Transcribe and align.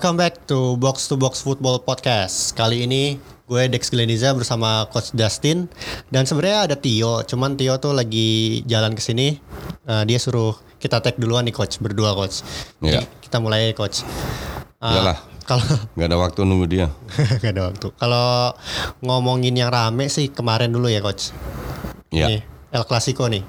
Welcome 0.00 0.16
back 0.16 0.48
to 0.48 0.80
Box 0.80 1.12
to 1.12 1.20
Box 1.20 1.44
Football 1.44 1.84
Podcast. 1.84 2.56
Kali 2.56 2.88
ini 2.88 3.20
gue 3.44 3.68
Dex 3.68 3.92
Gleniza 3.92 4.32
bersama 4.32 4.88
Coach 4.88 5.12
Dustin 5.12 5.68
dan 6.08 6.24
sebenarnya 6.24 6.72
ada 6.72 6.76
Tio, 6.80 7.20
cuman 7.20 7.52
Tio 7.60 7.76
tuh 7.76 7.92
lagi 7.92 8.64
jalan 8.64 8.96
ke 8.96 9.02
sini. 9.04 9.36
Eh, 9.84 10.02
dia 10.08 10.16
suruh 10.16 10.56
kita 10.80 11.04
tag 11.04 11.20
duluan 11.20 11.44
nih 11.44 11.52
coach, 11.52 11.84
berdua 11.84 12.16
coach. 12.16 12.40
Jadi 12.80 12.96
Iya. 12.96 13.04
kita 13.20 13.44
mulai 13.44 13.76
coach. 13.76 14.00
Iyalah. 14.80 15.20
Kalau 15.44 15.68
Gak 16.00 16.08
ada 16.08 16.16
waktu 16.16 16.48
nunggu 16.48 16.64
dia. 16.64 16.88
nggak 17.44 17.52
ada 17.52 17.62
waktu. 17.68 17.92
Kalau 18.00 18.56
ngomongin 19.04 19.52
yang 19.52 19.68
rame 19.68 20.08
sih 20.08 20.32
kemarin 20.32 20.72
dulu 20.72 20.88
ya 20.88 21.04
coach. 21.04 21.28
Iya. 22.08 22.24
Nih, 22.24 22.40
El 22.72 22.88
Clasico 22.88 23.28
nih. 23.28 23.44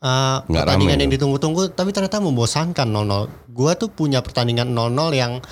Eh, 0.00 0.36
Nggak 0.48 0.64
pertandingan 0.64 0.96
rame 0.96 1.02
yang 1.04 1.12
ditunggu-tunggu 1.12 1.76
tapi 1.76 1.92
ternyata 1.92 2.24
membosankan 2.24 2.88
0-0. 2.88 3.28
Gua 3.52 3.76
tuh 3.76 3.92
punya 3.92 4.24
pertandingan 4.24 4.72
0-0 4.72 5.12
yang 5.12 5.44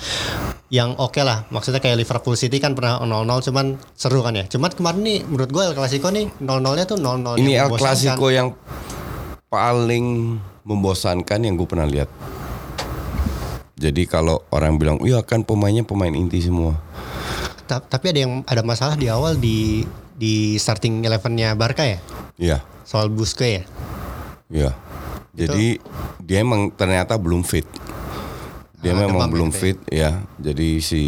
yang 0.73 0.97
oke 0.97 1.21
lah. 1.21 1.45
Maksudnya 1.53 1.77
kayak 1.77 2.01
Liverpool 2.01 2.33
City 2.33 2.57
kan 2.57 2.73
pernah 2.73 2.97
0-0 2.97 3.45
cuman 3.45 3.77
seru 3.93 4.25
kan 4.25 4.33
ya. 4.33 4.49
Cuman 4.49 4.73
kemarin 4.73 5.05
nih 5.05 5.19
menurut 5.21 5.53
gua 5.53 5.69
El 5.69 5.77
Clasico 5.77 6.09
nih 6.09 6.33
0-0-nya 6.41 6.89
tuh 6.89 6.97
0-0 6.97 7.37
Ini 7.37 7.61
El. 7.61 7.69
Clasico 7.77 8.33
yang 8.33 8.57
paling 9.53 10.37
membosankan 10.65 11.45
yang 11.45 11.53
gue 11.53 11.65
pernah 11.65 11.89
lihat. 11.89 12.09
Jadi 13.77 14.05
kalau 14.05 14.45
orang 14.49 14.77
bilang, 14.77 14.97
iya 15.01 15.21
kan 15.25 15.41
pemainnya 15.41 15.81
pemain 15.81 16.13
inti 16.13 16.41
semua. 16.41 16.77
Ta- 17.65 17.81
tapi 17.81 18.13
ada 18.13 18.19
yang 18.25 18.33
ada 18.45 18.61
masalah 18.61 18.93
di 18.93 19.09
awal 19.09 19.37
di 19.37 19.85
di 20.13 20.57
starting 20.57 21.01
elevennya 21.01 21.53
Barca 21.53 21.85
ya. 21.85 21.97
Iya, 22.37 22.57
Soal 22.85 23.09
Busquets 23.09 23.61
ya. 23.61 23.88
Iya. 24.49 24.71
Jadi 25.31 25.79
dia 26.19 26.41
emang 26.41 26.67
ternyata 26.69 27.15
belum 27.15 27.41
fit. 27.41 27.63
Dia 28.79 28.95
Ah, 28.95 29.03
memang 29.03 29.27
ya, 29.27 29.31
belum 29.31 29.49
dia. 29.49 29.57
fit 29.57 29.79
ya. 29.87 30.11
Jadi 30.35 30.79
si 30.79 31.01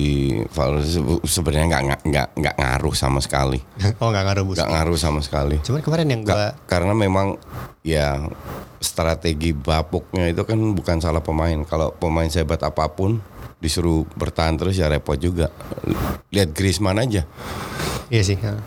Valverde 0.45 0.87
se- 0.87 1.03
sebenarnya 1.25 1.67
nggak 1.71 1.99
nggak- 2.03 2.31
nggak 2.35 2.55
ngaruh 2.57 2.91
sama 2.93 3.19
sekali. 3.19 3.59
oh 3.99 4.07
nggak 4.07 4.23
ngaruh 4.25 4.43
Nggak 4.45 4.69
ngaruh 4.69 4.97
sama 4.97 5.19
sekali. 5.19 5.55
Cuman 5.59 5.79
kemarin 5.79 6.07
yang 6.07 6.21
gua 6.21 6.35
Ka- 6.51 6.55
karena 6.69 6.91
memang 6.91 7.39
ya 7.81 8.23
strategi 8.77 9.51
bapuknya 9.51 10.27
itu 10.27 10.43
kan 10.43 10.59
bukan 10.71 10.99
salah 10.99 11.19
pemain. 11.19 11.55
Kalau 11.63 11.91
pemain 11.91 12.27
sehebat 12.27 12.59
apa 12.59 12.87
pun 12.87 13.23
disuruh 13.57 14.03
bertahan 14.11 14.55
terus 14.55 14.75
ya 14.75 14.87
repot 14.87 15.15
juga. 15.15 15.47
Lihat 16.29 16.51
Griezmann 16.51 16.97
aja, 16.97 17.23
iya 18.07 18.21
sih. 18.21 18.35
ya. 18.35 18.57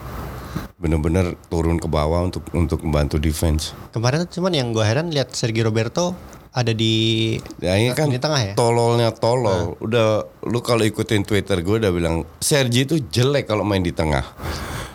Bener-bener 0.75 1.39
turun 1.47 1.75
ke 1.75 1.87
bawah 1.87 2.21
untuk 2.21 2.43
untuk 2.51 2.83
membantu 2.83 3.15
defense. 3.15 3.71
Kemarin 3.89 4.23
tuh 4.23 4.39
cuman 4.39 4.51
yang 4.53 4.67
gua 4.69 4.83
heran 4.83 5.07
lihat 5.07 5.31
Sergio 5.31 5.63
Roberto 5.63 6.11
ada 6.51 6.71
di 6.71 7.35
Ya 7.59 7.75
ini 7.75 7.91
kan 7.91 8.07
di 8.07 8.15
tengah 8.15 8.41
ya. 8.41 8.53
tololnya 8.53 9.11
tolol. 9.11 9.75
Udah 9.77 10.23
lu 10.41 10.59
kalau 10.59 10.83
ikutin 10.83 11.23
Twitter 11.23 11.59
gue 11.59 11.79
udah 11.79 11.91
bilang 11.91 12.23
Sergi 12.37 12.83
itu 12.83 12.95
jelek 13.01 13.43
kalau 13.45 13.63
main 13.63 13.79
di 13.79 13.91
tengah. 13.91 14.23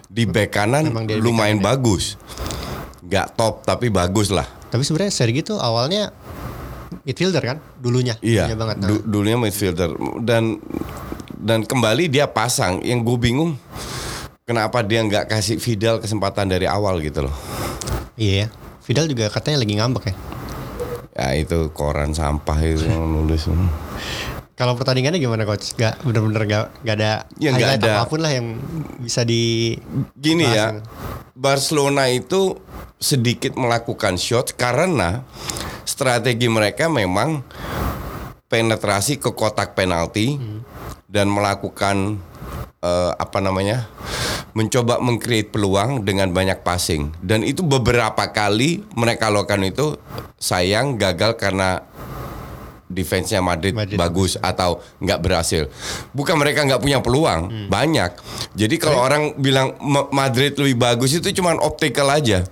Di 0.04 0.24
back 0.24 0.50
kanan 0.50 0.88
lumayan 1.16 1.60
ya. 1.60 1.64
bagus. 1.66 2.16
Gak 3.02 3.34
top 3.34 3.60
tapi 3.62 3.88
bagus 3.88 4.28
lah. 4.28 4.48
Tapi 4.68 4.80
sebenarnya 4.80 5.12
Sergi 5.12 5.40
tuh 5.42 5.56
awalnya 5.56 6.08
midfielder 7.02 7.42
kan 7.42 7.58
dulunya. 7.74 8.16
Iya, 8.20 8.48
Dulunya 8.48 8.56
banget. 8.56 8.76
Nah, 8.78 8.88
du- 8.88 9.04
dulunya 9.04 9.36
midfielder 9.36 9.90
dan 10.20 10.56
dan 11.36 11.60
kembali 11.62 12.08
dia 12.08 12.24
pasang. 12.24 12.80
Yang 12.80 13.00
gue 13.04 13.16
bingung 13.22 13.50
kenapa 14.50 14.82
dia 14.82 14.98
nggak 15.06 15.30
kasih 15.30 15.62
Fidel 15.62 16.02
kesempatan 16.02 16.50
dari 16.50 16.66
awal 16.66 16.98
gitu 16.98 17.30
loh. 17.30 17.36
Iya. 18.18 18.50
Vidal 18.82 19.06
juga 19.06 19.30
katanya 19.30 19.62
lagi 19.62 19.78
ngambek 19.78 20.04
ya. 20.10 20.14
Ya 21.14 21.28
itu 21.38 21.70
koran 21.70 22.10
sampah 22.10 22.58
itu 22.58 22.90
nulis. 22.90 23.46
Kalau 24.58 24.74
pertandingannya 24.74 25.22
gimana 25.22 25.46
coach? 25.46 25.78
Gak 25.78 26.02
bener-bener 26.02 26.42
gak, 26.50 26.66
gak 26.82 26.96
ada 26.98 27.12
Ya, 27.38 27.54
nggak 27.54 27.78
highlight 27.78 27.82
ada. 27.86 27.92
apa 27.96 28.04
pun 28.10 28.20
lah 28.20 28.32
yang 28.34 28.58
bisa 28.98 29.22
di 29.22 29.72
Gini 30.18 30.44
ya. 30.44 30.82
Barcelona 31.38 32.10
itu 32.10 32.58
sedikit 32.98 33.54
melakukan 33.56 34.18
shot 34.20 34.52
karena 34.58 35.24
strategi 35.86 36.50
mereka 36.50 36.90
memang 36.92 37.40
penetrasi 38.50 39.16
ke 39.16 39.32
kotak 39.32 39.72
penalti 39.72 40.36
dan 41.08 41.30
melakukan 41.32 42.20
eh, 42.84 43.12
apa 43.16 43.38
namanya 43.40 43.88
mencoba 44.52 44.98
mengcreate 44.98 45.50
peluang 45.52 46.02
dengan 46.02 46.34
banyak 46.34 46.62
passing. 46.66 47.14
Dan 47.22 47.46
itu 47.46 47.62
beberapa 47.62 48.30
kali 48.30 48.82
mereka 48.98 49.30
lakukan 49.30 49.62
itu 49.66 49.96
sayang 50.40 50.98
gagal 50.98 51.38
karena 51.38 51.84
defense-nya 52.90 53.38
Madrid, 53.38 53.72
Madrid 53.72 53.94
bagus 53.96 54.34
atau 54.36 54.82
nggak 54.98 55.22
berhasil. 55.22 55.70
Bukan 56.10 56.34
mereka 56.34 56.66
nggak 56.66 56.82
punya 56.82 56.98
peluang, 56.98 57.70
banyak. 57.70 58.10
Jadi 58.58 58.74
kalau 58.76 59.00
orang 59.00 59.38
bilang 59.38 59.78
Ma- 59.78 60.10
Madrid 60.10 60.58
lebih 60.58 60.76
bagus 60.76 61.14
itu 61.14 61.30
cuman 61.30 61.62
optical 61.62 62.10
aja. 62.10 62.42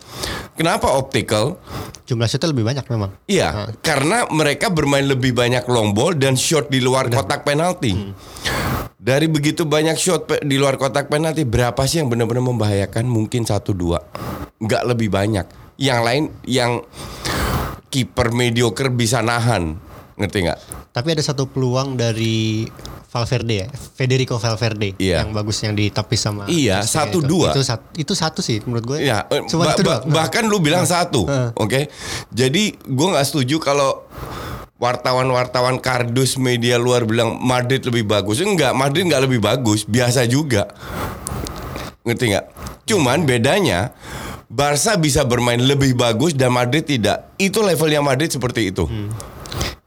Kenapa 0.54 0.94
optical? 0.94 1.58
jumlah 2.08 2.24
shotnya 2.24 2.56
lebih 2.56 2.64
banyak 2.64 2.88
memang. 2.88 3.10
Iya, 3.28 3.68
karena 3.84 4.24
mereka 4.32 4.72
bermain 4.72 5.04
lebih 5.04 5.36
banyak 5.36 5.68
long 5.68 5.92
ball 5.92 6.16
dan 6.16 6.40
shot 6.40 6.72
di 6.72 6.80
luar 6.80 7.12
kotak 7.12 7.44
penalti. 7.44 7.92
Dari 8.96 9.28
begitu 9.28 9.68
banyak 9.68 9.92
shot 10.00 10.40
di 10.40 10.56
luar 10.56 10.80
kotak 10.80 11.12
penalti, 11.12 11.44
berapa 11.44 11.76
sih 11.84 12.00
yang 12.00 12.08
benar-benar 12.08 12.40
membahayakan? 12.48 13.04
Mungkin 13.04 13.44
satu 13.44 13.76
dua, 13.76 14.00
nggak 14.56 14.82
lebih 14.88 15.12
banyak. 15.12 15.46
Yang 15.76 16.00
lain 16.00 16.24
yang 16.48 16.72
kiper 17.92 18.32
mediocre 18.32 18.88
bisa 18.88 19.20
nahan, 19.20 19.76
ngerti 20.18 20.38
nggak? 20.44 20.58
Tapi 20.90 21.08
ada 21.10 21.22
satu 21.22 21.46
peluang 21.46 21.94
dari 21.94 22.66
Valverde 23.08 23.54
ya, 23.56 23.66
Federico 23.70 24.36
Valverde 24.36 24.92
Iya. 24.98 25.22
yang 25.22 25.32
bagus 25.32 25.62
yang 25.62 25.72
ditapis 25.72 26.20
sama 26.20 26.44
Iya, 26.44 26.84
satu 26.84 27.22
itu. 27.22 27.28
dua. 27.30 27.48
Itu, 27.50 27.62
sat- 27.62 27.94
itu 27.94 28.12
satu 28.12 28.42
sih 28.42 28.60
menurut 28.60 28.84
gue. 28.84 28.98
Ya, 29.00 29.24
eh, 29.26 29.40
Cuma 29.46 29.64
ba- 29.64 29.72
itu 29.72 29.82
ba- 29.82 30.02
doang. 30.02 30.12
bahkan 30.12 30.44
lu 30.44 30.58
bilang 30.58 30.84
satu, 30.84 31.24
Heeh. 31.24 31.48
oke? 31.54 31.80
Jadi 32.28 32.76
gue 32.76 33.06
nggak 33.08 33.24
setuju 33.24 33.56
kalau 33.58 34.04
wartawan-wartawan 34.76 35.78
kardus 35.78 36.36
media 36.36 36.76
luar 36.76 37.02
bilang 37.02 37.38
Madrid 37.38 37.82
lebih 37.82 38.04
bagus. 38.04 38.38
Enggak, 38.38 38.70
Madrid 38.72 39.06
nggak 39.06 39.24
lebih 39.24 39.40
bagus, 39.40 39.82
biasa 39.82 40.22
juga. 40.24 40.68
Ngerti 42.02 42.24
nggak? 42.28 42.46
Cuman 42.84 43.24
bedanya 43.24 43.92
Barca 44.48 44.96
bisa 44.96 45.24
bermain 45.24 45.60
lebih 45.60 45.92
bagus 45.92 46.32
dan 46.32 46.48
Madrid 46.50 46.80
tidak. 46.82 47.36
Itu 47.36 47.60
levelnya 47.60 48.00
Madrid 48.00 48.28
seperti 48.28 48.70
itu. 48.70 48.84
Hmm. 48.84 49.12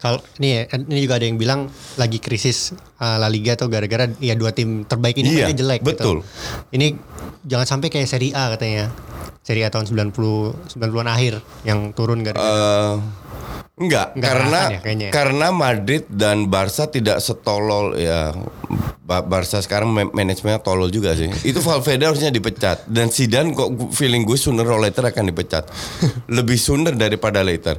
Kalau 0.02 0.18
ini 0.36 0.48
ya, 0.52 0.62
kan 0.66 0.82
ini 0.84 1.00
juga 1.00 1.16
ada 1.16 1.26
yang 1.26 1.38
bilang 1.38 1.70
lagi 1.96 2.18
krisis 2.18 2.74
uh, 2.98 3.16
La 3.16 3.28
Liga 3.28 3.54
tuh 3.54 3.70
gara-gara 3.70 4.10
ya 4.18 4.34
dua 4.34 4.50
tim 4.50 4.82
terbaik 4.82 5.14
ini 5.16 5.38
Iya, 5.38 5.54
jelek 5.54 5.82
betul. 5.82 6.26
gitu. 6.26 6.26
Ini 6.72 6.98
jangan 7.44 7.68
sampai 7.70 7.88
kayak 7.88 8.06
Serie 8.06 8.34
A 8.34 8.50
katanya. 8.50 8.90
Serie 9.42 9.62
A 9.62 9.70
tahun 9.70 9.86
90 9.86 10.14
90-an 10.70 11.06
akhir 11.08 11.34
yang 11.64 11.90
turun 11.92 12.22
gara-gara 12.22 12.42
Eh, 12.42 12.94
enggak, 13.80 14.14
Enggak 14.14 14.26
karena 14.28 14.60
ya 14.68 14.80
kayaknya 14.80 15.08
ya. 15.08 15.12
karena 15.12 15.48
Madrid 15.52 16.04
dan 16.08 16.46
Barca 16.46 16.86
tidak 16.86 17.18
setolol 17.18 17.94
ya. 17.96 18.34
Ba- 19.02 19.22
Barca 19.22 19.58
sekarang 19.59 19.90
ma- 19.90 20.08
manajemennya 20.08 20.59
tolol 20.59 20.88
juga 20.88 21.14
sih. 21.14 21.30
Itu 21.44 21.59
Valverde 21.59 22.06
harusnya 22.06 22.30
dipecat 22.30 22.86
dan 22.86 23.09
Zidane 23.09 23.52
kok 23.52 23.70
feeling 23.92 24.24
gue 24.24 24.34
sooner 24.36 24.64
or 24.64 24.78
later 24.78 25.04
akan 25.04 25.28
dipecat. 25.28 25.66
Lebih 26.32 26.56
sooner 26.56 26.94
daripada 26.94 27.42
later. 27.42 27.78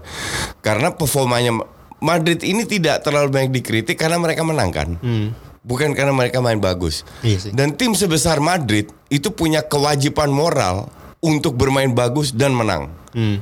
Karena 0.59 0.91
performanya 0.91 1.51
Ma- 1.53 1.67
Madrid 2.03 2.43
ini 2.43 2.67
tidak 2.67 3.01
terlalu 3.01 3.31
banyak 3.31 3.53
dikritik 3.55 3.95
karena 3.95 4.19
mereka 4.19 4.43
menang 4.43 4.69
kan. 4.69 4.89
Bukan 5.63 5.95
karena 5.95 6.11
mereka 6.11 6.43
main 6.43 6.59
bagus. 6.59 7.07
Hmm. 7.17 7.31
Iya 7.31 7.39
sih. 7.39 7.53
Dan 7.55 7.73
tim 7.73 7.95
sebesar 7.95 8.43
Madrid 8.43 8.91
itu 9.09 9.31
punya 9.31 9.63
kewajiban 9.63 10.27
moral 10.27 10.91
untuk 11.23 11.55
bermain 11.55 11.95
bagus 11.95 12.35
dan 12.35 12.51
menang 12.51 12.91
Hmm. 13.13 13.39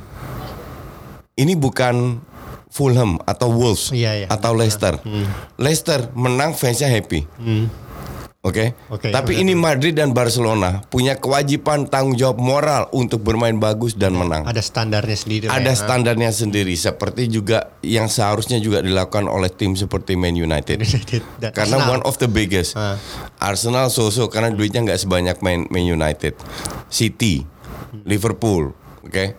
ini 1.33 1.55
bukan 1.55 2.21
Fulham 2.67 3.17
atau 3.25 3.49
Wolves 3.49 3.89
Iya, 3.89 4.23
iya. 4.23 4.27
atau 4.27 4.51
Leicester. 4.51 4.99
Leicester 5.55 6.07
menang 6.13 6.53
fansnya 6.53 6.87
happy. 6.87 7.25
Hmm. 7.35 7.67
Oke. 8.41 8.73
Oke, 8.89 9.13
Tapi 9.13 9.37
benar. 9.37 9.43
ini 9.45 9.53
Madrid 9.53 9.93
dan 9.93 10.17
Barcelona 10.17 10.81
punya 10.89 11.13
kewajiban 11.13 11.85
tanggung 11.85 12.17
jawab 12.17 12.41
moral 12.41 12.89
untuk 12.89 13.21
bermain 13.21 13.53
bagus 13.61 13.93
dan 13.93 14.17
menang. 14.17 14.49
Ada 14.49 14.65
standarnya 14.65 15.13
sendiri. 15.13 15.45
Ada 15.45 15.77
ya. 15.77 15.77
standarnya 15.77 16.33
sendiri 16.33 16.73
seperti 16.73 17.29
juga 17.29 17.77
yang 17.85 18.09
seharusnya 18.09 18.57
juga 18.57 18.81
dilakukan 18.81 19.29
oleh 19.29 19.45
tim 19.53 19.77
seperti 19.77 20.17
Man 20.17 20.33
United. 20.33 20.81
Karena 21.53 21.85
Arsenal. 21.85 21.93
one 22.01 22.03
of 22.09 22.17
the 22.17 22.25
biggest. 22.25 22.73
Ah. 22.73 22.97
Arsenal 23.37 23.93
so-so 23.93 24.25
karena 24.25 24.49
duitnya 24.49 24.89
nggak 24.89 24.97
sebanyak 25.05 25.37
Man, 25.45 25.69
Man 25.69 25.85
United. 25.85 26.33
City, 26.89 27.45
Liverpool, 28.09 28.73
oke. 29.05 29.37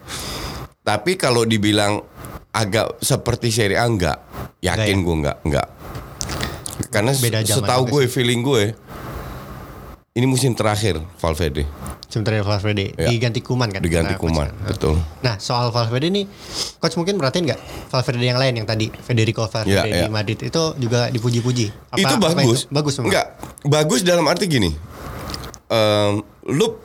Tapi 0.86 1.18
kalau 1.18 1.42
dibilang 1.42 2.06
agak 2.54 3.02
seperti 3.02 3.50
Serie 3.50 3.82
A 3.82 3.86
enggak, 3.90 4.22
yakin 4.62 5.02
ya? 5.02 5.02
gue 5.02 5.16
enggak, 5.18 5.38
enggak. 5.42 5.68
Karena 6.92 7.12
Beda 7.16 7.40
setahu 7.42 7.82
gue, 7.88 8.04
feeling 8.06 8.44
gue, 8.44 8.76
ini 10.12 10.28
musim 10.28 10.52
terakhir 10.52 11.00
Valverde 11.16 11.64
Sementara 12.04 12.44
Valverde 12.44 12.92
Ya. 12.92 13.08
diganti 13.08 13.40
Kuman 13.40 13.72
kan? 13.72 13.80
diganti 13.80 14.12
Kuman, 14.14 14.52
coach. 14.52 14.68
betul. 14.68 14.94
Nah 15.24 15.40
soal 15.40 15.72
Valverde 15.72 16.12
nih, 16.12 16.28
coach 16.76 17.00
mungkin 17.00 17.16
perhatiin 17.16 17.48
nggak 17.48 17.60
Valverde 17.88 18.20
yang 18.20 18.36
lain 18.36 18.52
yang 18.54 18.68
tadi 18.68 18.92
Federico 18.92 19.48
Valverde 19.48 19.72
Ya, 19.88 20.04
di 20.04 20.04
ya. 20.04 20.12
Madrid 20.12 20.36
itu 20.36 20.62
juga 20.76 21.08
dipuji-puji. 21.08 21.72
Apa- 21.88 21.96
itu 21.98 22.14
apa 22.14 22.28
bagus. 22.30 22.68
Bagus 22.68 22.92
memang. 22.94 23.08
Enggak, 23.08 23.26
bagus 23.64 24.00
dalam 24.02 24.28
arti 24.28 24.44
gini. 24.46 24.76
Em, 25.66 26.20
lu 26.46 26.76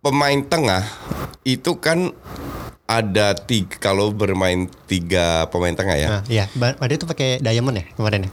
pemain 0.00 0.40
tengah 0.40 0.88
itu 1.44 1.76
kan 1.76 2.08
ada 2.88 3.36
tiga 3.36 3.76
kalau 3.76 4.08
bermain 4.16 4.64
tiga 4.88 5.44
pemain 5.52 5.76
tengah 5.76 5.96
ya. 6.00 6.08
Nah, 6.08 6.22
iya, 6.24 6.48
itu 6.88 7.04
pakai 7.04 7.36
diamond 7.38 7.76
ya 7.76 7.84
kemarin 7.92 8.20
ya. 8.24 8.30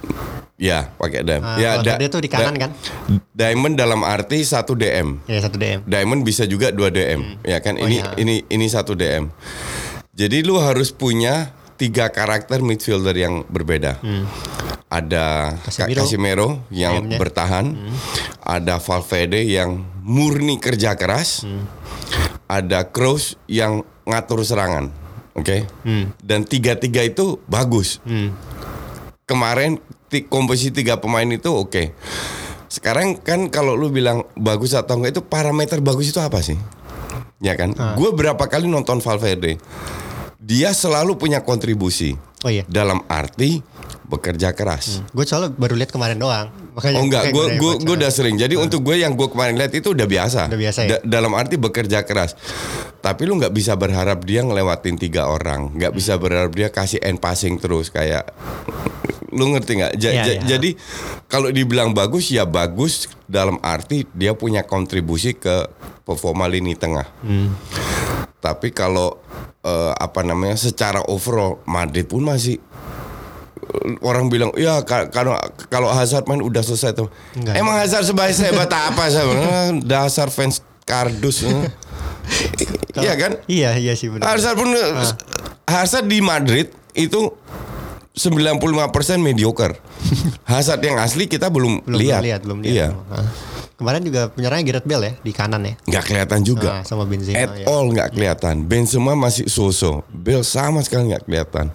Ya, 0.55 0.79
pakai 0.95 1.27
DM. 1.27 1.43
Ah, 1.43 1.59
ya, 1.59 1.71
Valverde 1.83 2.07
tuh 2.07 2.23
di 2.23 2.31
kanan 2.31 2.55
kan? 2.55 2.71
Diamond 3.35 3.75
dalam 3.75 4.07
arti 4.07 4.39
satu 4.47 4.71
DM. 4.71 5.19
Ya 5.27 5.43
satu 5.43 5.59
DM. 5.59 5.83
Diamond 5.83 6.23
bisa 6.23 6.47
juga 6.47 6.71
dua 6.71 6.87
DM, 6.87 7.43
ya 7.43 7.59
kan? 7.59 7.75
Oh, 7.75 7.83
ini 7.83 7.99
iya. 7.99 8.15
ini 8.15 8.47
ini 8.47 8.65
satu 8.71 8.95
DM. 8.95 9.27
Jadi 10.15 10.47
lu 10.47 10.55
harus 10.63 10.95
punya 10.95 11.51
tiga 11.75 12.07
karakter 12.07 12.63
midfielder 12.63 13.11
yang 13.11 13.43
berbeda. 13.51 13.99
Ada 14.87 15.51
Hmm. 15.51 15.59
Casemiro. 15.67 15.99
Casemiro 15.99 16.49
yang 16.71 17.03
DM-nya. 17.03 17.19
bertahan, 17.19 17.65
ada 18.39 18.79
Valverde 18.79 19.43
yang 19.43 19.83
murni 19.99 20.55
kerja 20.55 20.95
keras, 20.95 21.43
Hmm. 21.43 21.67
Ada 22.45 22.89
Kroos 22.89 23.37
yang 23.49 23.81
ngatur 24.05 24.45
serangan, 24.45 24.93
oke? 25.33 25.65
Dan 26.21 26.45
tiga-tiga 26.45 27.01
itu 27.01 27.41
bagus. 27.49 28.01
Hmm. 28.05 28.33
Kemarin 29.25 29.81
komposisi 30.29 30.69
tiga 30.69 31.01
pemain 31.01 31.25
itu 31.25 31.49
oke. 31.49 31.91
Sekarang 32.69 33.17
kan 33.17 33.49
kalau 33.49 33.73
lu 33.73 33.89
bilang 33.89 34.27
bagus 34.37 34.77
atau 34.77 34.99
enggak 34.99 35.17
itu 35.17 35.23
parameter 35.25 35.81
bagus 35.81 36.13
itu 36.13 36.21
apa 36.21 36.43
sih? 36.45 36.59
Ya 37.41 37.57
kan? 37.57 37.73
Ah. 37.77 37.97
Gue 37.97 38.13
berapa 38.13 38.41
kali 38.45 38.69
nonton 38.69 39.01
Valverde. 39.01 39.57
Dia 40.37 40.77
selalu 40.77 41.17
punya 41.17 41.41
kontribusi. 41.41 42.13
Oh 42.45 42.51
iya. 42.53 42.61
Dalam 42.69 43.01
arti 43.09 43.57
bekerja 44.05 44.53
keras. 44.53 45.01
Gue 45.09 45.25
soalnya 45.25 45.49
baru 45.49 45.73
lihat 45.73 45.89
kemarin 45.89 46.21
doang. 46.21 46.53
Makanya 46.77 46.95
Oh 46.95 47.03
enggak, 47.03 47.33
gue 47.33 47.57
gue 47.57 47.73
gue 47.81 47.95
udah 47.97 48.11
sering. 48.13 48.37
Jadi 48.37 48.53
untuk 48.53 48.85
gue 48.85 49.01
yang 49.01 49.17
gue 49.17 49.25
kemarin 49.25 49.57
lihat 49.57 49.73
itu 49.73 49.97
udah 49.97 50.05
biasa. 50.05 50.41
Udah 50.45 50.61
biasa 50.61 50.79
ya? 50.85 50.89
Da- 50.93 51.03
dalam 51.17 51.33
arti 51.33 51.57
bekerja 51.57 52.05
keras. 52.05 52.37
Tapi 53.01 53.25
lu 53.25 53.41
nggak 53.41 53.49
bisa 53.49 53.73
berharap 53.73 54.21
dia 54.21 54.45
ngelewatin 54.45 54.93
tiga 54.95 55.25
orang. 55.25 55.73
Nggak 55.73 55.89
Hmm. 55.89 55.97
bisa 55.97 56.13
berharap 56.15 56.53
dia 56.53 56.69
kasih 56.69 57.01
end 57.01 57.17
passing 57.17 57.57
terus 57.57 57.89
kayak. 57.89 58.29
Lu 59.33 59.49
ngerti 59.49 59.81
nggak? 59.81 59.93
Ja- 59.97 60.13
Iya, 60.13 60.21
ja- 60.21 60.35
iya. 60.37 60.41
Jadi 60.45 60.69
kalau 61.25 61.49
dibilang 61.49 61.91
bagus 61.91 62.29
ya 62.29 62.45
bagus 62.45 63.09
dalam 63.25 63.57
arti 63.59 64.05
dia 64.13 64.37
punya 64.37 64.61
kontribusi 64.61 65.33
ke 65.33 65.65
performa 66.05 66.45
lini 66.45 66.73
tengah. 66.73 67.09
Hmm. 67.19 67.57
Tapi 68.37 68.69
kalau 68.69 69.17
eh, 69.59 69.91
apa 69.91 70.21
namanya 70.21 70.53
secara 70.53 71.01
overall 71.03 71.59
Madrid 71.65 72.05
pun 72.05 72.21
masih 72.21 72.61
eh, 73.57 73.97
orang 73.99 74.29
bilang 74.29 74.53
ya 74.53 74.79
ka- 74.81 75.09
kalau 75.09 75.33
kalau 75.67 75.89
Hazard 75.89 76.23
main 76.25 76.39
udah 76.39 76.61
selesai 76.61 76.93
tuh. 76.93 77.09
Enggak. 77.33 77.57
Emang 77.57 77.75
Hazard 77.75 78.05
sebaik 78.05 78.31
sehebat 78.31 78.69
apa 78.69 79.09
saya 79.09 79.25
bilang, 79.25 79.81
dasar 79.89 80.29
fans 80.29 80.61
kardus. 80.83 81.41
eh. 81.43 81.65
Iya 82.95 83.13
kan? 83.15 83.31
Iya 83.45 83.75
iya 83.75 83.93
sih 83.93 84.07
benar. 84.07 84.29
Hazard 84.31 84.55
pun 84.55 84.69
Hazard 85.65 86.05
di 86.05 86.21
Madrid 86.21 86.69
itu 86.93 87.33
95% 88.15 89.19
mediocre. 89.19 89.75
Hazard 90.51 90.79
yang 90.79 90.97
asli 91.03 91.27
kita 91.27 91.51
belum, 91.51 91.83
belum 91.83 91.99
lihat. 91.99 92.19
belum 92.23 92.27
lihat 92.27 92.41
belum 92.47 92.59
lihat. 92.63 92.73
Iya. 92.73 92.87
Kemarin 93.75 94.01
juga 94.07 94.31
penyerangnya 94.31 94.65
Gareth 94.71 94.87
Bale 94.87 95.03
ya 95.03 95.13
di 95.19 95.31
kanan 95.35 95.61
ya. 95.67 95.75
Nggak 95.83 96.03
kelihatan 96.07 96.39
juga. 96.47 96.79
Ah, 96.79 96.83
sama 96.87 97.03
Benzema 97.03 97.43
At 97.43 97.59
ya. 97.59 97.65
all 97.67 97.91
nggak 97.91 98.09
kelihatan. 98.15 98.55
Benzema 98.63 99.19
masih 99.19 99.51
so-so. 99.51 100.07
Bale 100.07 100.47
sama 100.47 100.79
sekali 100.79 101.11
nggak 101.11 101.27
kelihatan. 101.27 101.67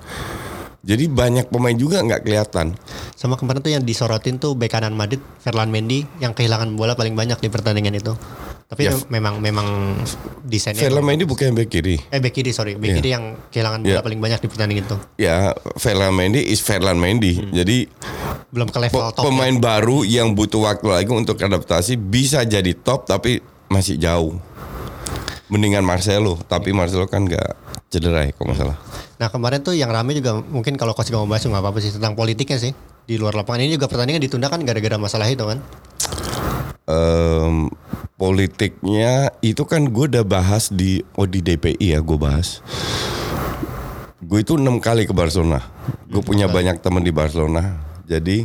Jadi 0.81 1.13
banyak 1.13 1.53
pemain 1.53 1.77
juga 1.77 2.01
nggak 2.01 2.25
kelihatan. 2.25 2.73
Sama 3.21 3.37
kemarin 3.37 3.61
tuh 3.61 3.69
yang 3.69 3.85
disorotin 3.85 4.41
tuh 4.41 4.57
bek 4.57 4.73
kanan 4.73 4.97
Madrid 4.97 5.21
Ferland 5.37 5.69
Mendy 5.69 6.09
yang 6.17 6.33
kehilangan 6.33 6.73
bola 6.73 6.97
paling 6.97 7.13
banyak 7.13 7.37
di 7.37 7.53
pertandingan 7.53 7.93
itu. 7.93 8.17
Tapi 8.65 8.89
Ya. 8.89 8.97
mem- 8.97 9.13
memang 9.13 9.35
memang 9.43 9.67
desainnya 10.41 10.81
Film 10.81 11.05
ini 11.05 11.29
bukan 11.29 11.53
back 11.53 11.69
kiri. 11.69 12.01
eh 12.01 12.17
bek 12.17 12.33
kiri 12.33 12.49
sorry 12.49 12.81
bek 12.81 12.87
Iya. 12.87 12.97
kiri 12.97 13.11
yang 13.13 13.25
kehilangan 13.53 13.85
bola 13.85 13.93
Iya. 13.93 14.01
paling 14.01 14.21
banyak 14.25 14.41
di 14.41 14.49
pertandingan 14.49 14.85
itu. 14.87 14.97
Ya, 15.19 15.53
Ferland 15.77 16.17
Mendy 16.17 16.41
is 16.41 16.65
Ferland 16.65 16.97
Mendy. 16.97 17.37
Hmm. 17.37 17.53
Jadi 17.53 17.93
Belum 18.49 18.73
ke 18.73 18.79
level 18.81 19.13
top. 19.13 19.21
ya. 19.21 19.25
pemain 19.29 19.53
baru 19.55 20.01
yang 20.01 20.33
butuh 20.33 20.65
waktu 20.65 20.89
lagi 20.89 21.13
untuk 21.13 21.37
adaptasi 21.37 22.01
bisa 22.01 22.41
jadi 22.43 22.73
top 22.73 23.05
tapi 23.05 23.45
masih 23.69 24.01
jauh. 24.01 24.41
Mendingan 25.47 25.83
Marcelo, 25.83 26.41
tapi 26.41 26.73
Marcelo 26.73 27.05
kan 27.05 27.27
nggak 27.27 27.49
cedera 27.91 28.23
ya 28.23 28.33
kalau 28.33 28.49
nggak 28.49 28.61
salah. 28.65 28.77
Nah 29.19 29.29
kemarin 29.29 29.61
tuh 29.61 29.75
yang 29.75 29.91
rame 29.91 30.15
juga 30.15 30.41
mungkin 30.41 30.79
kalau 30.79 30.95
coach 30.95 31.11
gak 31.11 31.19
mau 31.19 31.29
bahas 31.29 31.43
nggak 31.43 31.59
apa-apa 31.59 31.83
sih 31.83 31.93
tentang 31.93 32.15
politiknya 32.15 32.57
sih 32.57 32.73
di 33.05 33.21
luar 33.21 33.37
lapangan 33.37 33.65
ini 33.65 33.77
juga 33.77 33.89
pertandingan 33.89 34.23
ditunda 34.23 34.49
kan 34.49 34.65
gara-gara 34.65 34.97
masalah 34.97 35.29
itu 35.29 35.45
kan. 35.45 35.59
Em, 36.91 37.71
politiknya 38.19 39.31
itu 39.41 39.63
kan 39.65 39.87
gue 39.87 40.11
udah 40.11 40.27
bahas 40.27 40.69
di 40.69 41.05
oh 41.15 41.29
di 41.29 41.41
DPI 41.41 41.97
ya 41.97 42.01
gue 42.03 42.19
bahas. 42.19 42.61
Gue 44.21 44.45
itu 44.45 44.59
enam 44.59 44.83
kali 44.83 45.09
ke 45.09 45.15
Barcelona. 45.17 45.65
Gue 46.11 46.21
punya 46.21 46.51
banyak 46.51 46.83
teman 46.83 47.01
di 47.01 47.15
Barcelona. 47.15 47.81
Jadi 48.05 48.45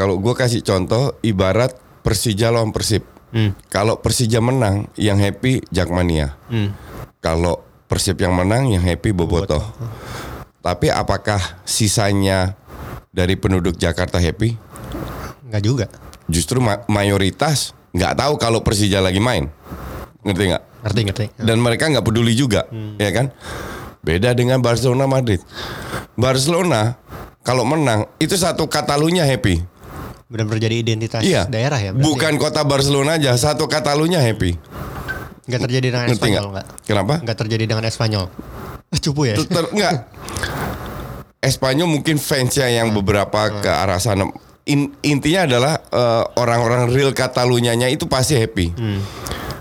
kalau 0.00 0.16
gue 0.16 0.32
kasih 0.32 0.64
contoh, 0.64 1.18
ibarat 1.20 1.76
Persija 2.00 2.48
lawan 2.48 2.72
Persib. 2.72 3.04
Kalau 3.68 4.00
Persija 4.00 4.40
menang, 4.40 4.88
yang 4.96 5.20
happy 5.20 5.60
Jakmania. 5.68 6.40
Kalau 7.20 7.60
Persib 7.84 8.16
yang 8.22 8.32
menang, 8.32 8.70
yang 8.72 8.80
happy 8.80 9.12
Bobotoh. 9.12 9.60
Tapi 10.60 10.88
apakah 10.92 11.40
sisanya 11.68 12.56
dari 13.10 13.34
penduduk 13.34 13.74
Jakarta 13.74 14.16
happy? 14.16 14.54
Nggak 15.44 15.62
juga. 15.62 15.86
justru 16.26 16.62
ma- 16.62 16.86
mayoritas 16.86 17.74
nggak 17.90 18.14
tahu 18.14 18.38
kalau 18.38 18.62
Persija 18.62 19.02
lagi 19.02 19.18
main, 19.18 19.50
ngerti 20.22 20.44
nggak? 20.46 20.62
Ngerti 20.80 21.00
ngerti. 21.02 21.24
Dan 21.42 21.58
mereka 21.58 21.90
nggak 21.90 22.06
peduli 22.06 22.32
juga, 22.32 22.70
ya 22.96 23.10
kan? 23.10 23.34
Beda 24.00 24.30
dengan 24.30 24.62
Barcelona 24.62 25.10
Madrid. 25.10 25.42
Barcelona 26.14 26.94
kalau 27.42 27.66
menang 27.66 28.06
itu 28.16 28.38
satu 28.38 28.70
Katalunya 28.70 29.26
happy. 29.26 29.58
Benar-benar 30.30 30.62
jadi 30.62 30.76
identitas 30.78 31.26
Iya. 31.26 31.50
daerah 31.50 31.82
ya. 31.82 31.90
berarti 31.90 32.06
Bukan 32.06 32.32
kota 32.38 32.62
Barcelona 32.62 33.18
aja, 33.18 33.34
satu 33.34 33.66
Katalunya 33.66 34.22
happy. 34.22 34.54
Nggak 35.50 35.60
terjadi 35.66 35.86
dengan 35.90 36.06
Ngerti 36.06 36.14
Espanyol 36.14 36.44
nggak? 36.46 36.66
nggak? 36.70 36.86
Kenapa? 36.86 37.14
Nggak 37.26 37.38
terjadi 37.42 37.64
dengan 37.66 37.84
Espanyol. 37.90 38.24
Cupu 39.02 39.26
ya. 39.26 39.34
Ter, 39.34 39.50
ter- 39.50 39.72
nggak. 39.74 39.94
Espanyol 41.40 41.88
mungkin 41.88 42.20
fansnya 42.20 42.68
yang 42.68 42.92
beberapa 42.92 43.48
ke 43.60 43.68
arah 43.68 43.96
sana. 43.96 44.28
In- 44.64 44.92
intinya 45.00 45.48
adalah 45.48 45.74
eh, 45.82 46.24
orang-orang 46.36 46.92
real 46.92 47.10
Katalunyanya 47.10 47.88
itu 47.88 48.04
pasti 48.04 48.36
happy. 48.36 48.76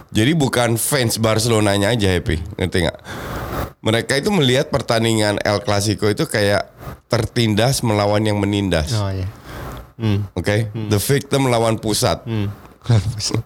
Jadi 0.10 0.32
bukan 0.34 0.76
fans 0.76 1.16
Barcelonanya 1.16 1.94
aja 1.94 2.10
happy, 2.10 2.42
ngerti 2.58 2.78
nggak? 2.84 3.00
Mereka 3.80 4.20
itu 4.20 4.28
melihat 4.28 4.68
pertandingan 4.68 5.40
El 5.40 5.64
Clasico 5.64 6.04
itu 6.06 6.28
kayak 6.28 6.68
tertindas 7.08 7.80
melawan 7.80 8.20
yang 8.22 8.36
menindas, 8.36 8.92
Oh 8.92 9.08
iya. 9.08 9.30
Hmm. 9.96 10.28
oke? 10.32 10.72
The 10.90 11.00
victim 11.00 11.48
melawan 11.48 11.78
pusat. 11.78 12.26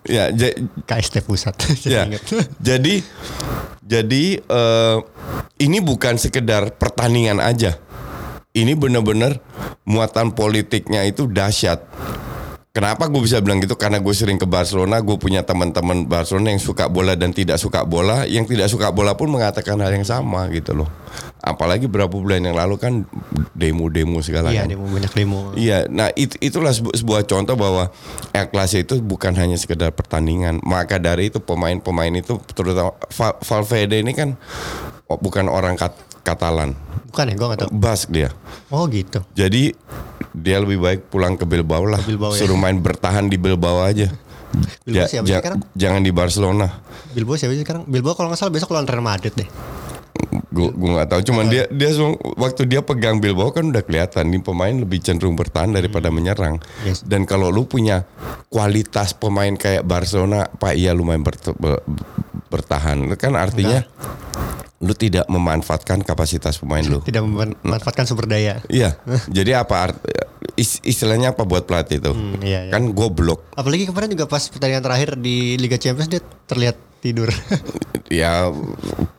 Ya, 0.08 0.32
ja- 0.32 0.56
KST 0.86 1.26
pusat. 1.26 1.52
Jadi 1.84 1.92
ya. 1.92 2.04
Jadi 2.72 3.04
jadi 3.84 4.40
eh, 4.40 4.98
ini 5.60 5.84
bukan 5.84 6.16
sekedar 6.16 6.72
pertandingan 6.72 7.38
aja. 7.38 7.76
Ini 8.54 8.78
benar-benar 8.78 9.42
muatan 9.82 10.30
politiknya 10.30 11.02
itu 11.04 11.26
dahsyat. 11.26 11.82
Kenapa 12.70 13.06
gue 13.06 13.22
bisa 13.22 13.38
bilang 13.38 13.62
gitu? 13.62 13.74
Karena 13.74 13.98
gue 13.98 14.14
sering 14.14 14.38
ke 14.38 14.46
Barcelona, 14.46 14.98
gue 14.98 15.14
punya 15.14 15.42
teman-teman 15.42 16.06
Barcelona 16.06 16.54
yang 16.54 16.62
suka 16.62 16.86
bola 16.86 17.14
dan 17.14 17.30
tidak 17.30 17.58
suka 17.58 17.82
bola. 17.82 18.26
Yang 18.26 18.54
tidak 18.54 18.70
suka 18.70 18.90
bola 18.90 19.14
pun 19.14 19.30
mengatakan 19.30 19.78
hal 19.78 19.90
yang 19.90 20.02
sama 20.02 20.50
gitu 20.50 20.74
loh. 20.74 20.90
Apalagi 21.38 21.86
berapa 21.86 22.10
bulan 22.10 22.42
yang 22.42 22.54
lalu 22.54 22.78
kan 22.78 23.06
demo-demo 23.54 24.22
segala 24.22 24.50
Iya, 24.50 24.66
kan. 24.66 24.74
demo 24.74 24.86
banyak 24.86 25.14
demo. 25.14 25.40
Iya, 25.54 25.86
nah 25.86 26.10
it- 26.14 26.38
itulah 26.40 26.74
sebu- 26.74 26.94
sebuah 26.94 27.26
contoh 27.26 27.54
bahwa 27.54 27.90
El 28.32 28.50
Clasico 28.50 28.94
itu 28.94 29.02
bukan 29.02 29.34
hanya 29.34 29.58
sekedar 29.58 29.90
pertandingan. 29.92 30.58
Maka 30.62 30.98
dari 30.98 31.30
itu 31.30 31.38
pemain-pemain 31.38 32.14
itu 32.14 32.38
terutama 32.50 32.94
Va- 33.12 33.38
Valverde 33.38 33.98
ini 33.98 34.14
kan 34.14 34.34
oh, 35.06 35.18
bukan 35.18 35.46
orang 35.46 35.74
Kat- 35.74 35.98
Katalan, 36.24 36.74
Bukan 37.14 37.30
ya, 37.30 37.36
gue 37.38 37.48
gak 37.48 37.60
tau. 37.62 37.70
Bask 37.70 38.10
dia. 38.10 38.34
Oh 38.68 38.90
gitu. 38.90 39.22
Jadi 39.32 39.70
dia 40.34 40.58
lebih 40.58 40.82
baik 40.82 41.02
pulang 41.08 41.38
ke 41.38 41.46
Bilbao 41.46 41.86
lah. 41.86 42.02
Bilbao, 42.02 42.34
ya. 42.34 42.42
Suruh 42.42 42.58
main 42.58 42.74
bertahan 42.74 43.30
di 43.30 43.38
Bilbao 43.38 43.86
aja. 43.86 44.10
Bilbao 44.82 45.06
Ja- 45.06 45.06
siapa 45.06 45.26
ja- 45.26 45.38
sekarang? 45.38 45.62
jangan 45.74 46.02
di 46.02 46.10
Barcelona. 46.10 46.82
Bilbao 47.14 47.38
siapa 47.38 47.54
sekarang? 47.54 47.86
Bilbao 47.86 48.14
kalau 48.14 48.34
nggak 48.34 48.42
salah 48.42 48.50
besok 48.50 48.74
lawan 48.74 48.90
Real 48.90 49.02
Madrid 49.02 49.30
deh. 49.32 49.46
Gue 50.50 50.70
gue 50.70 50.90
nggak 50.90 51.06
tahu. 51.08 51.22
Cuman 51.22 51.46
dia 51.48 51.70
dia 51.70 51.94
waktu 52.36 52.66
dia 52.66 52.82
pegang 52.82 53.18
Bilbao 53.18 53.50
kan 53.50 53.66
udah 53.68 53.82
kelihatan 53.82 54.30
nih 54.30 54.42
pemain 54.42 54.74
lebih 54.74 54.98
cenderung 55.00 55.34
bertahan 55.34 55.70
daripada 55.70 56.10
menyerang. 56.10 56.58
Hmm. 56.58 56.86
Yes. 56.86 57.06
Dan 57.06 57.26
kalau 57.26 57.50
lu 57.50 57.66
punya 57.66 58.10
kualitas 58.50 59.14
pemain 59.14 59.54
kayak 59.54 59.82
Barcelona, 59.84 60.46
Pak 60.48 60.74
iya 60.74 60.94
lu 60.94 61.02
main 61.02 61.22
bert- 61.22 61.54
be- 61.54 61.82
bertahan. 62.48 63.06
Kan 63.14 63.34
artinya 63.34 63.86
lu 64.84 64.92
tidak 64.94 65.24
memanfaatkan 65.26 66.04
kapasitas 66.04 66.60
pemain 66.60 66.84
lu. 66.84 67.00
Tidak 67.00 67.24
memanfaatkan 67.24 68.04
sumber 68.04 68.28
daya. 68.28 68.60
Iya. 68.68 69.00
Jadi 69.32 69.52
apa 69.56 69.76
art- 69.90 70.04
is- 70.54 70.84
istilahnya 70.84 71.32
apa 71.32 71.48
buat 71.48 71.64
pelatih 71.64 72.04
itu? 72.04 72.12
Hmm, 72.12 72.44
iya, 72.44 72.68
iya. 72.68 72.72
Kan 72.72 72.92
goblok. 72.92 73.48
Apalagi 73.56 73.88
kemarin 73.88 74.12
juga 74.12 74.28
pas 74.28 74.44
pertandingan 74.44 74.84
terakhir 74.84 75.16
di 75.16 75.56
Liga 75.56 75.80
Champions 75.80 76.12
dia 76.12 76.20
terlihat 76.46 76.76
tidur. 77.04 77.28
ya 78.08 78.48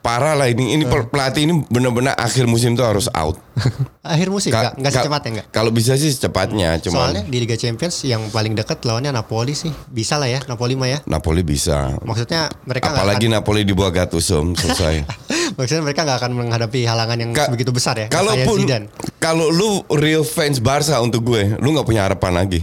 parah 0.01 0.33
lah 0.33 0.49
ini 0.49 0.77
ini 0.77 0.85
pel- 0.89 1.09
pelatih 1.09 1.45
ini 1.45 1.61
benar-benar 1.69 2.17
akhir 2.17 2.49
musim 2.49 2.73
tuh 2.73 2.89
harus 2.89 3.13
out. 3.13 3.37
Akhir 4.05 4.29
musim 4.29 4.53
Ka- 4.53 4.77
ka- 4.77 5.01
secepatnya 5.01 5.31
nggak? 5.41 5.47
Kalau 5.49 5.73
bisa 5.73 5.97
sih 5.97 6.13
secepatnya, 6.13 6.77
cuman 6.85 7.09
Soalnya 7.09 7.25
di 7.25 7.39
Liga 7.41 7.57
Champions 7.57 8.05
yang 8.05 8.29
paling 8.29 8.53
dekat 8.53 8.85
lawannya 8.85 9.17
Napoli 9.17 9.57
sih. 9.57 9.73
Bisa 9.89 10.21
lah 10.21 10.29
ya 10.29 10.45
Napoli 10.45 10.77
mah 10.77 10.93
ya. 10.93 10.99
Napoli 11.09 11.41
bisa. 11.41 11.97
Maksudnya 12.05 12.53
mereka 12.69 12.93
Apalagi 12.93 13.33
Napoli 13.33 13.65
di 13.65 13.73
bawah 13.73 13.89
Gattuso 13.95 14.45
selesai. 14.53 15.09
akan, 15.09 15.17
maksudnya 15.57 15.83
mereka 15.89 16.05
nggak 16.05 16.19
akan 16.21 16.33
menghadapi 16.37 16.85
halangan 16.85 17.17
yang 17.17 17.31
Ka- 17.33 17.49
begitu 17.49 17.73
besar 17.73 17.97
ya. 17.97 18.13
Kalaupun 18.13 18.69
kalau 19.17 19.49
lu 19.49 19.81
real 19.97 20.21
fans 20.21 20.61
Barca 20.61 21.01
untuk 21.01 21.25
gue, 21.25 21.57
lu 21.57 21.73
nggak 21.73 21.89
punya 21.89 22.05
harapan 22.05 22.45
lagi. 22.45 22.61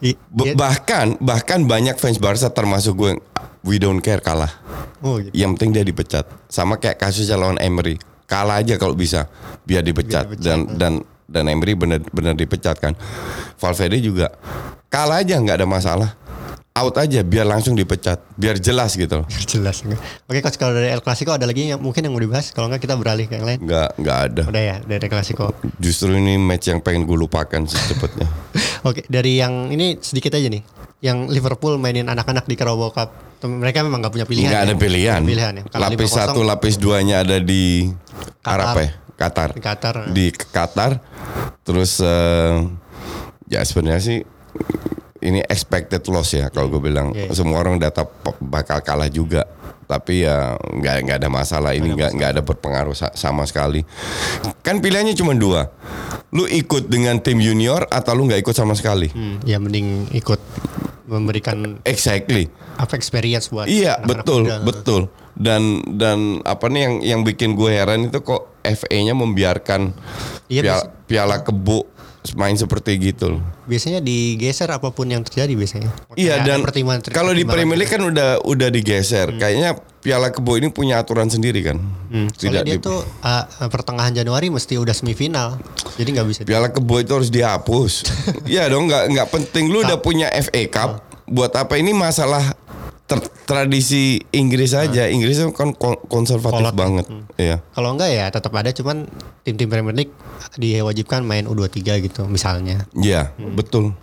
I- 0.00 0.16
B- 0.28 0.44
dia- 0.44 0.54
bahkan 0.54 1.16
bahkan 1.18 1.62
banyak 1.62 1.96
fans 1.96 2.16
Barca 2.16 2.48
termasuk 2.48 2.94
gue, 2.94 3.12
we 3.62 3.76
don't 3.76 4.00
care 4.00 4.20
kalah. 4.20 4.50
oh, 5.00 5.18
gitu. 5.18 5.32
Yang 5.32 5.50
penting 5.54 5.70
dia 5.72 5.84
dipecat. 5.84 6.24
Sama 6.46 6.76
kayak 6.76 6.98
kasusnya 6.98 7.34
lawan 7.34 7.58
Emery. 7.58 7.96
Kalah 8.26 8.58
aja 8.58 8.74
kalau 8.74 8.92
bisa 8.92 9.30
biar 9.62 9.80
dipecat, 9.80 10.26
Biar 10.26 10.34
dipecat, 10.34 10.42
dan 10.42 10.58
dan 10.74 10.92
dan 11.26 11.44
Emery 11.46 11.74
benar-benar 11.74 12.34
dipecat 12.34 12.76
kan. 12.76 12.94
Valverde 13.54 13.98
juga 13.98 14.34
kalah 14.86 15.22
aja 15.22 15.38
nggak 15.38 15.62
ada 15.62 15.68
masalah. 15.68 16.10
Out 16.76 17.00
aja 17.00 17.24
biar 17.24 17.48
langsung 17.48 17.72
dipecat, 17.72 18.20
biar 18.36 18.60
jelas 18.60 18.92
gitu 19.00 19.24
loh. 19.24 19.26
Jelas. 19.48 19.80
Oke 20.28 20.44
coach 20.44 20.60
kalau 20.60 20.76
dari 20.76 20.92
El 20.92 21.00
Clasico 21.00 21.32
ada 21.32 21.48
lagi 21.48 21.72
yang 21.72 21.80
mungkin 21.80 22.04
yang 22.04 22.12
mau 22.12 22.20
dibahas. 22.20 22.52
Kalau 22.52 22.68
nggak 22.68 22.84
kita 22.84 23.00
beralih 23.00 23.24
ke 23.24 23.40
yang 23.40 23.48
lain. 23.48 23.64
Nggak 23.64 23.96
nggak 23.96 24.18
ada. 24.28 24.42
Udah 24.44 24.60
ya 24.60 24.76
dari 24.84 25.00
El 25.00 25.08
Clasico. 25.08 25.56
Justru 25.80 26.12
ini 26.12 26.36
match 26.36 26.68
yang 26.68 26.84
pengen 26.84 27.08
gue 27.08 27.16
lupakan 27.16 27.64
secepatnya. 27.64 28.28
Oke 28.88 29.08
dari 29.08 29.40
yang 29.40 29.72
ini 29.72 29.96
sedikit 30.04 30.36
aja 30.36 30.52
nih. 30.52 30.60
Yang 31.00 31.32
Liverpool 31.32 31.80
mainin 31.80 32.12
anak-anak 32.12 32.44
di 32.44 32.60
Carabao 32.60 32.92
Cup. 32.92 33.40
Mereka 33.40 33.80
memang 33.80 34.04
nggak 34.04 34.12
punya 34.12 34.26
pilihan. 34.28 34.52
Nggak 34.52 34.60
ya. 34.60 34.68
ada 34.68 34.74
pilihan. 34.76 35.20
Nggak 35.24 35.32
pilihan 35.32 35.52
ya. 35.56 35.64
Lapis 35.80 36.10
5-0 36.12 36.20
satu, 36.20 36.40
lapis 36.44 36.74
duanya 36.76 37.24
ada 37.24 37.40
di 37.40 37.88
Qatar. 38.44 38.52
Arab 38.52 38.76
ya, 38.76 38.88
Qatar. 39.16 39.48
Di 39.56 39.60
Qatar. 39.64 39.94
Di 40.12 40.26
Qatar. 40.28 40.92
Terus 41.64 42.04
eh, 42.04 42.68
ya 43.48 43.64
sebenarnya 43.64 44.02
sih 44.04 44.20
ini 45.26 45.40
expected 45.42 46.06
loss 46.06 46.30
ya 46.30 46.46
kalau 46.48 46.68
gue 46.68 46.80
bilang. 46.80 47.10
Iya. 47.10 47.34
Semua 47.34 47.58
orang 47.58 47.76
data 47.76 48.06
bakal 48.38 48.78
kalah 48.80 49.08
juga. 49.08 49.42
Tapi 49.84 50.22
ya 50.22 50.54
nggak 50.58 50.96
nggak 51.02 51.16
ada 51.16 51.28
masalah 51.28 51.70
ini 51.70 51.90
nggak 51.92 52.10
nggak 52.12 52.30
ada 52.32 52.42
berpengaruh 52.42 52.90
sa- 52.92 53.14
sama 53.14 53.42
sekali. 53.44 53.86
Kan 54.60 54.78
pilihannya 54.78 55.14
cuma 55.14 55.30
dua. 55.32 55.70
Lu 56.28 56.42
ikut 56.44 56.86
dengan 56.86 57.18
tim 57.18 57.38
junior 57.38 57.86
atau 57.86 58.10
lu 58.12 58.26
nggak 58.26 58.40
ikut 58.40 58.50
sama 58.52 58.74
sekali. 58.74 59.06
Hmm, 59.08 59.38
ya 59.42 59.58
mending 59.58 60.10
ikut 60.12 60.42
memberikan 61.06 61.78
Exactly. 61.82 62.50
apa 62.76 62.92
experience 62.92 63.48
buat 63.48 63.64
Iya 63.64 63.94
anak-anak 63.96 64.10
betul 64.10 64.40
muda. 64.42 64.56
betul 64.60 65.02
dan 65.32 65.62
dan 65.86 66.18
apa 66.42 66.66
nih 66.66 66.80
yang 66.82 66.94
yang 67.00 67.20
bikin 67.22 67.54
gue 67.54 67.70
heran 67.70 68.04
itu 68.04 68.18
kok 68.20 68.58
FA-nya 68.60 69.14
membiarkan 69.14 69.94
Iya, 70.46 70.60
piala, 70.62 70.82
piala 71.06 71.36
kebo 71.40 71.86
main 72.34 72.56
seperti 72.56 72.96
gitu 72.98 73.36
loh. 73.36 73.40
Biasanya 73.68 74.02
digeser 74.02 74.66
apa 74.72 74.90
pun 74.90 75.06
yang 75.06 75.22
terjadi 75.22 75.52
biasanya. 75.54 75.90
Iya 76.16 76.40
Makanya 76.40 76.48
dan 76.48 76.58
pertimbangan 76.64 77.00
kalau 77.12 77.30
di 77.30 77.44
pertimbangan 77.44 77.52
Premier 77.52 77.78
League 77.78 77.92
kan 77.92 78.02
udah 78.02 78.28
udah 78.42 78.68
digeser. 78.72 79.26
Kayaknya 79.36 79.70
piala 80.00 80.30
kebo 80.30 80.54
ini 80.54 80.70
punya 80.70 80.98
aturan 80.98 81.26
sendiri 81.26 81.62
kan. 81.62 81.78
Hmm, 82.10 82.30
soalnya 82.34 82.62
dia 82.62 82.78
di- 82.78 82.82
tuh 82.82 83.02
uh, 83.02 83.44
pertengahan 83.68 84.10
Januari 84.10 84.50
mesti 84.50 84.74
udah 84.78 84.94
semifinal. 84.94 85.60
Jadi 85.94 86.08
nggak 86.14 86.26
bisa. 86.26 86.40
piala 86.42 86.72
kebo 86.72 86.98
itu 86.98 87.12
harus 87.14 87.30
dihapus. 87.30 87.92
Iya 88.50 88.70
dong 88.70 88.86
nggak 88.86 89.04
nggak 89.10 89.28
penting 89.30 89.70
lu 89.70 89.82
udah 89.82 89.98
punya 89.98 90.30
FA 90.32 90.62
Cup. 90.66 90.90
Buat 91.26 91.58
apa 91.58 91.74
ini 91.74 91.90
masalah 91.90 92.54
ter- 93.06 93.30
tradisi 93.44 94.18
Inggris 94.30 94.70
aja. 94.72 95.06
Inggris 95.06 95.38
kan 95.50 95.70
kon- 95.72 96.02
konservatif 96.04 96.60
Kolot. 96.60 96.74
banget. 96.74 97.06
Iya. 97.36 97.62
Kalau 97.70 97.94
enggak 97.94 98.10
ya 98.10 98.26
tetap 98.28 98.52
ada 98.52 98.70
cuman 98.70 99.06
tim-tim 99.42 99.66
Premier 99.66 99.94
League 99.94 100.14
diwajibkan 100.54 101.22
main 101.22 101.44
U23 101.44 101.78
gitu 102.02 102.26
misalnya. 102.26 102.84
Iya, 102.92 103.30
betul. 103.48 103.94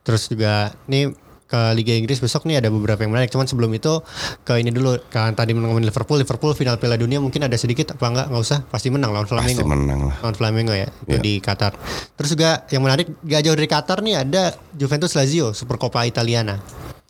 Terus 0.00 0.26
juga 0.26 0.72
nih 0.84 1.12
ke 1.44 1.60
Liga 1.72 1.92
Inggris 1.94 2.18
besok 2.18 2.44
nih 2.44 2.58
ada 2.58 2.68
beberapa 2.68 2.98
yang 2.98 3.12
menarik. 3.12 3.28
Cuman 3.28 3.44
sebelum 3.44 3.68
itu 3.70 4.00
ke 4.42 4.56
ini 4.56 4.68
dulu 4.68 4.96
kan 5.06 5.32
tadi 5.32 5.52
ngomongin 5.52 5.84
Liverpool, 5.84 6.18
Liverpool 6.18 6.50
final 6.52 6.76
Piala 6.76 6.96
Dunia 6.96 7.20
mungkin 7.20 7.40
ada 7.40 7.54
sedikit 7.54 7.92
apa 7.92 8.04
enggak? 8.06 8.26
Nggak 8.26 8.42
usah, 8.42 8.58
pasti 8.64 8.88
menang 8.88 9.12
lawan 9.12 9.24
Pasti 9.24 9.54
Flamengo. 9.54 9.64
menang 9.66 10.00
lah. 10.02 10.16
Lawan 10.18 10.34
Flamengo 10.34 10.72
ya, 10.72 10.88
itu 11.04 11.14
Iya. 11.14 11.22
di 11.22 11.32
Qatar. 11.38 11.72
Terus 12.10 12.28
juga 12.30 12.50
yang 12.68 12.82
menarik 12.82 13.06
gak 13.20 13.42
jauh 13.42 13.54
dari 13.54 13.68
Qatar 13.68 13.98
nih 14.00 14.14
ada 14.18 14.42
Juventus 14.72 15.12
Lazio 15.12 15.52
Supercoppa 15.52 16.02
Italiana. 16.02 16.58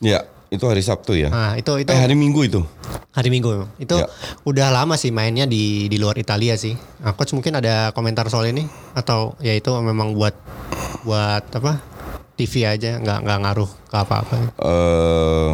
Ya, 0.02 0.26
itu 0.49 0.65
hari 0.65 0.81
Sabtu 0.81 1.13
ya. 1.15 1.29
Nah, 1.29 1.55
itu 1.55 1.71
itu 1.77 1.89
Eh 1.89 1.97
hari 1.97 2.13
Minggu 2.13 2.41
itu. 2.43 2.61
hari 3.11 3.29
Minggu. 3.29 3.65
Itu 3.77 3.95
Ya. 3.97 4.11
udah 4.43 4.69
lama 4.71 4.95
sih 4.95 5.09
mainnya 5.09 5.45
di 5.45 5.87
di 5.87 5.97
luar 5.97 6.17
Italia 6.17 6.55
sih. 6.55 6.75
Nah, 6.99 7.13
coach 7.13 7.33
mungkin 7.33 7.55
ada 7.55 7.91
komentar 7.91 8.27
soal 8.27 8.47
ini 8.47 8.67
atau 8.93 9.39
ya 9.39 9.53
itu 9.53 9.71
memang 9.79 10.13
buat 10.13 10.35
buat 11.03 11.45
apa? 11.51 11.79
TV 12.35 12.67
aja 12.67 12.99
nggak 12.99 13.19
nggak 13.21 13.39
ngaruh 13.41 13.71
ke 13.87 13.97
apa-apa. 13.97 14.37
eh 14.59 15.53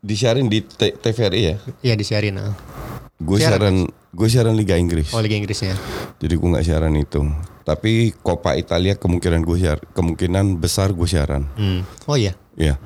disiarin 0.00 0.46
di 0.46 0.62
TVRI 0.62 1.40
ya. 1.42 1.56
Iya 1.82 1.94
disiarin. 1.94 2.34
Nah. 2.36 2.54
Gue 3.16 3.40
Siaran. 3.40 3.56
siaran, 3.56 3.76
gue 4.12 4.28
siaran 4.28 4.54
Liga 4.54 4.76
Inggris. 4.76 5.08
Oh 5.10 5.18
Liga 5.18 5.34
Inggrisnya. 5.34 5.72
Jadi 6.18 6.34
gue 6.34 6.48
nggak 6.48 6.62
siaran 6.62 6.92
itu. 6.94 7.24
Tapi 7.62 8.14
Coppa 8.16 8.54
Italia 8.54 8.94
kemungkinan 8.94 9.40
gue 9.40 9.56
siar, 9.56 9.82
kemungkinan 9.90 10.60
besar 10.60 10.92
gue 10.92 11.08
siaran. 11.08 11.48
Hmm. 11.54 11.82
Oh 12.04 12.14
iya. 12.14 12.36
Ya. 12.56 12.80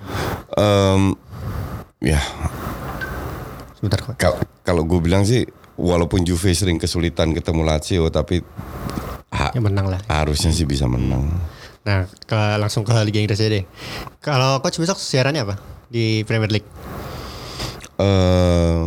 Em, 0.53 1.15
ya. 2.01 2.19
Sebentar 3.73 4.03
Kalau 4.61 4.83
gue 4.83 4.99
bilang 4.99 5.23
sih, 5.23 5.47
walaupun 5.75 6.21
Juve 6.21 6.53
sering 6.53 6.77
kesulitan 6.77 7.33
ketemu 7.33 7.63
Lazio, 7.63 8.05
tapi 8.09 8.43
ha- 9.31 9.51
Ya 9.51 9.63
menang 9.63 9.89
lah. 9.89 10.03
harusnya 10.07 10.51
sih 10.51 10.65
bisa 10.65 10.85
menang. 10.85 11.31
Nah 11.81 12.05
ke, 12.21 12.37
langsung 12.59 12.83
ke 12.83 12.93
Liga 13.01 13.19
Inggris 13.19 13.41
aja 13.41 13.49
deh. 13.49 13.65
Kalau 14.19 14.61
coach 14.61 14.77
besok 14.77 14.99
siarannya 14.99 15.43
apa 15.43 15.57
di 15.87 16.21
Premier 16.23 16.51
League? 16.51 16.69
Eh, 17.97 18.85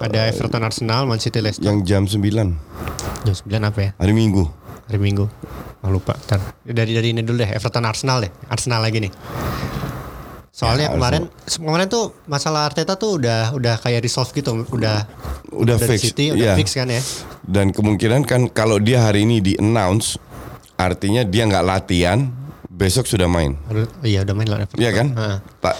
Ada 0.00 0.26
Everton 0.26 0.64
Arsenal, 0.64 1.04
Man 1.04 1.20
City 1.20 1.38
Leicester. 1.38 1.62
yang 1.62 1.84
jam 1.84 2.08
9 2.08 2.24
Jam 3.20 3.34
9 3.36 3.60
apa 3.62 3.78
ya? 3.78 3.90
hari 3.94 4.10
Minggu. 4.10 4.48
Hari 4.90 4.98
Minggu. 4.98 5.30
Oh, 5.86 5.90
lupa. 5.94 6.18
Ntar. 6.18 6.42
Dari 6.66 6.92
dari 6.92 7.14
ini 7.14 7.22
dulu 7.22 7.38
deh. 7.38 7.50
Everton 7.54 7.86
Arsenal 7.86 8.26
deh. 8.26 8.30
Arsenal 8.50 8.82
lagi 8.82 8.98
nih. 8.98 9.12
Soalnya 10.50 10.90
Ya, 10.90 10.98
kemarin 10.98 11.22
kemarin 11.46 11.86
tuh 11.86 12.10
masalah 12.26 12.66
Arteta 12.68 12.98
tuh 12.98 13.22
udah 13.22 13.54
udah 13.54 13.78
kayak 13.78 14.02
resolve 14.02 14.28
gitu, 14.34 14.66
udah 14.68 15.06
Udah 15.54 15.78
dari 15.78 15.94
fix, 15.96 16.10
City 16.10 16.34
udah 16.34 16.42
iya. 16.42 16.54
fix 16.58 16.74
kan 16.74 16.90
ya. 16.90 16.98
Dan 17.46 17.70
kemungkinan 17.70 18.26
kan 18.26 18.50
kalau 18.50 18.82
dia 18.82 19.06
hari 19.06 19.22
ini 19.22 19.38
di 19.38 19.54
announce, 19.56 20.18
artinya 20.74 21.22
dia 21.22 21.46
nggak 21.46 21.64
latihan, 21.64 22.28
besok 22.66 23.06
sudah 23.06 23.30
main. 23.30 23.54
Iya 24.02 24.26
udah 24.26 24.34
main 24.34 24.50
lawan 24.50 24.66
Everton. 24.66 24.82
Iya 24.82 24.90
kan? 24.90 25.06
Ta- 25.62 25.78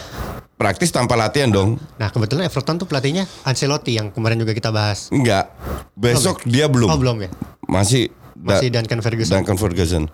praktis 0.54 0.94
tanpa 0.94 1.18
latihan 1.18 1.50
dong. 1.50 1.76
Nah 1.98 2.08
kebetulan 2.08 2.46
Everton 2.46 2.78
tuh 2.78 2.86
pelatihnya 2.86 3.26
Ancelotti 3.42 3.98
yang 3.98 4.14
kemarin 4.14 4.38
juga 4.38 4.54
kita 4.54 4.70
bahas. 4.70 5.10
Enggak. 5.10 5.50
Besok 5.92 6.46
dia 6.46 6.70
belum. 6.70 6.88
Oh 6.88 6.96
belum 6.96 7.26
ya? 7.26 7.30
Masih 7.68 8.08
Masih 8.40 8.72
Duncan 8.72 9.00
Ferguson. 9.04 9.32
Duncan 9.36 9.56
Ferguson. 9.60 10.04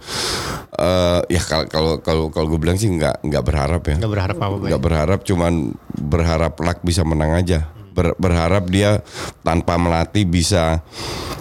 Eh, 0.77 1.21
ya 1.31 1.43
kalau 1.47 1.67
kalau 1.71 1.93
kalau 2.03 2.25
kalau 2.35 2.47
gue 2.51 2.61
bilang 2.61 2.75
sih 2.75 2.91
nggak 2.91 3.23
nggak 3.23 3.45
berharap 3.47 3.83
ya. 3.87 3.97
Nggak 4.03 4.13
berharap 4.13 4.37
apa-apa 4.37 4.65
ya? 4.67 4.71
Nggak 4.75 4.83
berharap, 4.83 5.21
cuman 5.23 5.53
berharap 5.95 6.55
luck 6.59 6.79
bisa 6.83 7.03
menang 7.07 7.33
aja. 7.33 7.71
Ber- 7.97 8.19
berharap 8.21 8.69
dia 8.69 9.01
tanpa 9.41 9.81
melatih 9.81 10.29
bisa 10.29 10.85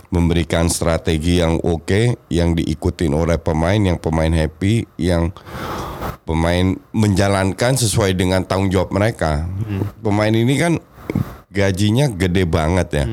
memberikan 0.08 0.72
strategi 0.72 1.44
yang 1.44 1.60
oke, 1.60 2.16
yang 2.32 2.56
diikutin 2.56 3.12
oleh 3.12 3.36
pemain, 3.36 3.76
yang 3.76 4.00
pemain 4.00 4.32
happy, 4.32 4.88
yang 4.96 5.36
pemain 6.24 6.80
menjalankan 6.96 7.76
sesuai 7.76 8.16
dengan 8.16 8.48
tanggung 8.48 8.72
jawab 8.72 8.96
mereka. 8.96 9.44
Pemain 10.00 10.32
ini 10.32 10.56
kan 10.56 10.80
gajinya 11.52 12.08
gede 12.08 12.48
banget 12.48 12.88
ya. 12.94 13.06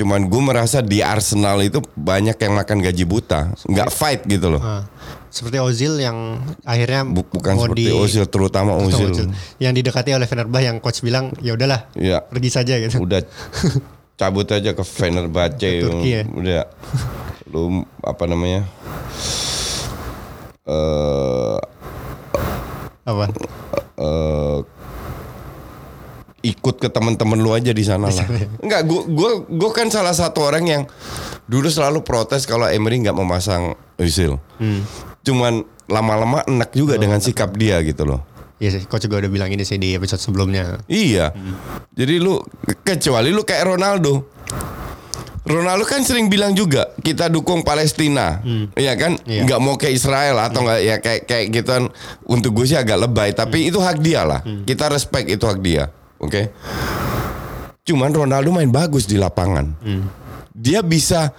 Cuman 0.00 0.24
gue 0.24 0.40
merasa 0.40 0.80
di 0.80 1.04
Arsenal 1.04 1.60
itu 1.60 1.76
banyak 1.92 2.32
yang 2.34 2.52
makan 2.54 2.80
gaji 2.80 3.04
buta, 3.04 3.52
nggak 3.62 3.90
fight 3.90 4.24
gitu 4.24 4.48
loh. 4.48 4.56
Ah, 4.58 4.88
seperti 5.28 5.60
Ozil 5.60 6.00
yang 6.00 6.40
akhirnya 6.64 7.04
Bu- 7.04 7.28
bukan 7.28 7.52
seperti 7.54 7.84
di- 7.84 7.92
Ozil, 7.92 8.24
terutama 8.24 8.74
Ozil. 8.74 9.12
Ozil. 9.12 9.28
yang 9.58 9.70
didekati 9.70 10.10
oleh 10.10 10.24
Fenerbah 10.24 10.58
yang 10.58 10.80
coach 10.80 11.00
bilang 11.00 11.36
ya 11.38 11.52
udahlah 11.52 11.84
Ya, 11.92 12.18
pergi 12.22 12.48
saja 12.48 12.80
gitu. 12.80 12.96
udah 12.98 13.20
cabut 14.18 14.48
aja 14.48 14.72
ke 14.72 14.80
Fenerbahce 14.80 15.68
Turki 15.80 16.10
ya? 16.10 16.22
udah 16.26 16.64
lu 17.46 17.62
apa 18.00 18.24
namanya 18.24 18.64
eh 20.62 21.58
Apa? 23.02 23.24
eh, 23.96 24.58
ikut 26.40 26.80
ke 26.80 26.88
teman-teman 26.88 27.36
lu 27.36 27.52
aja 27.52 27.70
di 27.70 27.84
sana 27.84 28.08
lah. 28.08 28.26
Enggak, 28.64 28.88
gua 28.88 29.02
gua 29.08 29.30
gua 29.44 29.70
kan 29.76 29.92
salah 29.92 30.16
satu 30.16 30.40
orang 30.40 30.64
yang 30.64 30.82
dulu 31.44 31.68
selalu 31.68 32.00
protes 32.00 32.48
kalau 32.48 32.64
Emery 32.64 33.04
nggak 33.04 33.16
memasang 33.16 33.76
Özil. 34.00 34.40
Hmm. 34.56 34.82
Cuman 35.20 35.62
lama-lama 35.90 36.40
enak 36.48 36.72
juga 36.72 36.96
Oh, 36.96 37.00
dengan 37.02 37.20
sikap 37.20 37.52
dia 37.58 37.82
gitu 37.84 38.08
loh. 38.08 38.24
Iya 38.60 38.76
sih, 38.76 38.82
coach 38.84 39.08
juga 39.08 39.24
udah 39.24 39.32
bilang 39.32 39.48
ini 39.48 39.64
sih 39.64 39.80
di 39.80 39.96
episode 39.96 40.20
sebelumnya. 40.20 40.84
Iya. 40.84 41.32
Jadi 41.96 42.20
lu 42.20 42.40
kecuali 42.84 43.32
lu 43.32 43.40
kayak 43.40 43.72
Ronaldo. 43.72 44.28
Ronaldo 45.40 45.88
kan 45.88 46.04
sering 46.04 46.28
bilang 46.28 46.52
juga 46.52 46.92
kita 47.00 47.32
dukung 47.32 47.64
Palestina, 47.64 48.44
Iya 48.76 48.92
kan? 49.00 49.16
Iya. 49.24 49.56
Mau 49.56 49.80
ke 49.80 49.88
Israel 49.88 50.36
atau 50.44 50.60
nggak 50.68 50.80
ya 50.84 50.96
kayak 51.00 51.22
kayak 51.24 51.46
gituan. 51.48 51.88
Untuk 52.28 52.52
gue 52.52 52.68
sih 52.68 52.76
agak 52.76 53.08
lebay, 53.08 53.32
tapi 53.32 53.72
itu 53.72 53.80
hak 53.80 54.04
dia 54.04 54.28
lah. 54.28 54.44
Kita 54.44 54.92
respect 54.92 55.32
itu 55.32 55.48
hak 55.48 55.64
dia, 55.64 55.88
oke? 56.20 56.42
Cuman 57.82 58.12
Ronaldo 58.12 58.52
main 58.52 58.70
bagus 58.70 59.08
di 59.08 59.16
lapangan. 59.16 59.74
Dia 60.52 60.84
bisa 60.84 61.32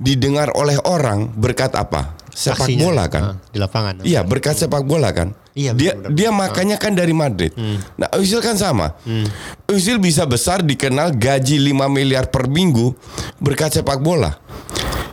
didengar 0.00 0.50
oleh 0.56 0.80
orang 0.82 1.30
berkat 1.36 1.76
apa? 1.76 2.16
Sepak 2.34 2.66
Aksinya, 2.66 2.82
bola 2.82 3.04
kan? 3.06 3.22
ah, 3.22 3.34
di 3.46 3.58
lapangan. 3.62 3.92
Iya 4.02 4.26
berkat 4.26 4.58
sepak 4.58 4.82
bola 4.82 5.14
kan. 5.14 5.30
Iya, 5.54 5.70
dia 5.70 5.94
benar-benar. 5.94 6.18
dia 6.18 6.30
makanya 6.34 6.76
kan 6.82 6.92
dari 6.98 7.14
Madrid. 7.14 7.54
Nah 7.94 8.10
Özil 8.10 8.42
kan 8.42 8.58
sama. 8.58 8.98
Özil 9.70 10.02
bisa 10.02 10.26
besar 10.26 10.66
dikenal 10.66 11.14
gaji 11.14 11.62
5 11.62 11.86
miliar 11.86 12.26
per 12.26 12.50
minggu 12.50 12.90
berkat 13.38 13.78
sepak 13.78 14.02
bola. 14.02 14.34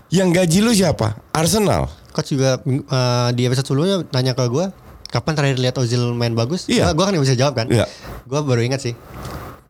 Yang 0.09 0.29
gaji 0.33 0.57
lu 0.65 0.71
siapa? 0.73 1.13
Arsenal. 1.29 1.93
Coach 2.09 2.33
juga 2.33 2.57
eh, 2.65 3.29
di 3.37 3.45
episode 3.45 3.69
sebelumnya 3.69 4.01
nanya 4.11 4.33
ke 4.33 4.43
gue, 4.49 4.65
kapan 5.11 5.33
terakhir 5.35 5.57
lihat 5.59 5.75
Ozil 5.75 6.15
main 6.15 6.31
bagus? 6.31 6.65
Iya. 6.65 6.95
Gue 6.95 7.03
kan 7.03 7.11
nggak 7.11 7.25
bisa 7.27 7.35
jawab 7.35 7.53
kan. 7.53 7.67
Iya. 7.67 7.85
Gue 8.23 8.39
baru 8.41 8.63
ingat 8.63 8.81
sih. 8.81 8.95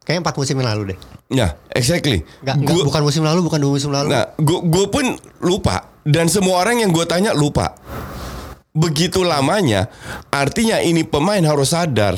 Kayaknya 0.01 0.21
empat 0.23 0.35
musim 0.37 0.55
yang 0.57 0.69
lalu 0.69 0.81
deh. 0.93 0.99
Ya, 1.31 1.47
exactly. 1.71 2.25
Nggak, 2.41 2.55
Gua- 2.63 2.85
bukan 2.89 3.01
musim 3.01 3.21
lalu, 3.21 3.39
bukan 3.41 3.59
dua 3.61 3.71
musim 3.71 3.89
lalu. 3.89 4.09
Nah, 4.09 4.25
gue 4.41 4.85
pun 4.87 5.05
lupa 5.39 5.87
dan 6.01 6.25
semua 6.27 6.59
orang 6.59 6.81
yang 6.81 6.89
gue 6.89 7.05
tanya 7.05 7.31
lupa. 7.31 7.77
Begitu 8.71 9.21
lamanya, 9.21 9.91
artinya 10.31 10.79
ini 10.79 11.03
pemain 11.03 11.43
harus 11.43 11.75
sadar 11.75 12.15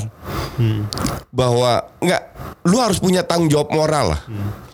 bahwa 1.29 1.89
nggak, 1.97 2.21
lu 2.69 2.77
harus 2.77 3.01
punya 3.01 3.25
tanggung 3.25 3.49
jawab 3.49 3.73
moral 3.73 4.13
lah. 4.13 4.21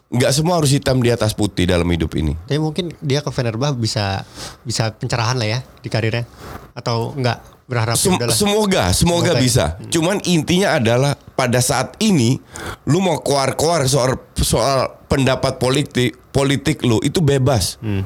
Nggak 0.10 0.32
semua 0.34 0.58
harus 0.58 0.74
hitam 0.74 0.98
di 0.98 1.14
atas 1.14 1.38
putih 1.38 1.70
dalam 1.70 1.86
hidup 1.86 2.18
ini. 2.18 2.34
Tapi 2.44 2.58
mungkin 2.58 2.90
dia 2.98 3.22
ke 3.22 3.30
Fenerbah 3.30 3.72
bisa 3.72 4.26
bisa 4.62 4.90
pencerahan 4.90 5.38
lah 5.38 5.46
ya 5.48 5.60
di 5.62 5.88
karirnya. 5.88 6.26
Atau 6.74 7.14
enggak 7.14 7.46
berharap 7.70 7.94
ya 7.94 8.02
Sem- 8.02 8.18
semoga, 8.18 8.34
semoga, 8.34 8.84
Semoga 8.90 9.32
ya. 9.32 9.40
bisa. 9.40 9.66
Cuman 9.88 10.18
intinya 10.26 10.74
adalah 10.76 11.14
pada 11.14 11.62
saat 11.62 11.94
ini 12.00 12.42
lu 12.84 12.98
mau 12.98 13.22
keluar-keluar 13.22 13.86
soal 13.86 14.18
soal 14.36 14.98
pendapat 15.06 15.62
politik 15.62 16.18
politik 16.34 16.82
lu 16.82 16.98
itu 17.00 17.22
bebas. 17.22 17.78
Hmm. 17.78 18.02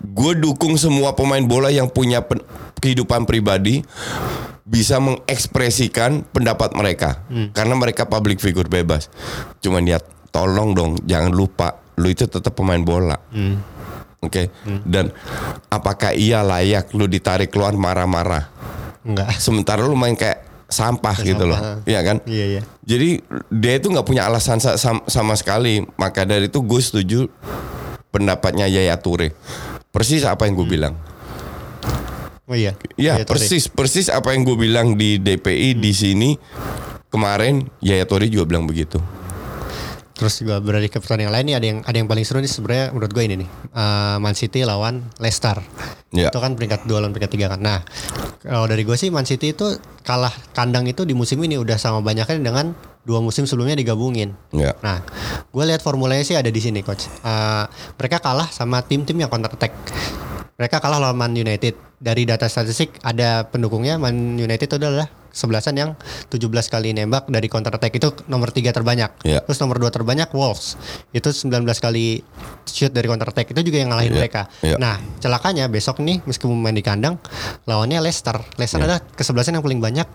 Gue 0.00 0.32
dukung 0.32 0.80
semua 0.80 1.12
pemain 1.12 1.44
bola 1.44 1.68
yang 1.68 1.92
punya 1.92 2.24
pen- 2.24 2.40
kehidupan 2.80 3.28
pribadi 3.28 3.84
bisa 4.64 4.96
mengekspresikan 4.96 6.24
pendapat 6.26 6.72
mereka 6.72 7.20
Hmm. 7.28 7.52
karena 7.52 7.76
mereka 7.76 8.08
public 8.08 8.40
figure 8.40 8.66
bebas. 8.66 9.12
Cuman 9.60 9.84
ya 9.84 10.00
tolong 10.36 10.76
dong 10.76 10.92
jangan 11.02 11.32
lupa 11.32 11.72
lu 11.96 12.06
itu 12.06 12.28
tetap 12.28 12.52
pemain 12.52 12.76
bola. 12.78 13.16
Hmm. 13.32 13.56
Oke. 14.20 14.52
Dan 14.84 15.08
apakah 15.66 16.12
ia 16.12 16.42
layak 16.42 16.92
lu 16.92 17.08
ditarik 17.08 17.48
keluar 17.48 17.72
marah-marah? 17.72 18.52
Enggak. 19.00 19.38
sementara 19.38 19.80
lu 19.80 19.94
main 19.94 20.12
kayak 20.12 20.44
sampah 20.66 21.14
gitu 21.22 21.46
loh. 21.46 21.56
Iya 21.84 22.00
kan? 22.02 22.16
Iya 22.26 22.44
iya. 22.50 22.62
Jadi 22.82 23.22
dia 23.48 23.78
itu 23.78 23.86
nggak 23.86 24.02
punya 24.02 24.26
alasan 24.26 24.58
sa- 24.58 24.76
sam- 24.76 25.06
sama 25.06 25.32
sekali. 25.34 25.86
Maka 25.94 26.26
dari 26.26 26.46
itu 26.46 26.58
gue 26.58 26.80
setuju 26.80 27.30
pendapatnya 28.10 28.66
Yaya 28.66 28.98
Toure. 28.98 29.30
Persis 29.88 30.26
apa 30.26 30.44
yang 30.44 30.58
gue 30.58 30.68
bilang. 30.68 30.94
Oh 32.44 32.54
iya. 32.54 32.74
Ya 32.94 33.16
Iya, 33.16 33.24
persis 33.24 33.66
persis 33.66 34.06
apa 34.06 34.30
yang 34.30 34.42
gue 34.42 34.58
bilang 34.58 34.94
di 34.94 35.16
DPI 35.16 35.78
di 35.78 35.90
sini 35.90 36.34
kemarin 37.08 37.66
Yaya 37.78 38.04
Toure 38.04 38.26
juga 38.26 38.44
bilang 38.44 38.66
begitu. 38.66 38.98
Terus 40.16 40.40
juga 40.40 40.56
beralih 40.64 40.88
ke 40.88 40.96
pertandingan 40.96 41.28
lain 41.28 41.44
nih 41.52 41.56
ada 41.60 41.66
yang 41.68 41.78
ada 41.84 41.96
yang 42.00 42.08
paling 42.08 42.24
seru 42.24 42.40
nih 42.40 42.48
sebenarnya 42.48 42.86
menurut 42.96 43.12
gue 43.12 43.24
ini 43.28 43.34
nih. 43.44 43.48
Eh, 43.76 44.16
Man 44.16 44.32
City 44.32 44.64
lawan 44.64 45.04
Leicester. 45.20 45.60
Ya. 46.16 46.32
Itu 46.32 46.40
kan 46.40 46.56
peringkat 46.56 46.88
dua 46.88 47.04
lawan 47.04 47.12
peringkat 47.12 47.32
tiga 47.36 47.52
kan. 47.52 47.60
Nah, 47.60 47.84
kalau 48.40 48.64
dari 48.64 48.88
gue 48.88 48.96
sih 48.96 49.12
Man 49.12 49.28
City 49.28 49.52
itu 49.52 49.76
kalah 50.00 50.32
kandang 50.56 50.88
itu 50.88 51.04
di 51.04 51.12
musim 51.12 51.36
ini 51.44 51.60
udah 51.60 51.76
sama 51.76 52.00
banyaknya 52.00 52.40
dengan 52.40 52.72
dua 53.04 53.20
musim 53.20 53.44
sebelumnya 53.44 53.76
digabungin. 53.76 54.32
Ya. 54.56 54.72
Nah, 54.80 55.04
gue 55.52 55.64
lihat 55.68 55.84
formulanya 55.84 56.24
sih 56.24 56.34
ada 56.34 56.48
di 56.48 56.60
sini, 56.64 56.80
coach. 56.80 57.12
Eh, 57.20 57.64
mereka 58.00 58.16
kalah 58.24 58.48
sama 58.48 58.80
tim-tim 58.88 59.20
yang 59.20 59.28
counter 59.28 59.52
attack. 59.52 59.76
Mereka 60.56 60.80
kalah 60.80 60.96
lawan 60.96 61.20
Man 61.20 61.36
United. 61.36 61.76
Dari 62.00 62.24
data 62.24 62.48
statistik 62.48 62.96
ada 63.04 63.44
pendukungnya 63.44 64.00
Man 64.00 64.40
United 64.40 64.64
itu 64.64 64.76
adalah 64.80 65.08
sebelasan 65.36 65.76
yang 65.76 65.90
17 66.32 66.40
kali 66.48 66.96
nembak 66.96 67.28
dari 67.28 67.52
counter 67.52 67.76
attack 67.76 67.92
itu 67.92 68.08
nomor 68.26 68.48
tiga 68.48 68.72
terbanyak. 68.72 69.12
Iya. 69.20 69.44
Terus 69.44 69.60
nomor 69.60 69.76
dua 69.76 69.92
terbanyak 69.92 70.32
Wolves. 70.32 70.80
Itu 71.12 71.28
19 71.28 71.52
kali 71.76 72.24
shoot 72.64 72.88
dari 72.90 73.04
counter 73.04 73.28
attack. 73.28 73.52
Itu 73.52 73.60
juga 73.60 73.84
yang 73.84 73.92
ngalahin 73.92 74.16
Iya, 74.16 74.18
mereka. 74.18 74.42
iya. 74.64 74.80
Nah, 74.80 74.96
celakanya 75.20 75.68
besok 75.68 76.00
nih 76.00 76.24
meskipun 76.24 76.56
main 76.56 76.72
di 76.72 76.80
kandang 76.80 77.20
lawannya 77.68 78.00
Leicester. 78.00 78.40
Leicester 78.56 78.80
Iya. 78.80 78.86
adalah 78.88 79.00
kesebelasan 79.12 79.60
yang 79.60 79.64
paling 79.64 79.78
banyak 79.78 80.08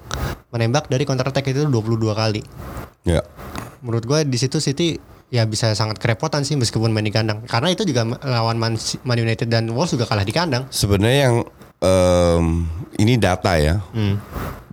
menembak 0.50 0.90
dari 0.90 1.06
counter 1.06 1.30
attack 1.30 1.48
itu 1.48 1.64
22 1.64 2.12
kali 2.12 2.42
Ya. 3.06 3.22
menurut 3.82 4.06
gue 4.06 4.20
di 4.26 4.38
situ 4.38 4.58
City 4.58 4.98
ya 5.32 5.48
bisa 5.48 5.72
sangat 5.72 5.96
kerepotan 5.98 6.44
sih 6.44 6.54
meskipun 6.54 6.92
main 6.92 7.02
di 7.02 7.10
kandang 7.10 7.48
karena 7.48 7.72
itu 7.72 7.82
juga 7.82 8.04
lawan 8.22 8.60
Man, 8.60 8.76
Man 9.02 9.18
United 9.18 9.48
dan 9.48 9.72
Wolves 9.72 9.96
juga 9.96 10.06
kalah 10.06 10.22
di 10.22 10.30
kandang 10.30 10.68
Sebenarnya 10.68 11.20
yang 11.26 11.36
em, 11.80 12.46
ini 12.96 13.18
data 13.18 13.58
ya. 13.58 13.82
Hmm. 13.90 14.20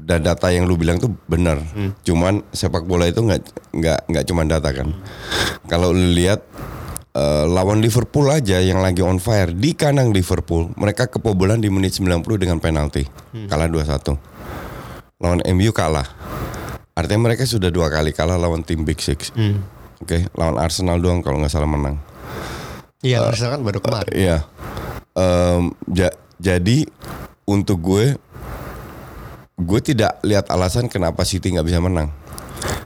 Dan 0.09 0.25
data 0.25 0.49
yang 0.49 0.65
lu 0.65 0.75
bilang 0.75 0.97
tuh 0.97 1.13
benar. 1.27 1.61
Cuman 2.01 2.41
sepak 2.49 2.83
bola 2.83 3.05
itu 3.05 3.21
nggak 3.21 3.41
nggak 3.71 3.99
nggak 4.09 4.25
cuma 4.25 4.43
data 4.43 4.73
kan. 4.73 4.89
Kalau 5.69 5.93
lu 5.93 6.17
lihat 6.17 6.41
eh, 7.13 7.45
lawan 7.45 7.79
Liverpool 7.79 8.25
aja 8.27 8.57
yang 8.57 8.81
lagi 8.81 9.05
on 9.05 9.21
fire 9.21 9.53
di 9.53 9.77
kandang 9.77 10.09
Liverpool, 10.09 10.73
mereka 10.75 11.07
kebobolan 11.07 11.61
di 11.61 11.69
menit 11.69 11.93
90 11.93 12.25
dengan 12.35 12.57
penalti. 12.57 13.05
Kalah 13.45 13.69
2-1. 13.69 14.17
Lawan 15.19 15.45
MU 15.53 15.71
kalah. 15.71 16.09
Artinya 16.95 17.29
mereka 17.29 17.45
sudah 17.45 17.69
dua 17.69 17.87
kali 17.89 18.11
kalah 18.11 18.35
lawan 18.35 18.63
tim 18.63 18.83
Big 18.83 18.99
Six. 18.99 19.31
Hmm. 19.31 19.63
Oke, 19.99 20.27
lawan 20.33 20.57
Arsenal 20.57 20.99
doang 20.99 21.21
kalau 21.21 21.39
nggak 21.39 21.53
salah 21.53 21.67
menang. 21.67 21.99
iya 22.99 23.23
Arsenal 23.23 23.55
kan 23.55 23.63
baru 23.63 23.79
kemarin 23.79 24.11
Iya. 24.11 24.39
Em, 25.13 25.71
ja- 25.89 26.15
jadi 26.39 26.87
untuk 27.45 27.79
gue, 27.81 28.15
gue 29.59 29.81
tidak 29.83 30.23
lihat 30.23 30.47
alasan 30.55 30.87
kenapa 30.87 31.27
City 31.27 31.51
nggak 31.53 31.67
bisa 31.67 31.83
menang. 31.83 32.15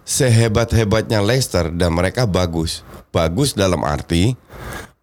Sehebat-hebatnya 0.03 1.23
Leicester 1.23 1.69
dan 1.71 1.95
mereka 1.95 2.25
bagus, 2.27 2.83
bagus 3.13 3.53
dalam 3.53 3.85
arti 3.85 4.35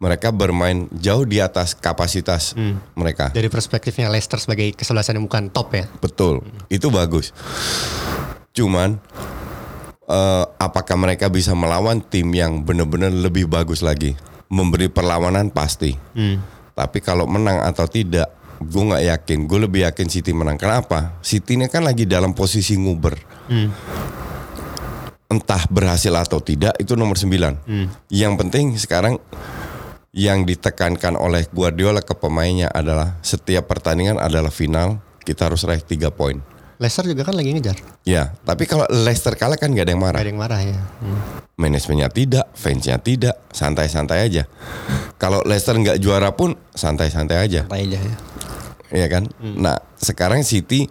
mereka 0.00 0.32
bermain 0.32 0.88
jauh 0.96 1.28
di 1.28 1.44
atas 1.44 1.76
kapasitas 1.76 2.56
mereka. 2.96 3.28
dari 3.36 3.52
perspektifnya 3.52 4.08
Leicester 4.08 4.40
sebagai 4.40 4.72
kesebelasan 4.72 5.20
yang 5.20 5.28
bukan 5.28 5.52
top 5.52 5.76
ya 5.76 5.84
Betul, 6.00 6.40
itu 6.72 6.88
bagus. 6.88 7.36
Cuman 8.56 8.96
eh, 10.08 10.44
apakah 10.56 10.96
mereka 10.96 11.28
bisa 11.28 11.52
melawan 11.52 12.00
tim 12.00 12.32
yang 12.32 12.64
benar-benar 12.64 13.12
lebih 13.12 13.44
bagus 13.44 13.84
lagi? 13.84 14.16
Memberi 14.50 14.90
perlawanan 14.90 15.52
pasti. 15.52 15.94
Hmm. 16.16 16.42
Tapi 16.74 16.98
kalau 17.04 17.28
menang 17.28 17.60
atau 17.60 17.84
tidak, 17.86 18.39
gue 18.60 18.82
nggak 18.84 19.04
yakin. 19.16 19.38
Gue 19.48 19.64
lebih 19.64 19.88
yakin 19.88 20.06
City 20.12 20.36
menang. 20.36 20.60
Kenapa? 20.60 21.16
City 21.24 21.56
ini 21.56 21.66
kan 21.66 21.82
lagi 21.82 22.04
dalam 22.04 22.36
posisi 22.36 22.76
nguber. 22.76 23.16
Entah 25.30 25.62
berhasil 25.70 26.10
atau 26.10 26.42
tidak 26.42 26.74
itu 26.82 26.98
nomor 26.98 27.14
9 27.14 27.30
Yang 28.10 28.32
penting 28.34 28.66
sekarang 28.74 29.14
yang 30.10 30.42
ditekankan 30.42 31.14
oleh 31.14 31.46
Guardiola 31.54 32.02
ke 32.02 32.18
pemainnya 32.18 32.66
adalah 32.66 33.22
setiap 33.22 33.70
pertandingan 33.70 34.18
adalah 34.18 34.50
final. 34.50 34.98
Kita 35.22 35.46
harus 35.46 35.62
raih 35.62 35.82
3 35.86 36.10
poin. 36.10 36.42
Leicester 36.80 37.04
juga 37.04 37.28
kan 37.28 37.36
lagi 37.36 37.52
ngejar. 37.52 37.76
Ya, 38.08 38.32
tapi 38.40 38.64
kalau 38.64 38.88
Leicester 38.88 39.36
kalah 39.36 39.60
kan 39.60 39.68
gak 39.76 39.84
ada 39.84 39.92
yang 39.92 40.00
marah. 40.00 40.16
Gak 40.16 40.24
ada 40.24 40.32
yang 40.32 40.40
marah 40.40 40.60
ya. 40.64 40.80
Hmm. 41.04 41.20
Manajemennya 41.60 42.08
tidak, 42.08 42.48
fansnya 42.56 42.96
tidak, 42.96 43.36
santai-santai 43.52 44.24
aja. 44.24 44.48
Kalau 45.20 45.44
Leicester 45.44 45.76
nggak 45.76 46.00
juara 46.00 46.32
pun 46.32 46.56
santai-santai 46.72 47.36
aja. 47.36 47.68
Santai 47.68 47.84
aja 47.84 48.00
ya. 48.00 48.16
Iya 48.90 49.06
kan? 49.12 49.28
Nah, 49.38 49.76
sekarang 50.00 50.40
City 50.40 50.88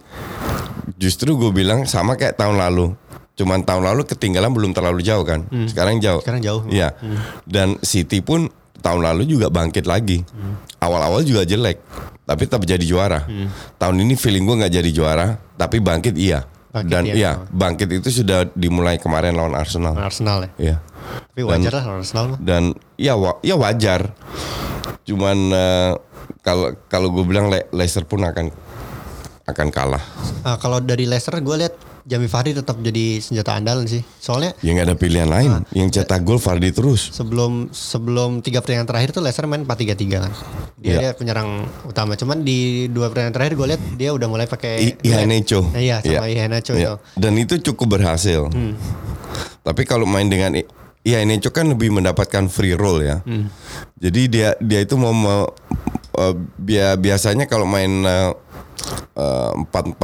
justru 0.94 1.34
gue 1.34 1.50
bilang 1.50 1.90
sama 1.90 2.14
kayak 2.14 2.38
tahun 2.38 2.62
lalu. 2.62 2.94
Cuman 3.34 3.66
tahun 3.66 3.82
lalu 3.82 4.06
ketinggalan 4.06 4.54
belum 4.54 4.70
terlalu 4.70 5.02
jauh 5.02 5.26
kan. 5.26 5.42
Sekarang 5.66 5.98
jauh. 5.98 6.22
Sekarang 6.22 6.38
jauh. 6.38 6.62
Iya. 6.70 6.94
Dan 7.42 7.82
City 7.82 8.22
pun 8.22 8.46
tahun 8.80 9.00
lalu 9.04 9.28
juga 9.28 9.46
bangkit 9.48 9.84
lagi. 9.84 10.24
Awal-awal 10.76 11.20
juga 11.22 11.44
jelek, 11.44 11.76
tapi 12.24 12.48
tetap 12.48 12.64
jadi 12.64 12.80
juara. 12.80 13.28
Tahun 13.76 13.96
ini 13.96 14.16
feeling 14.16 14.42
gue 14.42 14.56
nggak 14.64 14.74
jadi 14.74 14.90
juara, 14.90 15.26
tapi 15.54 15.78
bangkit 15.78 16.16
iya. 16.16 16.44
Bangkit 16.70 16.88
Dan 16.88 17.02
iya. 17.04 17.14
iya, 17.14 17.32
bangkit 17.50 17.90
itu 17.90 18.22
sudah 18.22 18.46
dimulai 18.54 18.94
kemarin 18.96 19.34
lawan 19.34 19.52
Arsenal. 19.52 19.92
Arsenal 19.92 20.46
ya. 20.46 20.50
Iya. 20.56 20.76
Tapi 21.34 21.42
wajar 21.42 21.72
lah 21.74 21.84
Arsenal. 21.98 22.38
Dan 22.38 22.72
ya 22.94 23.18
wa- 23.18 23.42
ya 23.42 23.58
wajar. 23.58 24.14
Cuman 25.02 25.38
eh, 25.50 25.92
kalau 26.40 26.70
kalau 26.86 27.10
gue 27.10 27.24
bilang 27.26 27.50
Le- 27.50 27.66
Leicester 27.70 28.06
pun 28.06 28.22
akan 28.22 28.54
akan 29.44 29.68
kalah. 29.68 30.04
Ah, 30.46 30.56
kalau 30.56 30.78
dari 30.78 31.10
Leicester 31.10 31.34
gue 31.36 31.56
lihat 31.58 31.74
Jamie 32.02 32.26
Vardy 32.26 32.52
tetap 32.52 32.76
jadi 32.76 33.18
senjata 33.18 33.54
andalan 33.54 33.84
sih. 33.84 34.00
Soalnya 34.16 34.56
Ya 34.58 34.72
nggak 34.72 34.86
ada 34.86 34.96
pilihan 34.96 35.26
lain. 35.26 35.50
Yang 35.70 36.00
cetak 36.00 36.20
gol 36.22 36.36
Vardy 36.36 36.70
terus. 36.70 37.10
sebelum 37.10 37.68
sebelum 37.70 38.40
tiga 38.40 38.58
pertandingan 38.58 38.86
terakhir 38.86 39.08
tuh 39.10 39.20
Leicester 39.20 39.44
main 39.44 39.62
4-3-3 39.62 39.96
kan. 40.18 40.32
Dia, 40.76 40.88
Iya. 40.88 40.98
dia 40.98 41.10
penyerang 41.12 41.50
utama. 41.84 42.14
Cuman 42.14 42.40
di 42.40 42.58
dua 42.86 43.08
pertandingan 43.08 43.34
terakhir 43.34 43.52
gue 43.54 43.66
lihat 43.68 43.82
dia 43.94 44.10
udah 44.10 44.26
mulai 44.26 44.44
pakai 44.44 44.96
Iheanacho. 44.98 45.60
Nah, 45.66 45.78
iya 45.78 46.00
sama 46.00 46.26
Iheanacho 46.26 46.72
Iya. 46.72 46.96
itu. 46.96 47.20
Dan 47.20 47.32
itu 47.36 47.54
cukup 47.62 47.96
berhasil. 47.96 48.48
Tapi 49.60 49.82
kalau 49.84 50.04
main 50.04 50.26
dengan 50.26 50.54
I- 50.54 50.68
Iheanacho 51.02 51.48
kan 51.48 51.64
lebih 51.66 51.88
mendapatkan 51.90 52.44
free 52.46 52.72
roll 52.72 53.00
ya. 53.00 53.20
Jadi 53.94 54.20
dia 54.26 54.48
dia 54.56 54.80
itu 54.80 54.96
mau 54.96 55.12
eh, 56.12 56.34
bia- 56.56 56.96
biasanya 56.96 57.44
kalau 57.44 57.64
main 57.64 57.88
eh, 58.02 58.32
eh, 59.14 59.52
4-4-2 59.64 59.96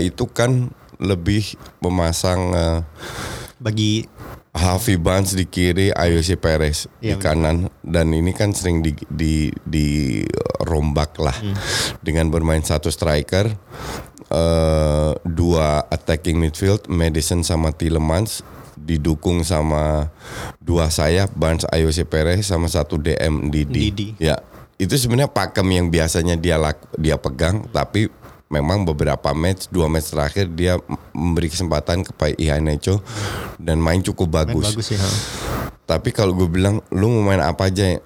itu 0.00 0.24
kan 0.26 0.70
lebih 1.00 1.56
memasang 1.80 2.40
eh, 2.52 2.80
Bagi 3.60 4.08
Harvey 4.50 4.98
Barnes 4.98 5.36
di 5.36 5.46
kiri, 5.46 5.94
Ayose 5.94 6.34
Perez 6.34 6.90
di 6.98 7.14
Iya, 7.14 7.22
kanan 7.22 7.70
dan 7.86 8.10
ini 8.10 8.34
kan 8.34 8.50
sering 8.50 8.82
di 8.82 8.96
di 9.06 9.52
di 9.62 10.20
rombak 10.66 11.20
lah 11.22 11.36
dengan 12.02 12.32
bermain 12.34 12.64
satu 12.64 12.90
striker, 12.90 13.46
eh, 14.26 15.12
dua 15.22 15.86
attacking 15.86 16.40
midfield, 16.40 16.90
Madison 16.90 17.46
sama 17.46 17.70
Tielemans 17.70 18.42
didukung 18.80 19.44
sama 19.46 20.08
dua 20.58 20.90
sayap 20.90 21.30
Barnes, 21.36 21.68
Ayose 21.70 22.02
Perez 22.02 22.48
sama 22.48 22.66
satu 22.66 22.98
DM 22.98 23.52
Didi. 23.52 23.92
Didi. 23.92 24.08
Ya, 24.18 24.40
itu 24.80 24.96
sebenarnya 24.96 25.30
pakem 25.30 25.68
yang 25.70 25.86
biasanya 25.92 26.34
dia 26.34 26.56
laku, 26.58 26.88
dia 26.96 27.20
pegang 27.20 27.68
tapi 27.70 28.08
memang 28.50 28.82
beberapa 28.82 29.30
match 29.30 29.70
dua 29.70 29.86
match 29.86 30.10
terakhir 30.10 30.50
dia 30.50 30.76
memberi 31.14 31.46
kesempatan 31.46 32.02
kepada 32.02 32.34
Iheanacho 32.34 32.98
dan 33.56 33.78
main 33.78 34.02
cukup 34.02 34.26
main 34.26 34.38
bagus. 34.44 34.74
bagus 34.74 34.86
sih. 34.90 34.98
ha. 34.98 35.08
Tapi 35.86 36.10
kalau 36.10 36.34
gue 36.34 36.50
bilang 36.50 36.82
lu 36.90 37.06
mau 37.10 37.30
main 37.30 37.42
apa 37.42 37.70
aja 37.70 37.98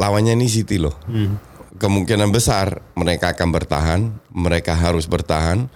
lawannya 0.00 0.32
ini 0.32 0.48
City 0.48 0.80
loh. 0.80 0.96
Kemungkinan 1.76 2.32
besar 2.32 2.80
mereka 2.96 3.36
akan 3.36 3.48
bertahan, 3.52 4.00
mereka 4.32 4.72
harus 4.72 5.04
bertahan 5.04 5.68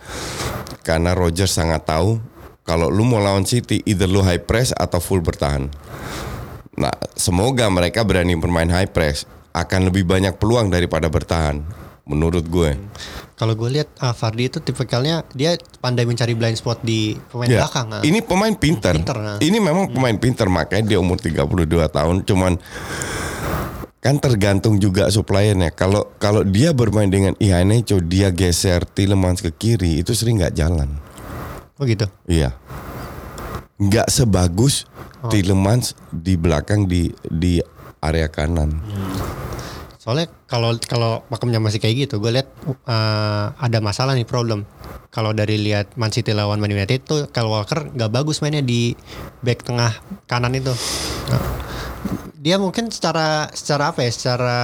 karena 0.80 1.12
Roger 1.12 1.44
sangat 1.44 1.84
tahu 1.84 2.16
kalau 2.64 2.88
lu 2.88 3.04
mau 3.04 3.20
lawan 3.20 3.44
City 3.44 3.84
either 3.84 4.08
lu 4.08 4.24
high 4.24 4.40
press 4.40 4.72
atau 4.72 4.96
full 4.96 5.20
bertahan. 5.20 5.68
Nah, 6.80 6.92
semoga 7.12 7.68
mereka 7.68 8.00
berani 8.00 8.32
bermain 8.40 8.72
high 8.72 8.88
press 8.88 9.28
akan 9.52 9.92
lebih 9.92 10.08
banyak 10.08 10.40
peluang 10.40 10.72
daripada 10.72 11.12
bertahan 11.12 11.60
menurut 12.08 12.48
gue. 12.48 12.76
Kalau 13.40 13.56
gue 13.56 13.72
lihat 13.72 13.88
ah, 13.96 14.12
Vardy 14.12 14.52
itu 14.52 14.60
tipikalnya 14.60 15.24
dia 15.32 15.56
pandai 15.80 16.04
mencari 16.04 16.36
blind 16.36 16.60
spot 16.60 16.84
di 16.84 17.16
pemain 17.32 17.48
Ya, 17.48 17.64
belakang. 17.64 17.88
ah. 17.88 18.02
Ini 18.04 18.20
pemain 18.20 18.52
pinter. 18.52 18.92
Pinter, 18.92 19.16
nah. 19.16 19.36
Ini 19.40 19.56
memang 19.56 19.88
pemain 19.88 20.12
pinter 20.12 20.44
makanya 20.52 20.84
dia 20.84 20.98
umur 21.00 21.16
32 21.16 21.48
tahun 21.88 22.16
cuman 22.22 22.60
kan 23.96 24.16
tergantung 24.16 24.76
juga 24.76 25.08
suppliernya. 25.08 25.72
Kalau 25.72 26.12
kalau 26.16 26.44
dia 26.44 26.76
bermain 26.76 27.08
dengan 27.08 27.32
Iheanacho 27.36 28.04
dia 28.04 28.28
geser 28.28 28.84
Tielemans 28.84 29.40
ke 29.40 29.48
kiri 29.48 30.04
itu 30.04 30.12
sering 30.12 30.36
nggak 30.36 30.52
jalan. 30.52 31.00
Oh 31.80 31.88
gitu. 31.88 32.04
Iya. 32.28 32.52
Nggak 33.80 34.12
sebagus 34.12 34.84
Oh. 35.20 35.28
Tielemans 35.28 35.92
di 36.08 36.32
belakang 36.36 36.88
di 36.88 37.12
di 37.28 37.60
area 38.00 38.28
kanan. 38.28 38.80
Soalnya 40.00 40.32
kalau 40.48 40.72
kalau 40.88 41.28
makamnya 41.28 41.60
masih 41.60 41.76
kayak 41.76 42.08
gitu, 42.08 42.24
gue 42.24 42.32
lihat 42.32 42.48
uh, 42.88 43.52
ada 43.52 43.84
masalah 43.84 44.16
nih 44.16 44.24
problem. 44.24 44.64
Kalau 45.12 45.36
dari 45.36 45.60
lihat 45.60 45.92
Man 46.00 46.08
City 46.08 46.32
lawan 46.32 46.56
Man 46.56 46.72
United 46.72 47.04
tuh 47.04 47.28
kalau 47.28 47.52
Walker 47.52 47.92
nggak 47.92 48.08
bagus 48.08 48.40
mainnya 48.40 48.64
di 48.64 48.96
back 49.44 49.60
tengah 49.60 49.92
kanan 50.24 50.56
itu. 50.56 50.72
Nah, 51.28 51.42
dia 52.32 52.56
mungkin 52.56 52.88
secara 52.88 53.52
secara 53.52 53.92
apa 53.92 54.00
ya? 54.00 54.08
Secara 54.08 54.58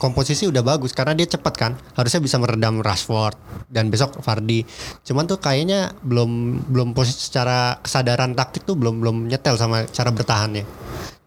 komposisi 0.00 0.48
udah 0.48 0.64
bagus 0.64 0.96
karena 0.96 1.12
dia 1.12 1.28
cepat 1.28 1.52
kan. 1.52 1.72
Harusnya 1.92 2.24
bisa 2.24 2.40
meredam 2.40 2.80
Rashford 2.80 3.36
dan 3.68 3.92
besok 3.92 4.24
Vardy. 4.24 4.64
Cuman 5.04 5.28
tuh 5.28 5.36
kayaknya 5.36 5.92
belum 6.00 6.64
belum 6.72 6.96
posisi 6.96 7.28
secara 7.28 7.76
kesadaran 7.84 8.32
taktik 8.32 8.64
tuh 8.64 8.80
belum 8.80 9.04
belum 9.04 9.16
nyetel 9.28 9.60
sama 9.60 9.84
cara 9.92 10.08
bertahannya 10.08 10.64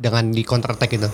dengan 0.02 0.34
di 0.34 0.42
counter 0.42 0.74
attack 0.74 0.98
itu. 0.98 1.10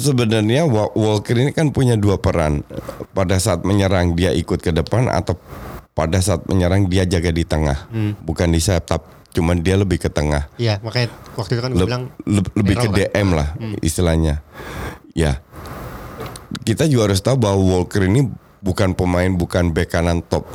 Sebenarnya 0.00 0.64
Wa- 0.64 0.90
Walker 0.90 1.36
ini 1.36 1.50
kan 1.50 1.68
punya 1.68 1.94
dua 1.94 2.16
peran. 2.16 2.64
Pada 3.10 3.36
saat 3.36 3.62
menyerang 3.62 4.12
dia 4.12 4.32
ikut 4.32 4.58
ke 4.58 4.72
depan 4.72 5.06
atau 5.06 5.36
pada 5.90 6.18
saat 6.18 6.42
menyerang 6.44 6.86
dia 6.86 7.04
jaga 7.04 7.28
di 7.28 7.44
tengah, 7.44 7.86
bukan 8.18 8.48
di 8.48 8.58
sayap. 8.58 9.04
Cuman 9.30 9.60
dia 9.60 9.78
lebih 9.78 9.94
ke 9.96 10.10
tengah, 10.10 10.50
Iya, 10.56 10.82
makanya 10.82 11.06
waktu 11.38 11.54
itu 11.54 11.62
kan 11.62 11.70
gue 11.70 11.78
Le- 11.78 11.86
bilang 11.86 12.04
le- 12.26 12.50
lebih 12.52 12.74
ke 12.74 12.86
kan? 12.88 12.96
DM 12.98 13.28
lah 13.30 13.48
istilahnya. 13.78 14.42
Ya, 15.12 15.38
kita 16.60 16.84
juga 16.84 17.06
harus 17.06 17.22
tahu 17.22 17.38
bahwa 17.38 17.62
Walker 17.62 18.02
ini 18.02 18.26
bukan 18.58 18.90
pemain 18.90 19.30
bukan 19.30 19.70
bek 19.70 19.86
kanan 19.88 20.18
top. 20.20 20.50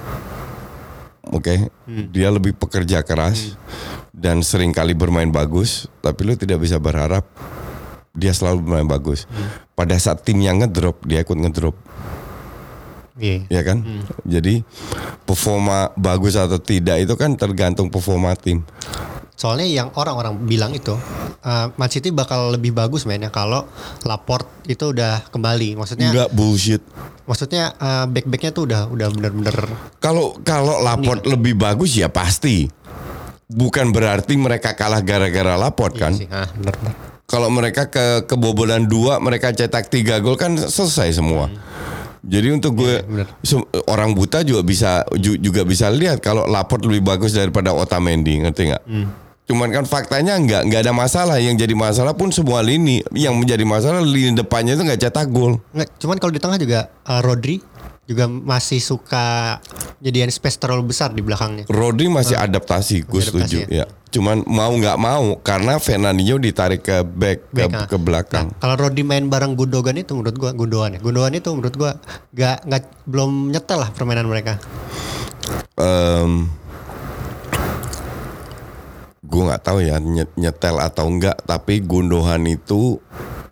Oke, 1.25 1.71
dia 2.11 2.27
lebih 2.27 2.51
pekerja 2.53 2.99
keras 2.99 3.55
dan 4.11 4.43
sering 4.43 4.69
kali 4.69 4.91
bermain 4.91 5.27
bagus, 5.27 5.87
tapi 5.99 6.21
lu 6.21 6.35
tidak 6.35 6.59
bisa 6.59 6.75
berharap 6.75 7.23
dia 8.15 8.31
selalu 8.31 8.63
bermain 8.63 8.87
bagus. 8.87 9.27
Pada 9.71 9.93
saat 9.95 10.23
tim 10.23 10.39
yang 10.39 10.57
ngedrop, 10.57 11.03
dia 11.03 11.19
ikut 11.19 11.35
ngedrop, 11.35 11.75
Iya. 13.15 13.47
ya 13.47 13.61
kan? 13.63 13.83
Jadi 14.23 14.63
performa 15.23 15.87
bagus 15.93 16.35
atau 16.35 16.55
tidak 16.57 16.99
itu 16.99 17.15
kan 17.15 17.35
tergantung 17.35 17.87
performa 17.87 18.35
tim. 18.35 18.63
Soalnya 19.35 19.67
yang 19.67 19.87
orang-orang 19.95 20.35
bilang 20.43 20.71
itu 20.71 20.95
uh, 21.43 21.67
Man 21.75 21.91
City 21.91 22.07
bakal 22.07 22.55
lebih 22.55 22.71
bagus 22.71 23.03
mainnya 23.03 23.27
kalau 23.27 23.67
Laporte 24.03 24.47
itu 24.65 24.91
udah 24.91 25.27
kembali. 25.27 25.75
Maksudnya 25.75 26.11
Enggak 26.11 26.29
bullshit. 26.31 26.79
maksudnya 27.25 27.73
uh, 27.75 28.05
back-backnya 28.05 28.51
tuh 28.53 28.63
udah 28.69 28.85
udah 28.85 29.07
bener-bener 29.11 29.55
Kalau 29.99 30.39
kalau 30.39 30.79
Laporte 30.79 31.27
lebih 31.27 31.55
bagus 31.55 31.95
ya 31.95 32.07
pasti. 32.07 32.67
Bukan 33.45 33.91
berarti 33.91 34.39
mereka 34.39 34.71
kalah 34.73 34.99
gara-gara 34.99 35.55
Laporte 35.55 35.99
kan. 35.99 36.11
Iya 36.15 36.19
sih. 36.25 36.29
Ah, 36.31 36.47
bener, 36.55 36.75
bener. 36.79 36.95
Kalau 37.25 37.49
mereka 37.49 37.89
ke 37.89 38.29
kebobolan 38.29 38.85
dua, 38.85 39.17
mereka 39.17 39.49
cetak 39.49 39.89
tiga 39.89 40.21
gol 40.21 40.37
kan 40.37 40.53
selesai 40.55 41.09
semua. 41.15 41.49
Jadi 42.25 42.49
untuk 42.49 42.81
gue 42.81 43.05
se- 43.41 43.65
orang 43.85 44.13
buta 44.13 44.41
juga 44.41 44.61
bisa 44.61 45.05
ju- 45.13 45.37
juga 45.37 45.61
bisa 45.61 45.89
lihat 45.89 46.21
kalau 46.21 46.45
Laporte 46.45 46.85
lebih 46.85 47.05
bagus 47.05 47.33
daripada 47.33 47.69
Otamendi, 47.69 48.41
ngerti 48.41 48.73
nggak? 48.73 48.83
Hmm. 48.85 49.09
Cuman 49.45 49.69
kan 49.69 49.85
faktanya 49.85 50.33
nggak 50.37 50.61
nggak 50.65 50.81
ada 50.81 50.93
masalah. 50.93 51.37
Yang 51.37 51.65
jadi 51.65 51.77
masalah 51.77 52.17
pun 52.17 52.33
semua 52.33 52.65
lini. 52.65 53.05
Yang 53.13 53.35
menjadi 53.37 53.61
masalah 53.61 54.01
lini 54.01 54.33
depannya 54.33 54.73
itu 54.73 54.81
nggak 54.81 55.01
cetak 55.05 55.29
gol. 55.29 55.61
Nggak, 55.69 56.01
cuman 56.01 56.17
kalau 56.17 56.33
di 56.33 56.41
tengah 56.41 56.57
juga 56.57 56.89
uh, 57.05 57.21
Rodri 57.21 57.61
juga 58.05 58.29
masih 58.29 58.77
suka 58.77 59.57
jadian 59.97 60.29
space 60.29 60.61
terlalu 60.61 60.93
besar 60.93 61.09
di 61.09 61.25
belakangnya. 61.25 61.65
Rodri 61.65 62.05
masih 62.05 62.37
adaptasi, 62.37 63.01
gue 63.01 63.21
setuju. 63.21 63.65
adaptasi 63.65 63.73
Ya. 63.73 63.85
Cuman 64.13 64.47
mau 64.47 64.71
nggak 64.71 64.95
mau 64.95 65.35
karena 65.43 65.75
Fernandinho 65.75 66.39
ditarik 66.39 66.85
ke 66.85 67.03
back, 67.03 67.51
ke, 67.51 67.65
Back, 67.67 67.73
ah. 67.75 67.87
ke 67.89 67.97
belakang. 67.99 68.47
Nah, 68.53 68.59
kalau 68.63 68.75
Rodri 68.87 69.03
main 69.03 69.27
bareng 69.27 69.59
Gundogan 69.59 69.99
itu 69.99 70.15
menurut 70.15 70.37
gua 70.39 70.51
Gundogan 70.55 70.95
ya. 70.95 70.99
Gundogan 71.03 71.35
itu 71.35 71.49
menurut 71.51 71.75
gua 71.75 71.91
nggak 72.31 72.57
nggak 72.63 72.81
belum 73.09 73.51
nyetel 73.51 73.83
lah 73.83 73.89
permainan 73.91 74.31
mereka. 74.31 74.55
Em, 75.75 76.47
gue 79.25 79.41
nggak 79.51 79.63
tahu 79.67 79.83
ya 79.83 79.99
nye- 79.99 80.35
nyetel 80.39 80.79
atau 80.79 81.11
enggak, 81.11 81.35
tapi 81.43 81.83
Gundogan 81.83 82.47
itu 82.47 83.03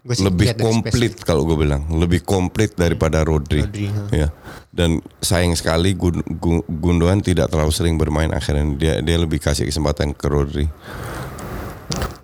Gua 0.04 0.20
sih 0.20 0.28
lebih 0.28 0.60
komplit 0.60 1.16
kalau 1.24 1.48
gue 1.48 1.56
bilang, 1.56 1.88
lebih 1.88 2.28
komplit 2.28 2.76
daripada 2.76 3.24
Rodri. 3.24 3.64
Rodri. 3.64 3.88
Ya. 4.12 4.36
Dan 4.68 5.00
sayang 5.24 5.56
sekali 5.56 5.96
Gun- 5.96 6.28
Gun- 6.44 6.68
Gundogan 6.68 7.24
tidak 7.24 7.48
terlalu 7.48 7.72
sering 7.72 7.96
bermain 7.96 8.28
akhirnya 8.36 8.68
dia 8.76 8.94
dia 9.00 9.16
lebih 9.16 9.40
kasih 9.40 9.64
kesempatan 9.64 10.12
ke 10.12 10.28
Rodri. 10.28 10.68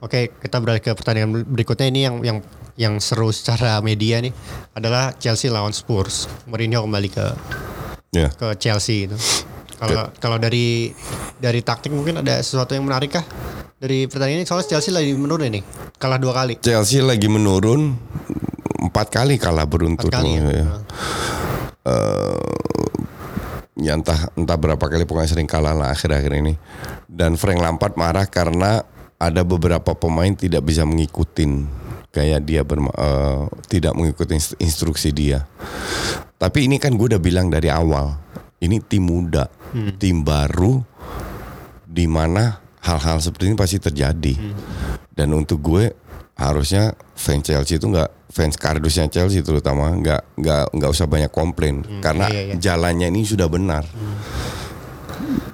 Oke, 0.03 0.31
kita 0.43 0.59
beralih 0.59 0.83
ke 0.83 0.91
pertandingan 0.91 1.47
berikutnya 1.47 1.87
ini 1.87 2.01
yang 2.03 2.15
yang 2.19 2.37
yang 2.75 2.93
seru 2.99 3.31
secara 3.31 3.79
media 3.79 4.19
nih 4.23 4.31
adalah 4.71 5.15
Chelsea 5.15 5.47
lawan 5.47 5.71
Spurs. 5.71 6.27
Mourinho 6.47 6.83
kembali 6.83 7.09
ke 7.11 7.25
Ya. 8.11 8.27
ke 8.27 8.59
Chelsea 8.59 9.07
itu. 9.07 9.15
Kalau 9.79 10.11
kalau 10.19 10.35
dari 10.35 10.91
dari 11.39 11.63
taktik 11.63 11.95
mungkin 11.95 12.19
ada 12.19 12.43
sesuatu 12.43 12.75
yang 12.75 12.83
menarik 12.83 13.15
kah 13.15 13.23
dari 13.79 14.05
pertandingan 14.05 14.43
ini? 14.43 14.47
Soalnya 14.47 14.67
Chelsea 14.75 14.91
lagi 14.91 15.15
menurun 15.15 15.47
ini, 15.47 15.63
kalah 15.95 16.19
dua 16.19 16.35
kali. 16.35 16.59
Chelsea 16.59 16.99
lagi 16.99 17.31
menurun 17.31 17.95
empat 18.79 19.07
kali 19.07 19.39
kalah 19.39 19.63
beruntun. 19.63 20.11
Kali 20.11 20.35
ya. 20.35 20.43
Ya. 20.51 20.67
ya 23.79 23.91
entah 23.95 24.27
entah 24.35 24.57
berapa 24.59 24.83
kali 24.83 25.07
pokoknya 25.07 25.31
sering 25.31 25.47
kalah 25.47 25.71
lah 25.71 25.95
akhir-akhir 25.95 26.31
ini. 26.43 26.53
Dan 27.07 27.39
Frank 27.39 27.63
Lampard 27.63 27.95
marah 27.95 28.27
karena 28.27 28.83
ada 29.19 29.41
beberapa 29.47 29.95
pemain 29.95 30.31
tidak 30.35 30.67
bisa 30.67 30.83
mengikutin 30.83 31.67
kayak 32.11 32.43
dia 32.43 32.61
berma- 32.67 32.95
eh, 32.95 33.43
tidak 33.71 33.95
mengikuti 33.95 34.35
inst- 34.35 34.59
instruksi 34.59 35.15
dia. 35.15 35.47
Tapi 36.39 36.67
ini 36.67 36.79
kan 36.79 36.95
gue 36.95 37.15
udah 37.15 37.21
bilang 37.21 37.51
dari 37.51 37.67
awal, 37.67 38.15
ini 38.63 38.79
tim 38.79 39.03
muda, 39.07 39.47
tim 39.99 40.23
baru, 40.23 40.79
di 41.83 42.07
mana 42.07 42.63
hal-hal 42.83 43.17
seperti 43.19 43.51
ini 43.51 43.55
pasti 43.59 43.77
terjadi. 43.79 44.33
Dan 45.11 45.35
untuk 45.35 45.59
gue 45.59 45.91
harusnya 46.39 46.95
fans 47.19 47.43
Chelsea 47.43 47.75
itu 47.75 47.85
nggak 47.91 48.31
fans 48.31 48.55
kardusnya 48.55 49.11
Chelsea 49.11 49.43
terutama 49.43 49.91
nggak 49.99 50.39
nggak 50.39 50.63
nggak 50.71 50.89
usah 50.89 51.03
banyak 51.03 51.27
komplain 51.33 51.83
karena 51.99 52.31
iya, 52.31 52.41
iya. 52.47 52.55
jalannya 52.55 53.11
ini 53.11 53.27
sudah 53.27 53.51
benar. 53.51 53.83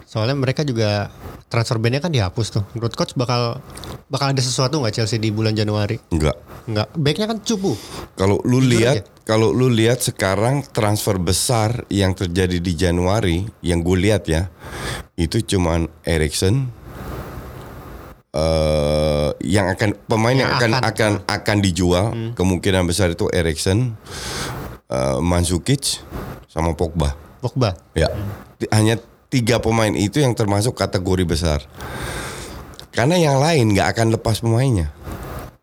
Soalnya 0.06 0.38
mereka 0.38 0.62
juga 0.62 1.10
transfer 1.50 1.82
bandnya 1.82 2.04
kan 2.04 2.14
dihapus 2.14 2.48
tuh. 2.54 2.64
Menurut 2.78 2.94
coach 2.94 3.18
bakal 3.18 3.60
bakal 4.08 4.32
ada 4.32 4.42
sesuatu 4.44 4.78
nggak 4.78 5.02
Chelsea 5.02 5.18
di 5.18 5.34
bulan 5.34 5.58
Januari? 5.58 5.98
Enggak. 6.14 6.38
Nggak. 6.66 6.88
Backnya 6.98 7.26
kan 7.30 7.38
cupu. 7.42 7.74
Kalau 8.18 8.42
lu 8.46 8.62
Jujur 8.62 8.72
lihat, 8.74 8.96
aja. 9.02 9.04
kalau 9.26 9.50
lu 9.54 9.70
lihat 9.70 10.02
sekarang 10.02 10.66
transfer 10.74 11.18
besar 11.22 11.86
yang 11.94 12.18
terjadi 12.18 12.58
di 12.58 12.74
Januari, 12.74 13.46
yang 13.62 13.86
gue 13.86 13.98
lihat 13.98 14.26
ya, 14.26 14.50
itu 15.16 15.46
cuman 15.46 15.88
Erikson, 16.04 16.74
eh 18.36 19.30
yang 19.48 19.71
akan 19.71 19.95
pemain 20.06 20.36
yang, 20.36 20.52
Yang 20.52 20.60
akan 20.60 20.69
akan. 20.69 20.82
Hmm. 20.84 20.91
akan 20.91 21.12
akan 21.32 21.58
dijual, 21.63 22.06
kemungkinan 22.36 22.84
besar 22.84 23.08
itu 23.10 23.32
Erikson, 23.32 23.95
eh 24.86 25.17
Mandzukic, 25.24 26.04
sama 26.45 26.76
Pogba. 26.76 27.15
Pogba. 27.39 27.80
Ya, 27.95 28.12
hanya 28.76 29.00
tiga 29.32 29.63
pemain 29.63 29.91
itu 29.91 30.19
yang 30.19 30.36
termasuk 30.36 30.76
kategori 30.76 31.24
besar. 31.24 31.63
Karena 32.91 33.15
yang 33.15 33.39
lain 33.39 33.71
nggak 33.71 33.88
akan 33.95 34.08
lepas 34.15 34.39
pemainnya. 34.39 34.91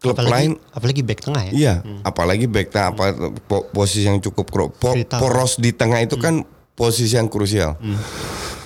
Klub 0.02 0.18
apalagi, 0.18 0.32
lain 0.34 0.50
apalagi 0.74 1.02
back 1.06 1.20
tengah 1.22 1.42
ya. 1.46 1.52
Iya, 1.52 1.74
apalagi 2.02 2.50
back 2.50 2.74
tengah 2.74 2.88
apa 2.90 3.04
po- 3.46 3.70
posisi 3.70 4.02
yang 4.02 4.18
cukup 4.18 4.50
po- 4.74 4.96
poros 4.98 5.56
di 5.56 5.70
tengah 5.70 6.02
itu 6.02 6.18
kan 6.18 6.42
posisi 6.74 7.14
yang 7.14 7.30
krusial. 7.30 7.78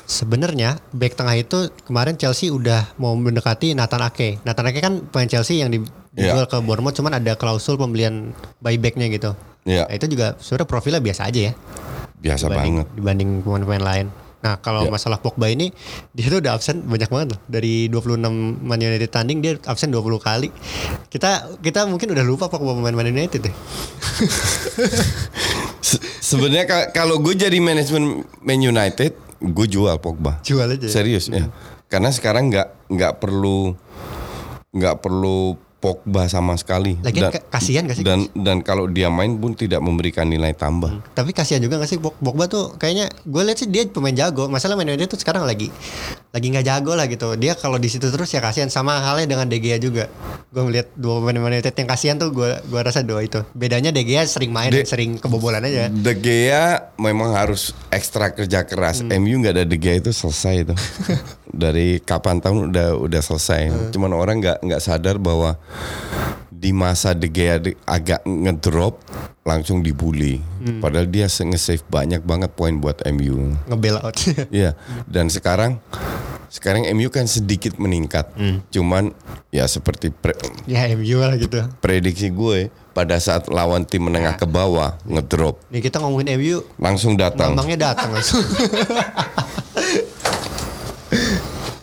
Sebenarnya 0.06 0.78
back 0.90 1.14
tengah 1.14 1.34
itu 1.34 1.66
kemarin 1.82 2.14
Chelsea 2.14 2.48
udah 2.48 2.94
mau 2.96 3.12
mendekati 3.12 3.72
Nathan 3.72 4.00
Ake. 4.00 4.36
Nathan 4.40 4.64
Ake 4.64 4.78
kan 4.78 5.02
pemain 5.04 5.26
Chelsea 5.26 5.58
yang 5.58 5.68
di- 5.68 5.82
dijual 6.12 6.44
ke 6.44 6.56
Bournemouth 6.58 6.92
cuman 6.92 7.14
ada 7.14 7.34
klausul 7.34 7.74
pembelian 7.74 8.30
buybacknya 8.56 9.08
gitu. 9.08 9.32
Iya. 9.62 9.84
Nah, 9.84 9.92
itu 9.92 10.04
juga 10.06 10.34
sebenarnya 10.36 10.64
profilnya 10.64 11.00
biasa 11.00 11.24
aja 11.24 11.40
ya 11.42 11.52
Biasa 12.16 12.46
dibanding 12.46 12.74
banget. 12.76 12.86
dibanding 12.94 13.28
pemain-pemain 13.42 13.84
lain. 13.84 14.06
Nah, 14.36 14.56
kalau 14.56 14.80
Ya. 14.80 14.88
masalah 14.88 15.18
Pogba 15.18 15.46
ini 15.46 15.68
dia 16.12 16.28
tuh 16.28 16.38
udah 16.38 16.54
absen 16.54 16.80
banyak 16.80 17.06
banget 17.06 17.26
loh. 17.34 17.38
Dari 17.44 17.88
26 17.88 18.56
Man 18.56 18.78
United 18.78 19.08
tanding 19.08 19.40
dia 19.40 19.52
absen 19.60 19.90
20 19.90 20.16
kali. 20.16 20.48
Kita 21.04 21.44
kita 21.58 21.84
mungkin 21.84 22.08
udah 22.08 22.22
lupa 22.22 22.46
Pogba 22.46 22.72
pemain 22.72 22.94
Man 22.94 23.10
United 23.10 23.42
deh. 23.42 23.50
Se- 25.82 25.98
Sebenarnya 26.20 26.64
ka- 26.64 26.88
kalau 26.92 27.18
gue 27.18 27.34
jadi 27.34 27.58
manajemen 27.58 28.22
Man 28.38 28.60
United, 28.60 29.12
gue 29.38 29.66
jual 29.66 29.96
Pogba. 29.98 30.40
Jual 30.40 30.66
aja. 30.70 30.82
ya. 30.82 30.90
Serius 30.90 31.28
ya. 31.28 31.48
Karena 31.86 32.10
sekarang 32.10 32.48
nggak 32.48 32.90
nggak 32.90 33.12
perlu 33.18 33.74
nggak 34.72 34.96
perlu 34.98 35.54
Pogba 35.76 36.24
sama 36.26 36.56
sekali. 36.56 36.96
Lagian 36.98 37.28
ka- 37.28 37.46
kasihan 37.52 37.84
gak 37.84 38.00
sih, 38.00 38.02
Dan 38.02 38.26
dan 38.32 38.64
kalau 38.64 38.88
dia 38.88 39.06
main 39.06 39.36
pun 39.36 39.52
tidak 39.52 39.78
memberikan 39.78 40.24
nilai 40.24 40.50
tambah. 40.50 40.88
Tapi 41.12 41.30
kasihan 41.30 41.60
juga 41.60 41.76
gak 41.76 41.86
sih 41.86 42.00
Pog- 42.00 42.16
Pogba 42.16 42.48
tuh 42.48 42.74
kayaknya 42.74 43.12
gue 43.22 43.42
lihat 43.44 43.60
sih 43.60 43.68
dia 43.68 43.84
pemain 43.84 44.10
jago. 44.10 44.48
Masalah 44.48 44.74
Man 44.74 44.88
United 44.88 45.06
tuh 45.06 45.20
sekarang 45.20 45.44
lagi 45.44 45.68
lagi 46.36 46.52
nggak 46.52 46.66
jago 46.68 46.92
lah 46.92 47.08
gitu. 47.08 47.32
Dia 47.40 47.56
kalau 47.56 47.80
di 47.80 47.88
situ 47.88 48.12
terus 48.12 48.28
ya 48.28 48.44
kasihan 48.44 48.68
sama 48.68 49.00
halnya 49.00 49.24
dengan 49.24 49.48
De 49.48 49.56
Gea 49.56 49.80
juga. 49.80 50.12
Gue 50.52 50.68
melihat 50.68 50.92
dua 50.92 51.24
pemain 51.24 51.48
United 51.48 51.72
yang 51.72 51.88
kasihan 51.88 52.16
tuh 52.20 52.28
gue 52.28 52.60
gua 52.68 52.80
rasa 52.84 53.00
dua 53.00 53.24
itu. 53.24 53.40
Bedanya 53.56 53.88
De 53.88 54.04
Gea 54.04 54.28
sering 54.28 54.52
main, 54.52 54.68
De- 54.68 54.84
sering 54.84 55.16
kebobolan 55.16 55.64
aja. 55.64 55.88
De 55.88 56.12
Gea 56.12 56.92
memang 57.00 57.32
harus 57.32 57.72
ekstra 57.88 58.36
kerja 58.36 58.68
keras. 58.68 59.00
Hmm. 59.00 59.16
MU 59.16 59.40
nggak 59.40 59.56
ada 59.56 59.64
De 59.64 59.80
Gea 59.80 59.96
itu 59.96 60.12
selesai 60.12 60.68
itu. 60.68 60.74
Dari 61.64 62.04
kapan 62.04 62.44
tahun 62.44 62.68
udah 62.68 63.00
udah 63.00 63.20
selesai. 63.24 63.72
Hmm. 63.72 63.88
Cuman 63.96 64.12
orang 64.12 64.36
nggak 64.44 64.60
nggak 64.60 64.82
sadar 64.84 65.16
bahwa 65.16 65.56
di 66.66 66.74
masa 66.74 67.14
De 67.14 67.30
Gea 67.30 67.62
agak 67.86 68.26
ngedrop 68.26 68.98
langsung 69.46 69.86
dibully. 69.86 70.42
Hmm. 70.58 70.82
Padahal 70.82 71.06
dia 71.06 71.30
nge-save 71.30 71.86
banyak 71.86 72.26
banget 72.26 72.50
poin 72.50 72.74
buat 72.74 72.98
MU. 73.06 73.54
Ngebel 73.70 74.02
out. 74.02 74.18
Iya. 74.50 74.74
Dan 75.06 75.30
sekarang 75.30 75.78
sekarang 76.50 76.90
MU 76.90 77.06
kan 77.06 77.30
sedikit 77.30 77.78
meningkat. 77.78 78.34
Hmm. 78.34 78.66
Cuman 78.74 79.14
ya 79.54 79.70
seperti 79.70 80.10
pre- 80.10 80.34
ya 80.66 80.90
MU 80.98 81.22
lah 81.22 81.38
gitu. 81.38 81.62
prediksi 81.78 82.34
gue 82.34 82.66
pada 82.90 83.14
saat 83.22 83.46
lawan 83.46 83.86
tim 83.86 84.02
menengah 84.02 84.34
ke 84.34 84.42
bawah 84.42 84.98
ngedrop 85.06 85.62
Nih 85.70 85.78
kita 85.78 86.02
ngomongin 86.02 86.34
MU, 86.34 86.66
langsung 86.82 87.14
datang. 87.14 87.54
lambangnya 87.54 87.94
datang 87.94 88.10
langsung. 88.10 88.42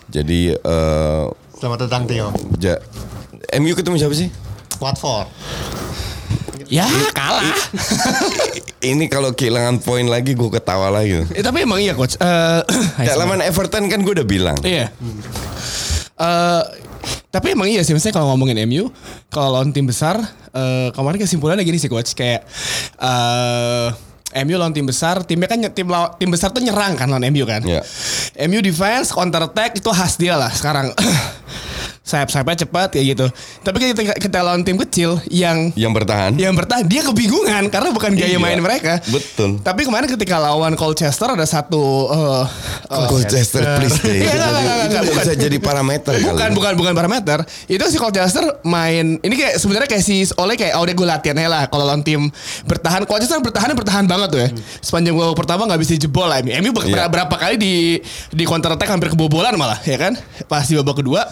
Jadi 0.09 0.51
eh 0.51 1.25
Selamat 1.55 1.87
datang 1.87 2.03
Tio. 2.03 2.27
ja, 2.59 2.75
MU 3.55 3.71
ketemu 3.71 3.95
siapa 3.95 4.11
sih? 4.11 4.27
Watford. 4.83 5.27
Ya 6.67 6.83
kalah. 7.11 7.53
Ini 8.79 9.05
kalau 9.07 9.31
kehilangan 9.31 9.79
poin 9.79 10.03
lagi 10.05 10.33
gue 10.33 10.49
ketawa 10.49 10.89
lagi. 10.89 11.23
Eh, 11.31 11.43
tapi 11.43 11.63
emang 11.63 11.79
iya 11.79 11.93
coach. 11.93 12.17
Eh, 12.17 12.61
Ya, 13.07 13.15
lawan 13.15 13.39
Everton 13.39 13.87
kan 13.87 13.99
gue 14.01 14.13
udah 14.13 14.27
bilang. 14.27 14.57
Iya. 14.59 14.89
Eh, 16.13 16.63
tapi 17.29 17.53
emang 17.53 17.67
iya 17.67 17.81
sih, 17.81 17.91
misalnya 17.91 18.15
kalau 18.15 18.33
ngomongin 18.33 18.57
MU, 18.65 18.89
kalau 19.27 19.59
lawan 19.59 19.71
tim 19.71 19.85
besar, 19.85 20.17
eh, 20.51 20.89
kemarin 20.91 21.17
kesimpulannya 21.17 21.63
gini 21.63 21.77
sih 21.77 21.89
coach, 21.89 22.13
kayak 22.13 22.45
eh 22.99 23.89
MU 24.41 24.55
lawan 24.57 24.73
tim 24.73 24.85
besar, 24.85 25.21
timnya 25.21 25.45
kan 25.45 25.61
tim 25.69 25.85
law- 25.85 26.17
tim 26.17 26.29
besar 26.29 26.49
tuh 26.49 26.61
nyerang 26.61 26.97
kan 26.97 27.05
lawan 27.05 27.25
MU 27.29 27.45
kan. 27.45 27.61
Iya. 27.61 27.81
MU 28.45 28.61
defense, 28.61 29.13
counter 29.13 29.45
attack 29.45 29.77
itu 29.77 29.89
khas 29.89 30.17
dia 30.17 30.37
lah 30.37 30.49
sekarang. 30.49 30.89
Sayap-sayapnya 32.03 32.67
cepat 32.67 32.91
kayak 32.91 33.05
gitu. 33.09 33.25
Tapi 33.63 33.79
kita, 33.79 34.03
kita 34.19 34.39
lawan 34.39 34.59
tim 34.61 34.75
kecil 34.77 35.23
yang 35.25 35.71
Yang 35.71 35.91
bertahan. 35.95 36.35
yang 36.35 36.51
bertahan 36.51 36.83
dia 36.83 36.99
kebingungan 37.01 37.71
karena 37.71 37.89
bukan 37.89 38.11
gaya 38.11 38.27
Iya, 38.27 38.37
main 38.37 38.59
mereka. 38.59 38.99
betul. 39.07 39.55
Tapi 39.57 39.87
kemarin 39.87 40.11
ketika 40.11 40.35
lawan 40.35 40.75
Colchester 40.75 41.31
ada 41.31 41.47
satu 41.47 42.11
eh, 42.11 42.43
Colchester 43.07 43.63
please 43.79 43.97
deh. 43.97 44.19
Iya, 44.19 44.29
Itu, 44.29 44.35
enggak, 44.35 44.51
enggak, 44.51 44.75
itu 44.75 44.83
enggak, 44.85 45.03
bisa 45.05 45.15
bukan. 45.23 45.39
jadi 45.39 45.57
parameter 45.57 46.13
bukan 46.19 46.35
kali. 46.35 46.51
bukan 46.53 46.73
bukan 46.75 46.93
parameter. 46.93 47.37
Itu 47.65 47.83
si 47.87 47.95
Colchester 47.95 48.43
main 48.63 49.17
ini 49.17 49.33
kayak 49.33 49.55
sebenarnya 49.55 49.87
kayak 49.87 50.03
si 50.03 50.15
oleh 50.35 50.53
kayak 50.53 50.75
oh, 50.75 50.83
udah 50.83 50.93
gue 50.93 51.07
latihan 51.07 51.35
aja 51.37 51.49
lah 51.49 51.63
kalau 51.65 51.87
lawan 51.87 52.03
tim 52.03 52.27
bertahan 52.63 53.07
Colchester 53.07 53.39
bertahan 53.39 53.71
bertahan 53.71 54.03
banget 54.03 54.27
tuh 54.27 54.39
ya. 54.41 54.49
Sepanjang 54.79 55.15
babak 55.15 55.39
pertama 55.39 55.63
nggak 55.65 55.79
bisa 55.79 55.95
jebol 55.95 56.27
lah. 56.27 56.43
Ber- 56.43 56.83
Iya. 56.83 57.07
berapa 57.07 57.31
kali 57.31 57.55
di 57.55 57.73
di 58.29 58.43
counter 58.43 58.75
attack 58.75 58.91
hampir 58.91 59.07
kebobolan 59.07 59.55
malah 59.55 59.79
ya 59.81 59.95
kan. 59.95 60.19
Pas 60.45 60.67
di 60.67 60.75
babak 60.75 60.99
kedua 60.99 61.23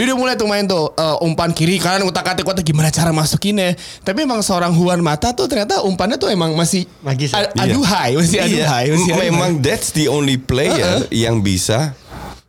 Dia 0.00 0.08
udah 0.08 0.16
mulai 0.16 0.32
tuh 0.32 0.48
main 0.48 0.64
tuh 0.64 0.96
eh, 0.96 1.16
umpan 1.28 1.52
kiri 1.52 1.76
kanan 1.76 2.08
utak 2.08 2.24
atik 2.24 2.48
utak 2.48 2.64
gimana 2.64 2.88
cara 2.88 3.12
masukinnya. 3.12 3.76
Tapi 4.00 4.24
emang 4.24 4.40
seorang 4.40 4.72
Juan 4.72 5.04
Mata 5.04 5.36
tuh 5.36 5.44
ternyata 5.44 5.84
umpannya 5.84 6.16
tuh 6.16 6.32
emang 6.32 6.56
masih 6.56 6.88
Magis 7.04 7.36
aduhai, 7.36 8.16
masih 8.16 8.40
aduhai, 8.40 8.88
masih 8.96 9.12
aduhai. 9.12 9.12
Iya. 9.12 9.28
Memang 9.28 9.60
that's 9.60 9.92
the 9.92 10.08
only 10.08 10.40
player 10.40 11.04
yang 11.12 11.44
bisa 11.44 11.92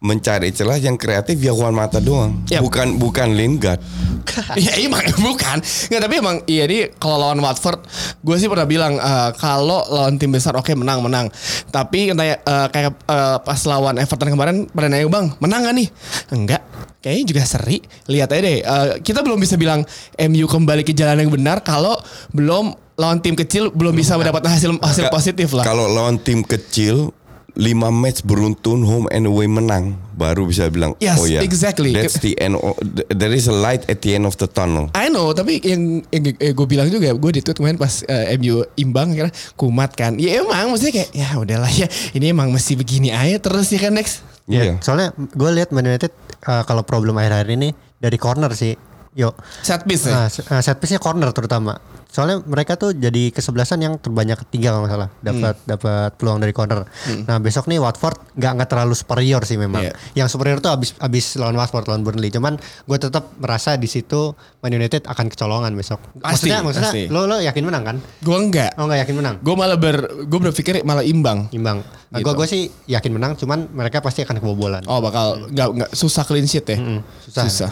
mencari 0.01 0.49
celah 0.49 0.81
yang 0.81 0.97
kreatif 0.97 1.37
ya 1.37 1.53
Juan 1.53 1.77
Mata 1.77 2.01
doang. 2.01 2.41
Yap. 2.49 2.65
Bukan 2.65 2.97
bukan 2.97 3.37
Lingard. 3.37 3.77
Iya 4.57 4.85
emang 4.85 5.01
bukan. 5.27 5.57
Nggak 5.61 6.01
tapi 6.01 6.15
emang 6.21 6.37
Iya 6.45 6.63
di 6.69 6.77
Kalau 7.01 7.17
lawan 7.19 7.41
Watford 7.41 7.83
Gue 8.21 8.37
sih 8.37 8.47
pernah 8.47 8.69
bilang 8.69 8.95
eh, 8.95 9.29
Kalau 9.35 9.81
lawan 9.89 10.15
tim 10.21 10.29
besar 10.31 10.55
Oke 10.55 10.71
menang 10.77 11.01
menang. 11.03 11.27
Tapi 11.67 12.13
katanya 12.13 12.37
eh, 12.39 12.67
Kayak 12.69 13.01
eh, 13.11 13.37
pas 13.41 13.59
lawan 13.65 13.97
Everton 13.97 14.29
kemarin 14.31 14.55
Pada 14.69 14.87
nanya 14.87 15.09
bang 15.09 15.25
Menang 15.41 15.67
gak 15.67 15.75
nih? 15.75 15.87
Enggak. 16.31 16.61
Kayaknya 17.01 17.25
juga 17.27 17.43
seri. 17.49 17.77
Lihat 18.07 18.29
aja 18.31 18.41
deh. 18.45 18.57
Eh, 18.61 18.89
Kita 19.03 19.19
belum 19.25 19.41
bisa 19.41 19.57
bilang 19.57 19.83
MU 20.15 20.45
kembali 20.47 20.85
ke 20.85 20.93
jalan 20.93 21.17
yang 21.17 21.31
benar 21.33 21.59
Kalau 21.65 21.97
belum 22.31 22.71
Lawan 23.01 23.19
tim 23.25 23.33
kecil 23.33 23.73
Belum 23.73 23.91
bisa 23.91 24.15
mendapatkan 24.15 24.53
hasil 24.53 24.77
hasil 24.79 25.05
positif 25.09 25.49
lah. 25.57 25.65
Kalau 25.65 25.89
lawan 25.89 26.21
tim 26.21 26.45
kecil 26.45 27.09
5 27.53 27.61
match 27.91 28.21
beruntun 28.21 28.81
home 28.81 29.05
and 29.07 29.23
away 29.23 29.43
menang 29.43 29.93
baru 30.13 30.43
bisa 30.43 30.67
bilang 30.67 30.95
Yes, 30.97 31.17
oh 31.17 31.25
ya 31.25 31.39
exactly. 31.39 31.91
that's 31.91 32.17
the 32.17 32.35
end 32.35 32.55
o- 32.55 32.77
there 33.09 33.29
is 33.29 33.45
a 33.45 33.53
light 33.53 33.83
at 33.85 33.99
the 33.99 34.13
end 34.13 34.23
of 34.23 34.35
the 34.35 34.45
tunnel 34.45 34.87
I 34.93 35.07
know, 35.07 35.31
tapi 35.31 35.59
yang, 35.59 35.99
yang 36.07 36.23
gue 36.31 36.65
bilang 36.65 36.87
juga, 36.87 37.11
gue 37.11 37.31
di 37.31 37.41
tweet 37.41 37.53
kemarin 37.53 37.75
pas 37.75 38.03
eh, 38.03 38.35
MU 38.35 38.61
imbang 38.75 39.11
kira 39.11 39.29
kumat 39.53 39.91
kan. 39.91 40.15
Ya 40.15 40.39
emang, 40.39 40.69
maksudnya 40.69 40.93
kayak 40.93 41.09
ya 41.11 41.27
udahlah 41.35 41.67
ya, 41.69 41.87
ini 42.13 42.29
emang 42.29 42.49
mesti 42.49 42.73
begini 42.73 43.09
aja 43.09 43.35
terus 43.37 43.67
ya 43.67 43.79
kan 43.79 43.93
next. 43.93 44.23
iya 44.45 44.79
Soalnya 44.79 45.11
gue 45.13 45.49
lihat 45.51 45.71
Man 45.71 45.85
United 45.85 46.11
uh, 46.43 46.63
kalau 46.63 46.81
problem 46.81 47.15
akhir-akhir 47.15 47.49
ini 47.51 47.69
dari 47.97 48.15
corner 48.15 48.51
sih. 48.51 48.73
Yo. 49.11 49.35
Set 49.59 49.83
piece 49.83 50.07
ya. 50.07 50.13
Nah, 50.15 50.27
se- 50.27 50.43
uh, 50.43 50.59
set 50.59 50.79
piece-nya 50.79 50.97
corner 50.97 51.29
terutama. 51.29 51.75
Soalnya 52.11 52.43
mereka 52.43 52.75
tuh 52.75 52.91
jadi 52.91 53.31
kesebelasan 53.31 53.79
yang 53.79 53.95
terbanyak 53.95 54.35
ketiga 54.37 54.75
kalau 54.75 54.83
nggak 54.83 54.91
salah 54.91 55.09
dapat 55.17 55.55
Hmm. 55.55 55.63
dapat 55.65 56.09
peluang 56.19 56.37
dari 56.37 56.51
corner. 56.51 56.83
Nah 57.23 57.39
besok 57.39 57.65
nih 57.65 57.79
Watford 57.79 58.35
nggak 58.35 58.51
nggak 58.51 58.69
terlalu 58.69 58.93
superior 58.93 59.39
sih 59.41 59.55
memang. 59.55 59.79
Iya. 59.81 59.95
Yang 60.13 60.35
superior 60.35 60.59
tuh 60.59 60.75
abis 60.75 60.91
abis 60.99 61.39
lawan 61.39 61.55
Watford 61.55 61.87
lawan 61.87 62.03
Burnley. 62.03 62.27
Cuman 62.27 62.59
gue 62.59 62.97
tetap 62.99 63.31
merasa 63.39 63.73
di 63.73 63.87
situ 63.87 64.35
Man 64.59 64.71
United 64.71 65.07
akan 65.07 65.31
kecolongan 65.31 65.71
besok. 65.71 66.03
Pasti, 66.19 66.51
maksudnya 66.51 66.59
maksudnya 66.61 66.91
pasti. 66.91 67.03
lo 67.07 67.23
lo 67.25 67.39
yakin 67.39 67.63
menang 67.63 67.83
kan? 67.85 67.97
Gue 68.19 68.35
enggak. 68.37 68.75
Oh 68.75 68.85
nggak 68.85 69.07
yakin 69.07 69.15
menang? 69.15 69.35
Gue 69.39 69.55
malah 69.55 69.79
ber, 69.79 69.95
gue 70.21 70.39
berpikir 70.41 70.83
malah 70.83 71.01
imbang. 71.01 71.47
Imbang. 71.49 71.79
Nah, 72.11 72.19
Gitu. 72.19 72.27
gue 72.27 72.33
gue 72.35 72.47
sih 72.51 72.61
yakin 72.91 73.11
menang. 73.13 73.39
Cuman 73.39 73.71
mereka 73.71 74.03
pasti 74.03 74.19
akan 74.21 74.35
kebobolan. 74.35 74.83
Oh 74.83 74.99
bakal 74.99 75.47
nggak 75.47 75.67
nggak 75.73 75.91
susah 75.93 76.21
clean 76.21 76.43
sheet 76.43 76.67
ya. 76.67 76.75
susah. 77.23 77.43
Susah. 77.47 77.69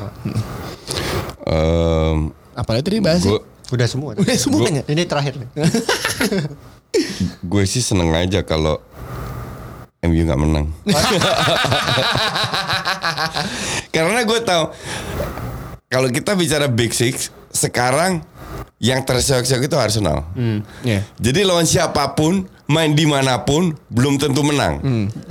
Em, 1.44 2.32
Apalagi 2.56 2.84
tadi 2.86 3.00
bahas 3.00 3.20
sih. 3.20 3.32
Udah 3.70 3.88
semua. 3.88 4.18
Udah 4.18 4.38
semuanya. 4.38 4.82
Ini 4.90 5.04
terakhir 5.06 5.38
nih. 5.38 5.50
gue 7.46 7.64
sih 7.70 7.86
seneng 7.86 8.10
aja 8.14 8.42
kalau 8.42 8.82
MU 10.00 10.22
nggak 10.26 10.40
menang 10.40 10.66
karena 13.94 14.20
gue 14.24 14.40
tahu 14.42 14.64
kalau 15.92 16.08
kita 16.10 16.34
bicara 16.34 16.66
Big 16.72 16.96
Six 16.96 17.30
sekarang 17.52 18.24
yang 18.80 19.04
terseok-seok 19.04 19.68
itu 19.68 19.76
Arsenal 19.76 20.24
Iya. 20.88 21.04
Jadi 21.20 21.44
lawan 21.44 21.68
siapa 21.68 22.16
pun, 22.16 22.48
main 22.72 22.96
di 22.96 23.04
mana 23.04 23.44
pun, 23.44 23.76
belum 23.92 24.16
tentu 24.16 24.40
menang. 24.40 24.80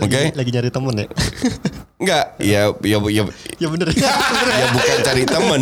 Oke? 0.05 0.37
Lagi 0.37 0.51
nyari 0.53 0.68
temen 0.68 0.92
ya. 1.01 1.07
Enggak, 1.98 2.24
ya, 2.38 2.61
ya, 2.85 2.98
ya, 3.09 3.22
ya 3.59 3.66
bener. 3.72 3.88
ya 4.61 4.66
bukan 4.70 4.98
cari 5.03 5.24
temen. 5.24 5.61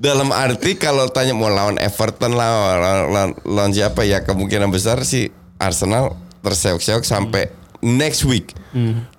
Dalam 0.00 0.32
arti 0.32 0.80
kalau 0.80 1.12
tanya 1.12 1.36
mau 1.36 1.52
lawan 1.52 1.76
Everton 1.76 2.32
lah, 2.32 2.48
lawan, 2.80 2.98
lawan, 3.12 3.30
lawan 3.44 3.72
siapa 3.76 4.00
ya 4.08 4.24
kemungkinan 4.24 4.72
besar 4.72 4.96
sih 5.04 5.28
Arsenal 5.60 6.16
terseok-seok 6.40 7.04
sampai 7.04 7.52
next 7.84 8.24
week. 8.24 8.56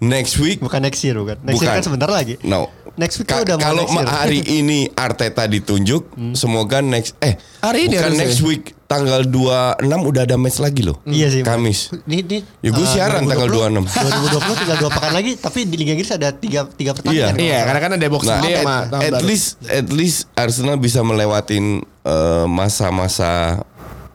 Next 0.02 0.42
week 0.42 0.58
Bukan 0.58 0.82
next 0.82 1.06
year 1.06 1.14
bukan. 1.22 1.38
Next 1.46 1.62
year 1.62 1.70
Bukan. 1.70 1.78
kan 1.78 1.86
sebentar 1.86 2.10
lagi. 2.10 2.42
No. 2.42 2.74
Next 3.02 3.18
week 3.18 3.28
Ka- 3.28 3.42
udah 3.42 3.58
mau 3.58 3.66
kalau 3.66 3.86
hari 4.06 4.46
ini 4.46 4.86
Arteta 4.94 5.44
ditunjuk, 5.44 6.14
semoga 6.32 6.80
next 6.80 7.18
eh 7.18 7.34
Hari 7.60 7.90
ini 7.90 7.98
bukan 7.98 8.14
next 8.14 8.42
week 8.42 8.78
tanggal 8.86 9.24
26 9.24 9.82
udah 9.88 10.22
ada 10.22 10.36
match 10.36 10.60
lagi 10.60 10.84
loh. 10.84 11.00
Iya 11.04 11.32
sih. 11.32 11.42
Kamis. 11.42 11.90
Ini, 12.04 12.18
ini 12.22 12.38
Ya, 12.60 12.70
gue 12.70 12.84
eh, 12.84 12.92
siaran 12.92 13.24
tanggal 13.24 13.48
26. 13.48 13.88
2020 13.88 14.60
tinggal 14.60 14.78
dua 14.78 14.92
pekan 14.92 15.12
lagi, 15.12 15.32
tapi 15.36 15.60
di 15.64 15.76
Liga 15.76 15.96
Inggris 15.96 16.12
ada 16.12 16.30
tiga 16.30 16.68
tiga 16.68 16.92
pertandingan. 16.92 17.34
Iya, 17.34 17.60
karena 17.64 17.80
kan 17.80 17.92
ada 17.96 18.06
box 18.06 18.22
Nah, 18.22 18.38
day 18.38 18.54
at, 18.54 18.60
sama 18.60 18.76
tahun 18.86 19.02
at 19.02 19.12
baru. 19.14 19.26
least 19.26 19.48
at 19.66 19.88
least 19.90 20.20
Arsenal 20.36 20.76
bisa 20.76 21.00
melewatin 21.02 21.66
eh, 22.04 22.46
masa-masa 22.46 23.64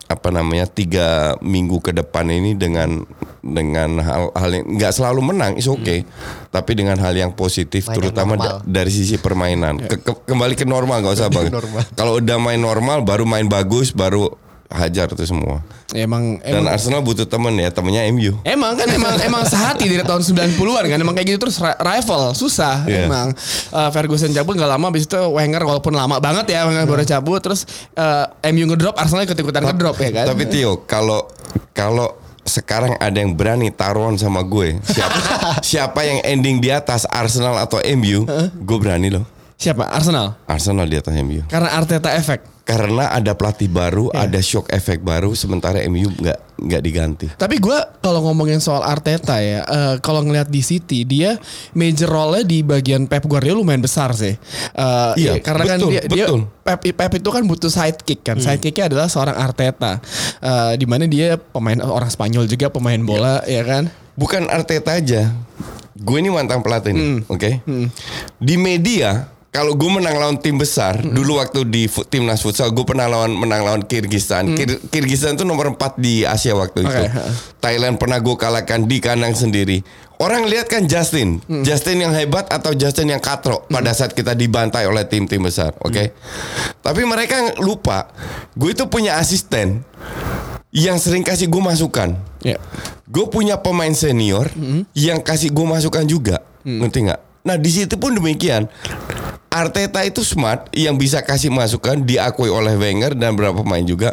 apa 0.06 0.28
namanya 0.30 0.68
tiga 0.68 1.08
minggu 1.40 1.80
ke 1.80 1.90
depan 1.90 2.28
ini 2.28 2.54
dengan 2.54 3.02
dengan 3.48 3.98
hal-hal 3.98 4.50
yang 4.52 4.64
nggak 4.72 4.92
selalu 4.92 5.20
menang, 5.24 5.52
is 5.54 5.66
okay, 5.66 6.02
tapi 6.48 6.72
dengan 6.72 6.96
hal 6.96 7.12
yang 7.12 7.30
positif, 7.30 7.86
Main 7.86 7.96
terutama 7.96 8.34
da- 8.34 8.58
dari 8.60 8.88
sisi 8.88 9.14
permainan, 9.14 9.78
Ke- 9.80 9.98
ke- 9.98 10.22
kembali 10.24 10.52
ke 10.52 10.64
normal 10.64 11.00
nggak 11.00 11.14
usah 11.14 11.28
bang. 11.28 11.46
Kalau 11.92 12.18
udah 12.18 12.36
main 12.36 12.58
normal, 12.58 13.00
baru 13.00 13.22
main 13.22 13.44
bagus, 13.44 13.90
baru 13.90 14.32
hajar 14.66 15.06
itu 15.08 15.22
semua. 15.24 15.62
Emang 15.88 16.42
Dan 16.42 16.58
emang 16.58 16.74
Arsenal 16.74 16.98
butuh 16.98 17.22
temen 17.22 17.54
ya, 17.54 17.70
temennya 17.70 18.02
MU. 18.10 18.34
Emang 18.42 18.74
kan 18.74 18.90
emang 18.90 19.14
emang 19.20 19.46
sehati 19.46 19.86
dari 19.86 20.02
tahun 20.02 20.18
90-an 20.18 20.58
kan 20.84 20.98
emang 20.98 21.14
kayak 21.14 21.26
gitu 21.28 21.38
terus 21.40 21.62
ri- 21.62 21.78
rival 21.78 22.34
susah 22.34 22.82
Iya. 22.82 23.06
emang 23.06 23.30
Eh, 23.68 23.90
Ferguson 23.92 24.34
cabut 24.34 24.58
nggak 24.58 24.66
lama 24.68 24.90
habis 24.90 25.06
itu 25.06 25.14
Wenger 25.14 25.62
walaupun 25.62 25.94
lama 25.94 26.18
banget 26.18 26.50
ya 26.50 26.66
Wenger 26.66 26.82
baru 26.84 27.06
cabut 27.06 27.38
terus 27.38 27.62
eh, 27.94 28.26
MU 28.50 28.66
ngedrop 28.66 28.98
Arsenal 28.98 29.22
ikut-ikutan 29.22 29.62
ngedrop 29.62 29.94
ya 29.96 30.10
kan 30.12 30.26
Tapi 30.26 30.50
Tio, 30.50 30.82
kalau 30.82 31.30
kalau 31.70 32.25
sekarang 32.46 32.96
ada 32.96 33.18
yang 33.18 33.34
berani 33.34 33.68
taruhan 33.74 34.16
sama 34.16 34.40
gue, 34.46 34.78
siapa 34.86 35.18
siapa 35.68 36.00
yang 36.06 36.22
ending 36.22 36.62
di 36.62 36.70
atas 36.70 37.04
Arsenal 37.10 37.58
atau 37.58 37.82
MU, 37.98 38.24
gue 38.62 38.78
berani 38.78 39.12
loh. 39.12 39.35
Siapa 39.56 39.88
Arsenal 39.88 40.36
Arsenal 40.44 40.84
di 40.84 40.96
atas 40.96 41.16
MU. 41.16 41.40
karena 41.46 41.72
Arteta 41.72 42.12
efek 42.12 42.54
Karena 42.66 43.14
ada 43.14 43.30
pelatih 43.30 43.70
baru, 43.70 44.10
Iya. 44.10 44.26
ada 44.26 44.42
shock 44.42 44.66
efek 44.74 44.98
baru, 44.98 45.38
sementara 45.38 45.78
MU 45.86 46.10
nggak 46.10 46.38
nggak 46.58 46.82
diganti. 46.82 47.26
Tapi 47.30 47.62
gue 47.62 47.78
kalau 48.02 48.26
ngomongin 48.26 48.58
soal 48.58 48.82
Arteta 48.82 49.38
ya, 49.38 49.62
eh, 49.62 49.94
kalau 50.02 50.26
ngelihat 50.26 50.50
di 50.50 50.66
City 50.66 51.06
dia 51.06 51.38
major 51.72 52.10
role-nya 52.10 52.42
di 52.42 52.66
bagian 52.66 53.06
Pep 53.06 53.22
Guardiola 53.22 53.62
lumayan 53.62 53.78
besar 53.78 54.10
sih. 54.12 54.34
Eh, 54.34 55.12
Iya, 55.14 55.38
karena 55.38 55.62
kan 55.64 55.78
betul, 55.78 55.90
dia, 55.94 56.02
dia 56.10 56.26
betul. 56.26 56.40
Pep, 56.58 56.80
Pep 56.90 57.12
itu 57.14 57.28
kan 57.30 57.42
butuh 57.46 57.70
sidekick 57.70 58.26
kan. 58.26 58.42
Sidekicknya 58.42 58.90
adalah 58.90 59.06
seorang 59.06 59.38
Arteta, 59.38 60.02
Eh, 60.36 60.72
di 60.74 60.90
mana 60.90 61.06
dia 61.06 61.38
pemain 61.38 61.78
orang 61.78 62.10
Spanyol 62.10 62.50
juga 62.50 62.66
pemain 62.66 62.98
bola 62.98 63.46
ya 63.46 63.62
kan. 63.62 63.86
Bukan 64.18 64.50
Arteta 64.50 64.98
aja. 64.98 65.30
Gue 65.94 66.18
ini 66.18 66.28
mantan 66.28 66.60
pelatih 66.60 66.90
nih, 66.90 67.22
oke? 67.24 67.50
Di 68.36 68.54
media 68.58 69.30
kalau 69.56 69.72
gue 69.72 69.88
menang 69.88 70.12
lawan 70.14 70.36
tim 70.36 70.54
besar, 70.54 71.00
dulu 71.00 71.40
waktu 71.40 71.64
di 71.64 71.82
timnas 72.04 72.44
futsal 72.44 72.68
gue 72.68 72.84
pernah 72.84 73.08
lawan 73.08 73.32
menang 73.32 73.64
lawan 73.64 73.80
Kirgistan. 73.80 74.52
Kir- 74.52 74.84
Kirgistan 74.86 75.32
itu 75.32 75.42
nomor 75.42 75.72
4 75.72 75.96
di 75.96 76.22
Asia 76.22 76.52
waktu 76.52 76.84
itu. 76.84 76.92
Oke. 76.92 77.08
Thailand 77.56 77.96
pernah 77.96 78.20
gue 78.20 78.36
kalahkan 78.36 78.84
di 78.84 79.00
kandang 79.00 79.32
sendiri. 79.32 79.80
Orang 80.16 80.44
lihat 80.44 80.64
kan 80.66 80.84
Justin, 80.84 81.40
Justin 81.60 82.00
yang 82.00 82.12
hebat 82.12 82.48
atau 82.48 82.72
Justin 82.72 83.10
yang 83.10 83.20
katro 83.20 83.64
pada 83.66 83.92
saat 83.92 84.12
kita 84.12 84.32
dibantai 84.32 84.84
oleh 84.84 85.04
tim-tim 85.04 85.40
besar, 85.40 85.72
oke? 85.78 86.12
Tapi 86.78 87.02
mereka 87.04 87.36
lupa, 87.56 88.08
gue 88.52 88.70
itu 88.70 88.84
punya 88.86 89.16
asisten 89.16 89.84
yang 90.70 90.96
sering 90.96 91.20
kasih 91.20 91.46
gue 91.46 91.60
masukan. 91.60 92.16
Ya. 92.40 92.56
Gue 93.04 93.24
punya 93.26 93.56
pemain 93.56 93.92
senior 93.92 94.48
yang 94.92 95.20
kasih 95.20 95.48
gue 95.48 95.64
masukan 95.64 96.04
juga, 96.04 96.40
ngerti 96.62 97.08
nggak? 97.08 97.20
Nah 97.46 97.54
di 97.54 97.70
situ 97.70 97.94
pun 97.94 98.10
demikian. 98.10 98.66
Arteta 99.46 100.04
itu 100.04 100.20
smart 100.20 100.68
yang 100.76 101.00
bisa 101.00 101.24
kasih 101.24 101.48
masukan 101.48 102.04
diakui 102.04 102.52
oleh 102.52 102.76
Wenger 102.76 103.16
dan 103.16 103.32
beberapa 103.32 103.64
pemain 103.64 103.80
juga. 103.80 104.12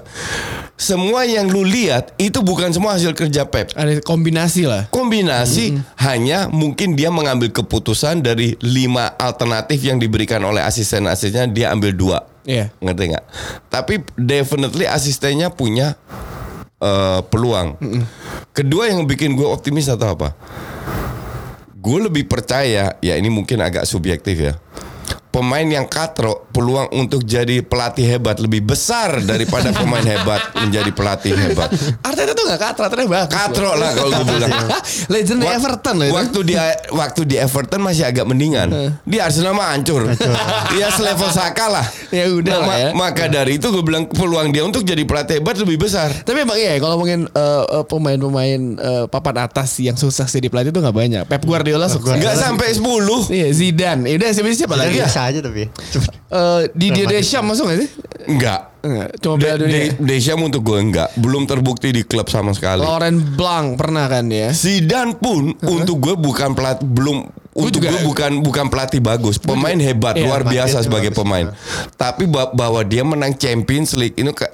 Semua 0.79 1.27
yang 1.27 1.51
lu 1.51 1.67
lihat 1.67 2.15
itu 2.15 2.39
bukan 2.39 2.71
semua 2.71 2.95
hasil 2.95 3.11
kerja 3.11 3.43
Pep. 3.43 3.75
Ada 3.75 3.99
kombinasi 3.99 4.63
lah. 4.63 4.87
Kombinasi 4.87 5.75
hanya 5.99 6.47
mungkin 6.47 6.95
dia 6.95 7.11
mengambil 7.11 7.51
keputusan 7.51 8.23
dari 8.23 8.55
lima 8.63 9.11
alternatif 9.19 9.83
yang 9.83 9.99
diberikan 9.99 10.39
oleh 10.47 10.63
asisten-asistennya 10.63 11.51
dia 11.51 11.75
ambil 11.75 11.91
dua. 11.91 12.17
Iya. 12.47 12.71
Ngerti 12.79 13.03
nggak? 13.11 13.25
Tapi 13.67 13.99
definitely 14.15 14.87
asistennya 14.87 15.51
punya 15.51 15.99
eh, 16.79 17.19
peluang. 17.27 17.75
Kedua 18.55 18.87
yang 18.87 19.03
bikin 19.03 19.35
gue 19.35 19.47
optimis 19.47 19.91
atau 19.91 20.15
apa? 20.15 20.31
Gue 21.83 21.99
lebih 21.99 22.31
percaya, 22.31 22.95
ya 23.03 23.13
ini 23.19 23.27
mungkin 23.27 23.59
agak 23.59 23.83
subjektif 23.83 24.39
ya. 24.39 24.55
Pemain 25.33 25.65
yang 25.65 25.83
katro 25.83 26.45
peluang 26.47 26.93
untuk 26.93 27.25
jadi 27.25 27.59
pelatih 27.59 28.05
hebat 28.07 28.37
lebih 28.37 28.61
besar 28.63 29.17
daripada 29.19 29.73
pemain 29.75 30.05
hebat 30.05 30.53
menjadi 30.55 30.93
pelatih 30.93 31.33
hebat. 31.33 31.73
Arteta 31.99 32.31
tuh 32.31 32.45
gak 32.45 32.61
katra, 32.61 32.83
Arteta 32.85 33.03
bagus. 33.03 33.33
Katro 33.33 33.73
lah 33.73 33.89
kalau 33.91 34.13
gue 34.13 34.27
bilang. 34.29 34.51
Legend 35.13 35.39
Wak- 35.41 35.53
Everton 35.57 35.93
loh 35.95 36.05
itu. 36.05 36.13
Waktu 36.13 36.39
di 36.43 36.53
waktu 36.93 37.21
di 37.25 37.35
Everton 37.35 37.81
masih 37.81 38.05
agak 38.05 38.23
mendingan. 38.23 38.69
Di 39.01 39.17
Arsenal 39.17 39.51
mah 39.51 39.73
hancur. 39.73 40.05
Dia 40.71 40.87
selevel 40.89 41.27
Saka 41.27 41.65
lah. 41.67 41.85
Ya 42.07 42.29
udah 42.29 42.53
Nah, 42.53 42.61
lah 42.63 42.77
ya. 42.77 42.89
ma- 42.91 43.09
Maka 43.09 43.25
dari 43.25 43.57
itu 43.57 43.67
gue 43.67 43.81
bilang 43.81 44.05
peluang 44.05 44.49
dia 44.49 44.61
untuk 44.61 44.81
jadi 44.81 45.01
pelatih 45.01 45.41
hebat 45.41 45.57
lebih 45.57 45.81
besar. 45.81 46.13
Tapi 46.13 46.37
emang 46.39 46.53
iya 46.55 46.77
kalau 46.77 46.95
ngomongin 46.95 47.25
eh, 47.25 47.63
eh, 47.71 47.83
pemain-pemain 47.83 48.61
eh, 48.75 49.05
papan 49.07 49.35
atas 49.41 49.73
yang 49.77 49.95
sukses 49.95 50.29
jadi 50.29 50.45
pelatih 50.45 50.69
itu 50.69 50.79
nggak 50.79 50.93
banyak. 50.95 51.23
Pep 51.25 51.41
Guardiola 51.41 51.89
sukses. 51.89 52.13
Enggak 52.13 52.37
sampai 52.37 52.69
10. 52.69 52.85
Iya 53.27 53.47
Zidane. 53.49 54.05
Ya 54.05 54.15
udah 54.15 54.29
siapa 54.31 54.49
siapa 54.51 54.75
lagi 54.75 54.95
ya? 54.95 55.09
Aja 55.25 55.39
tapi. 55.39 55.67
Eh 56.29 56.61
Didier 56.71 57.05
Deschamps 57.05 57.47
masuk 57.47 57.65
gak 57.67 57.79
sih? 57.79 57.89
Enggak. 58.25 58.61
Enggak. 58.79 59.09
Cuma 59.17 59.35
Piala 59.37 59.57
Dunia. 59.59 59.73
De, 59.73 59.83
Deschamps 59.99 60.43
untuk 60.43 60.61
gue 60.61 60.79
enggak. 60.81 61.09
Belum 61.15 61.43
terbukti 61.43 61.89
di 61.89 62.01
klub 62.01 62.27
sama 62.27 62.51
sekali. 62.51 62.81
Laurent 62.81 63.15
Blanc 63.33 63.75
pernah 63.75 64.05
kan 64.05 64.27
ya? 64.27 64.51
Zidane 64.51 65.15
pun 65.15 65.55
untuk 65.55 65.97
gue 65.99 66.15
bukan 66.15 66.51
pelatih 66.51 66.83
belum 66.83 67.17
untuk 67.53 67.79
juga- 67.79 67.93
gue 67.93 68.01
bukan 68.01 68.31
bukan 68.41 68.65
pelatih 68.65 68.97
bagus, 68.97 69.37
pemain 69.37 69.77
hebat 69.77 70.17
Iya, 70.17 70.25
luar 70.25 70.41
biasa 70.41 70.77
dia 70.79 70.85
sebagai 70.85 71.13
bagus. 71.13 71.19
pemain. 71.21 71.45
Tapi 71.93 72.25
ba- 72.25 72.49
bahwa 72.49 72.81
dia 72.81 73.05
menang 73.05 73.37
Champions 73.37 73.93
League 73.93 74.17
ini 74.17 74.33
ke- 74.33 74.49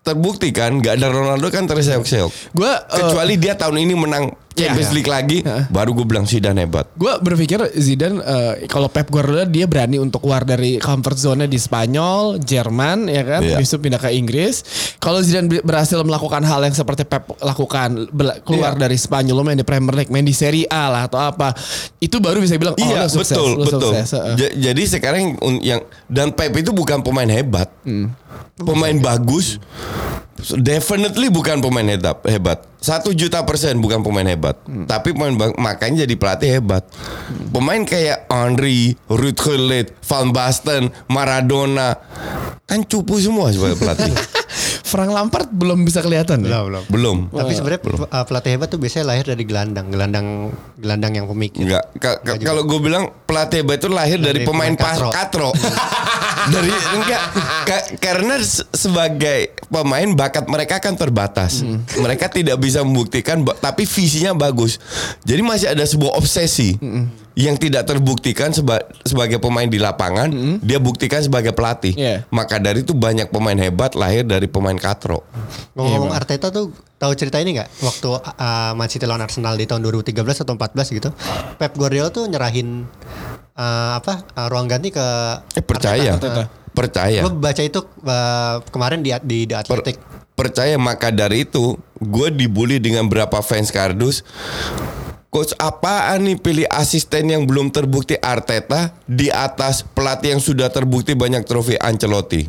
terbukti 0.00 0.48
kan, 0.48 0.72
nggak 0.72 0.96
ada 0.96 1.12
Ronaldo 1.12 1.44
kan 1.52 1.68
terseok-seok. 1.68 2.56
Gue 2.56 2.64
eh, 2.64 2.96
Kecuali 2.96 3.36
dia 3.36 3.52
tahun 3.52 3.76
ini 3.78 3.92
menang 3.92 4.32
Iya. 4.58 4.74
Champions 4.74 4.90
League 4.92 5.06
lagi, 5.08 5.38
baru 5.68 5.90
gue 5.92 6.02
bilang 6.04 6.24
Zidane 6.24 6.58
hebat. 6.60 6.90
gue 6.92 7.12
berpikir 7.16 7.62
Zidane 7.72 8.18
eh, 8.18 8.66
kalau 8.66 8.86
Pep 8.86 9.06
Guardiola 9.06 9.44
dia 9.44 9.64
berani 9.64 9.96
untuk 9.96 10.20
keluar 10.20 10.42
dari 10.42 10.76
comfort 10.76 11.14
zone 11.14 11.44
di 11.44 11.54
Spanyol, 11.54 12.36
Jerman 12.38 13.06
ya 13.06 13.22
kan, 13.22 13.46
habis 13.46 13.68
itu 13.68 13.78
pindah 13.78 13.96
ke 13.96 14.10
Inggris. 14.10 14.66
Kalau 14.98 15.20
Zidane 15.20 15.46
ber- 15.46 15.62
berhasil 15.62 15.94
melakukan 15.98 16.42
hal 16.42 16.60
yang 16.60 16.72
seperti 16.72 17.02
Pep 17.02 17.22
lakukan, 17.38 18.10
keluar 18.42 18.74
Iya. 18.74 18.80
dari 18.80 18.96
Spanyol, 18.96 19.32
lo 19.32 19.42
main 19.42 19.54
di 19.54 19.62
Premier 19.62 19.94
League, 19.94 20.10
main 20.10 20.22
di 20.22 20.32
Serie 20.32 20.66
A 20.66 20.88
lah 20.88 21.02
atau 21.04 21.16
apa, 21.16 21.54
itu 21.98 22.18
baru 22.18 22.38
bisa 22.38 22.56
bilang 22.56 22.74
oh 22.74 22.82
iya 22.84 23.04
lo 23.04 23.12
sukses, 23.12 23.32
betul 23.32 23.50
lo 23.54 23.64
betul. 23.64 23.80
sukses. 23.94 24.10
Ja- 24.34 24.54
jadi 24.66 24.82
sekarang 24.84 25.22
yang 25.60 25.80
dan 26.04 26.30
Pep 26.30 26.50
itu 26.52 26.70
bukan 26.70 26.98
pemain 26.98 27.26
hebat, 27.26 27.70
Hmm. 27.80 28.10
pemain 28.56 28.98
bagus. 28.98 29.62
Definitely 30.54 31.28
bukan 31.28 31.58
pemain 31.58 31.84
hebat. 31.84 32.22
Hebat. 32.22 32.58
Satu 32.78 33.10
juta 33.10 33.42
persen 33.42 33.76
bukan 33.76 34.00
pemain 34.00 34.22
hebat. 34.24 34.54
Hmm. 34.62 34.86
Tapi 34.86 35.10
pemain 35.10 35.34
makanya 35.52 36.06
jadi 36.06 36.14
pelatih 36.14 36.50
hebat. 36.52 36.86
Pemain 37.48 37.82
kayak 37.82 38.28
Henry, 38.28 38.94
Ruud 39.04 39.34
Gullit, 39.34 39.98
Van 40.00 40.30
Basten, 40.30 40.94
Maradona 41.08 41.98
kan 42.64 42.84
cupu 42.84 43.16
semua 43.16 43.48
sebagai 43.48 43.76
pelatih. 43.76 44.12
Frank 44.84 45.10
Lampard 45.10 45.48
belum 45.50 45.84
bisa 45.84 46.00
kelihatan. 46.00 46.40
ya? 46.40 46.62
Belum, 46.62 46.84
belum. 46.86 46.86
Belum. 46.88 47.16
Tapi 47.34 47.52
sebenarnya 47.52 47.80
pelatih 48.24 48.50
hebat 48.50 48.68
tuh 48.68 48.78
biasanya 48.78 49.04
lahir 49.06 49.24
dari 49.26 49.42
gelandang, 49.42 49.86
gelandang 49.88 50.26
gelandang 50.76 51.12
yang 51.14 51.26
pemikir. 51.26 51.60
Enggak. 51.60 51.84
Ka- 51.98 52.20
ka- 52.20 52.38
Kalau 52.38 52.62
gue 52.62 52.78
bilang 52.78 53.10
pelatih 53.26 53.60
hebat 53.60 53.76
itu 53.78 53.88
lahir 53.88 54.16
dari, 54.16 54.40
Dari 54.40 54.48
pemain 54.48 54.70
pemain 54.70 54.76
pas 54.78 54.96
katro. 54.96 55.10
katro. 55.10 55.48
dari 56.54 56.70
enggak 56.70 57.22
Ka- 57.66 57.88
karena 57.98 58.34
se- 58.40 58.64
sebagai 58.70 59.52
pemain 59.68 60.08
bakat 60.28 60.44
mereka 60.44 60.76
kan 60.76 60.92
terbatas. 60.92 61.64
Mereka 61.96 62.28
tidak 62.28 62.60
bisa 62.60 62.84
membuktikan 62.84 63.40
tapi 63.56 63.88
visinya 63.88 64.36
bagus. 64.36 64.76
Jadi 65.24 65.40
masih 65.40 65.72
ada 65.72 65.82
sebuah 65.82 66.14
obsesi 66.14 66.76
yang 67.32 67.54
tidak 67.54 67.86
terbuktikan 67.86 68.50
seba- 68.50 68.82
sebagai 69.02 69.38
pemain 69.38 69.64
di 69.64 69.80
lapangan, 69.80 70.28
dia 70.60 70.76
buktikan 70.76 71.22
sebagai 71.22 71.56
pelatih. 71.56 71.94
Iya. 71.94 72.28
Maka 72.28 72.60
dari 72.60 72.82
itu 72.82 72.92
banyak 72.92 73.32
pemain 73.32 73.56
hebat 73.56 73.94
lahir 73.94 74.26
dari 74.26 74.44
pemain 74.44 74.76
katro. 74.76 75.24
Ngomong-ngomong 75.72 76.12
Arteta 76.12 76.50
tuh 76.50 76.74
tahu 76.98 77.14
cerita 77.14 77.38
ini 77.38 77.56
nggak? 77.56 77.70
Waktu 77.80 78.08
uh, 78.10 78.72
Man 78.74 78.90
City 78.90 79.06
lawan 79.06 79.22
Arsenal 79.22 79.54
di 79.54 79.64
tahun 79.64 79.80
2013 79.80 80.18
atau 80.44 80.52
14 80.52 80.98
gitu, 80.98 81.08
Pep 81.56 81.72
Guardiola 81.78 82.10
tuh 82.10 82.26
nyerahin 82.26 82.84
uh, 83.54 83.92
apa 83.96 84.26
uh, 84.34 84.46
ruang 84.50 84.66
ganti 84.66 84.90
ke 84.90 85.06
Eh 85.54 85.62
percaya. 85.62 86.18
Arteta. 86.18 86.57
Percaya. 86.78 87.20
Gue 87.20 87.34
baca 87.34 87.58
itu 87.58 87.80
uh, 87.82 88.62
kemarin 88.68 89.00
di 89.00 89.10
di, 89.20 89.38
di 89.42 89.52
Per- 89.52 89.60
Atletik. 89.82 89.98
percaya 90.32 90.78
maka 90.78 91.10
dari 91.10 91.42
itu 91.42 91.74
gue 91.98 92.28
dibully 92.30 92.78
dengan 92.78 93.04
berapa 93.04 93.42
fans 93.42 93.68
kardus 93.68 94.22
Coach 95.28 95.52
apaan 95.56 96.24
nih 96.24 96.38
pilih 96.38 96.66
asisten 96.68 97.28
yang 97.28 97.44
belum 97.44 97.68
terbukti 97.68 98.16
Arteta 98.16 98.96
di 99.04 99.28
atas 99.28 99.84
pelatih 99.84 100.32
yang 100.32 100.40
sudah 100.40 100.72
terbukti 100.72 101.12
banyak 101.12 101.44
trofi 101.44 101.76
Ancelotti. 101.76 102.48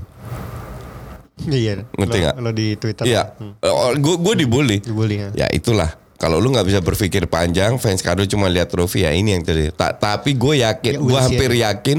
Iya. 1.41 1.83
Ngerti 1.89 2.07
lo- 2.13 2.23
nggak? 2.23 2.35
Lo 2.39 2.51
di 2.51 2.67
Twitter. 2.75 3.03
Iya, 3.03 3.35
Hmm. 3.35 3.59
gue 3.95 4.15
gue 4.15 4.33
dibully. 4.37 4.77
Dibully 4.79 5.15
ya. 5.17 5.29
Ya 5.35 5.47
itulah. 5.49 5.91
Kalau 6.19 6.35
lu 6.35 6.51
nggak 6.51 6.67
bisa 6.67 6.79
berpikir 6.79 7.23
panjang, 7.25 7.75
fans 7.75 7.99
kardus 7.99 8.27
cuma 8.27 8.45
lihat 8.45 8.67
trofi 8.67 9.01
ya 9.01 9.09
ini 9.09 9.31
yang 9.31 9.41
terjadi. 9.41 9.71
Ta- 9.71 9.95
tapi 9.95 10.35
gue 10.35 10.59
Ya, 10.59 10.75
yakin, 10.75 10.99
gue 10.99 11.07
we'll 11.07 11.15
see 11.17 11.23
hampir 11.31 11.49
aja. 11.49 11.71
yakin 11.71 11.97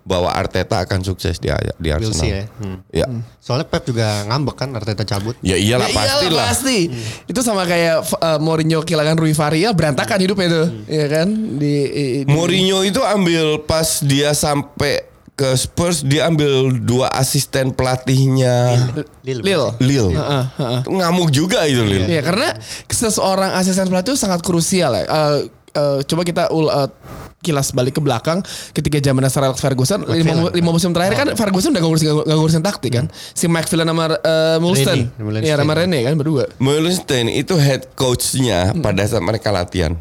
bahwa 0.00 0.30
Arteta 0.30 0.78
akan 0.78 1.02
sukses 1.02 1.36
di 1.36 1.50
di 1.76 1.90
We'll 1.90 2.14
see 2.14 2.30
ya. 2.30 2.46
Arsenal. 2.46 2.62
Hmm. 2.62 2.78
Ya, 2.88 3.06
Soalnya 3.36 3.66
Pep 3.66 3.82
juga 3.84 4.06
ngambek 4.24 4.54
kan 4.56 4.70
Arteta 4.70 5.02
cabut. 5.02 5.34
ya 5.40 5.54
iyalah 5.54 5.86
Ya 5.86 5.92
iyalah, 5.92 5.98
pasti 5.98 6.26
lah. 6.28 6.44
pasti. 6.46 6.78
Itu 7.26 7.40
sama 7.40 7.62
kayak 7.62 8.06
uh, 8.14 8.38
Mourinho 8.38 8.80
kehilangan 8.80 9.18
Rui 9.18 9.34
Faria 9.34 9.70
berantakan 9.70 10.18
hidupnya 10.20 10.46
itu, 10.46 10.62
ya 10.86 11.06
kan? 11.08 11.28
Di, 11.58 11.74
di- 12.22 12.30
Mourinho 12.30 12.80
itu 12.80 13.02
ambil 13.02 13.58
pas 13.60 13.98
dia 14.00 14.30
sampai 14.30 15.02
ke 15.36 15.52
Spurs 15.52 16.00
dia 16.00 16.24
ambil 16.32 16.72
dua 16.80 17.12
asisten 17.12 17.68
pelatihnya 17.76 18.88
Lille. 19.20 19.44
Lille. 19.44 19.70
Lille. 19.84 20.12
Heeh, 20.16 20.44
heeh. 20.56 20.80
Ngamuk 20.88 21.28
juga 21.28 21.68
itu 21.68 21.84
Lille. 21.84 22.08
Iya 22.08 22.24
karena 22.24 22.56
seseorang 22.88 23.52
asisten 23.52 23.84
pelatih 23.92 24.16
itu 24.16 24.18
sangat 24.18 24.40
krusial 24.40 24.96
ya. 24.96 25.04
Eh, 25.04 25.38
eh, 25.76 25.98
coba 26.08 26.24
kita 26.24 26.48
ul, 26.48 26.72
eh, 26.72 26.88
kilas 27.44 27.70
balik 27.76 28.00
ke 28.00 28.02
belakang 28.02 28.40
ketika 28.72 28.98
zaman 28.98 29.22
Sir 29.30 29.44
Alex 29.44 29.62
Ferguson 29.62 30.02
lima, 30.08 30.50
lima 30.50 30.70
musim 30.74 30.90
terakhir 30.90 31.14
kan 31.14 31.28
Ferguson 31.38 31.70
udah 31.70 31.78
gak 31.78 31.90
ngurusin, 31.94 32.06
gak 32.26 32.38
ngurusin 32.42 32.62
taktik 32.64 32.92
kan 32.98 33.06
si 33.36 33.46
McPhillan 33.46 33.86
sama 33.86 34.18
uh, 34.18 34.58
Mulston 34.58 35.06
Mullenstein. 35.14 35.46
iya 35.46 35.54
sama 35.54 35.78
Rene 35.78 36.02
kan 36.02 36.18
berdua 36.18 36.50
Meulensteen 36.58 37.30
itu 37.30 37.54
head 37.54 37.86
coachnya 37.94 38.74
pada 38.82 39.06
saat 39.06 39.22
mereka 39.22 39.54
latihan. 39.54 39.94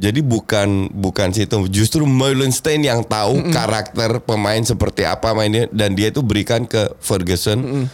Jadi 0.00 0.24
bukan 0.24 0.88
bukan 0.88 1.28
situ, 1.28 1.68
justru 1.68 2.08
Meulensteen 2.08 2.80
yang 2.80 3.04
tahu 3.04 3.52
karakter 3.52 4.24
pemain 4.24 4.64
seperti 4.64 5.04
apa 5.04 5.36
mainnya 5.36 5.68
dan 5.68 5.92
dia 5.92 6.08
itu 6.08 6.24
berikan 6.24 6.64
ke 6.64 6.88
Ferguson. 6.98 7.84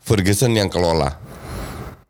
Ferguson 0.00 0.56
yang 0.56 0.72
kelola. 0.72 1.20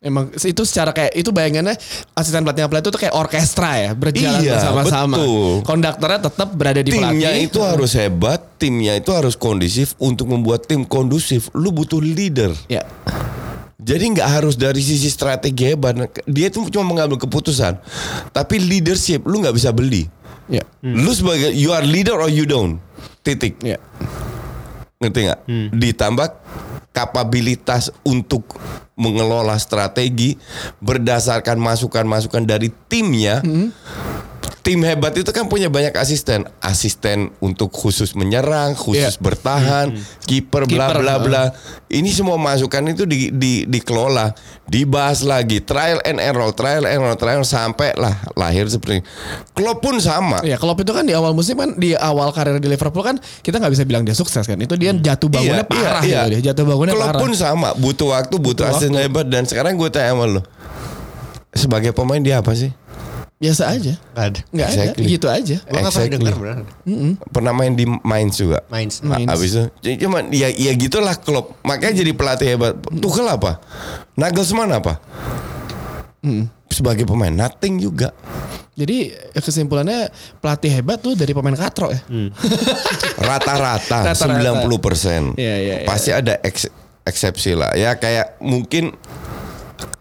emang 0.03 0.27
itu 0.35 0.67
secara 0.67 0.91
kayak 0.91 1.15
itu 1.15 1.31
bayangannya 1.31 1.79
asisten 2.11 2.43
pelatih 2.43 2.67
pelatih 2.67 2.91
itu 2.91 2.99
kayak 2.99 3.15
orkestra 3.15 3.71
ya 3.79 3.91
berjalan 3.95 4.43
Iya, 4.43 4.59
bersama-sama 4.59 5.15
konduktornya 5.63 6.19
tetap 6.19 6.49
berada 6.59 6.83
di 6.83 6.91
timnya 6.91 7.31
pelatih 7.31 7.47
itu 7.47 7.59
harus 7.63 7.91
hebat, 7.95 8.39
timnya 8.59 8.99
itu 8.99 9.15
harus 9.15 9.39
kondusif 9.39 9.95
untuk 10.03 10.27
membuat 10.27 10.67
tim 10.67 10.83
kondusif. 10.83 11.47
Lu 11.55 11.71
butuh 11.71 12.03
leader. 12.03 12.51
ya 12.67 12.83
Jadi 13.83 14.15
nggak 14.15 14.29
harus 14.39 14.55
dari 14.55 14.79
sisi 14.79 15.11
strategi 15.11 15.75
hebat. 15.75 15.99
Dia 16.23 16.47
itu 16.47 16.63
cuma 16.71 16.87
mengambil 16.87 17.19
keputusan. 17.19 17.75
Tapi 18.31 18.55
leadership 18.57 19.27
lu 19.27 19.43
nggak 19.43 19.55
bisa 19.55 19.75
beli. 19.75 20.07
ya 20.47 20.63
Lu 20.83 21.11
sebagai 21.11 21.51
you 21.51 21.75
are 21.75 21.83
leader 21.83 22.15
or 22.15 22.31
you 22.31 22.47
don't. 22.47 22.79
Titik. 23.23 23.59
ya 23.59 23.79
Ngerti 25.03 25.19
nggak? 25.27 25.39
Ditambah 25.75 26.27
kapabilitas 26.95 27.91
untuk 28.07 28.55
mengelola 28.93 29.57
strategi 29.57 30.37
berdasarkan 30.79 31.59
masukan-masukan 31.59 32.47
dari 32.47 32.71
timnya. 32.87 33.43
Tim 34.63 34.79
hebat 34.79 35.11
itu 35.11 35.27
kan 35.27 35.43
punya 35.43 35.67
banyak 35.67 35.91
asisten, 35.91 36.47
asisten 36.57 37.35
untuk 37.37 37.67
khusus 37.67 38.15
menyerang, 38.15 38.71
khusus 38.73 39.11
Iya. 39.11 39.19
bertahan, 39.19 39.91
kiper, 40.23 40.63
bla 40.65 40.87
Kiper, 40.87 40.97
bla 40.97 41.13
heeh. 41.13 41.21
bla. 41.21 41.43
Ini 41.85 42.07
semua 42.09 42.39
masukan 42.39 42.79
itu 42.87 43.03
di, 43.03 43.27
di, 43.29 43.67
dikelola, 43.67 44.31
dibahas 44.63 45.19
lagi, 45.21 45.59
trial 45.59 45.99
and 46.01 46.15
error, 46.17 46.47
trial 46.49 46.79
and 46.81 46.95
error, 46.95 47.11
trial 47.13 47.43
sampai 47.43 47.91
lah 47.93 48.15
lahir 48.33 48.63
seperti. 48.65 48.99
ini. 48.99 49.05
Klopp 49.51 49.83
pun 49.83 49.99
sama. 49.99 50.39
Ya 50.41 50.55
Klopp 50.55 50.79
itu 50.79 50.89
kan 50.89 51.03
di 51.03 51.11
awal 51.11 51.35
musim 51.35 51.53
kan 51.53 51.75
di 51.75 51.91
awal 51.93 52.31
karir 52.31 52.55
di 52.55 52.65
Liverpool 52.65 53.03
kan 53.03 53.15
kita 53.43 53.59
nggak 53.59 53.67
bisa 53.69 53.83
bilang 53.83 54.01
dia 54.01 54.15
sukses 54.15 54.41
kan. 54.41 54.55
Itu 54.55 54.73
dia 54.73 54.89
jatuh 54.91 55.27
bangunnya 55.27 55.67
parah 55.67 55.99
gitu 56.01 56.23
dia. 56.31 56.49
Jatuh 56.49 56.63
bangunnya 56.63 56.95
Klopp 56.95 57.09
parah. 57.09 57.19
pun 57.19 57.31
sama, 57.35 57.75
butuh 57.75 58.15
waktu, 58.15 58.31
butuh 58.33 58.63
Butuh 58.63 58.71
asisten 58.71 58.95
waktu. 58.95 59.11
hebat 59.11 59.27
dan 59.27 59.43
sekarang 59.43 59.75
gue 59.75 59.91
tanya 59.91 60.15
sama 60.15 60.25
lo. 60.29 60.41
Sebagai 61.51 61.91
pemain 61.91 62.17
dia 62.17 62.39
apa 62.39 62.55
sih? 62.55 62.71
Biasa 63.43 63.63
aja. 63.69 63.93
Gak 64.15 64.23
ada. 64.23 64.39
Nggak 64.49 64.67
Exactly. 64.69 65.03
ada, 65.03 65.11
gitu 65.11 65.27
aja. 65.27 65.55
Gue 65.59 65.75
gak 65.75 65.83
pernah 65.83 65.89
Exactly. 65.91 66.15
dengar 66.15 66.35
beneran. 66.39 66.63
Pernah 67.27 67.51
main 67.51 67.73
di 67.73 67.83
Mainz 67.83 68.35
juga. 68.37 68.63
Mainz. 68.65 69.03
Mainz. 69.03 69.27
Abis 69.27 69.49
itu 69.51 69.63
c- 69.83 69.99
cuman 69.99 70.31
ya 70.31 70.47
ya 70.47 70.71
gitulah 70.71 71.11
Klopp. 71.13 71.59
Makanya 71.61 71.99
jadi 71.99 72.11
pelatih 72.11 72.47
hebat. 72.47 72.79
Tuchel 72.95 73.27
apa? 73.27 73.59
Nagelsmann 74.15 74.71
apa? 74.71 75.03
Sebagai 76.69 77.03
pemain 77.03 77.29
nothing 77.29 77.77
juga. 77.77 78.15
Jadi 78.73 79.11
kesimpulannya 79.35 80.09
pelatih 80.39 80.71
hebat 80.71 80.97
tuh 80.97 81.13
dari 81.13 81.29
pemain 81.29 81.53
katro 81.53 81.91
ya. 81.91 81.99
Rata-rata 83.19 84.09
Rata-rata. 84.09 84.65
90 84.65 84.81
persen. 84.81 85.21
Iya, 85.35 85.55
iya, 85.59 85.75
iya. 85.83 85.85
Pasti 85.85 86.09
ada 86.09 86.39
eks- 86.39 86.71
eksepsi 87.03 87.53
lah. 87.53 87.75
Ya 87.75 87.93
kayak 87.93 88.39
mungkin 88.39 88.95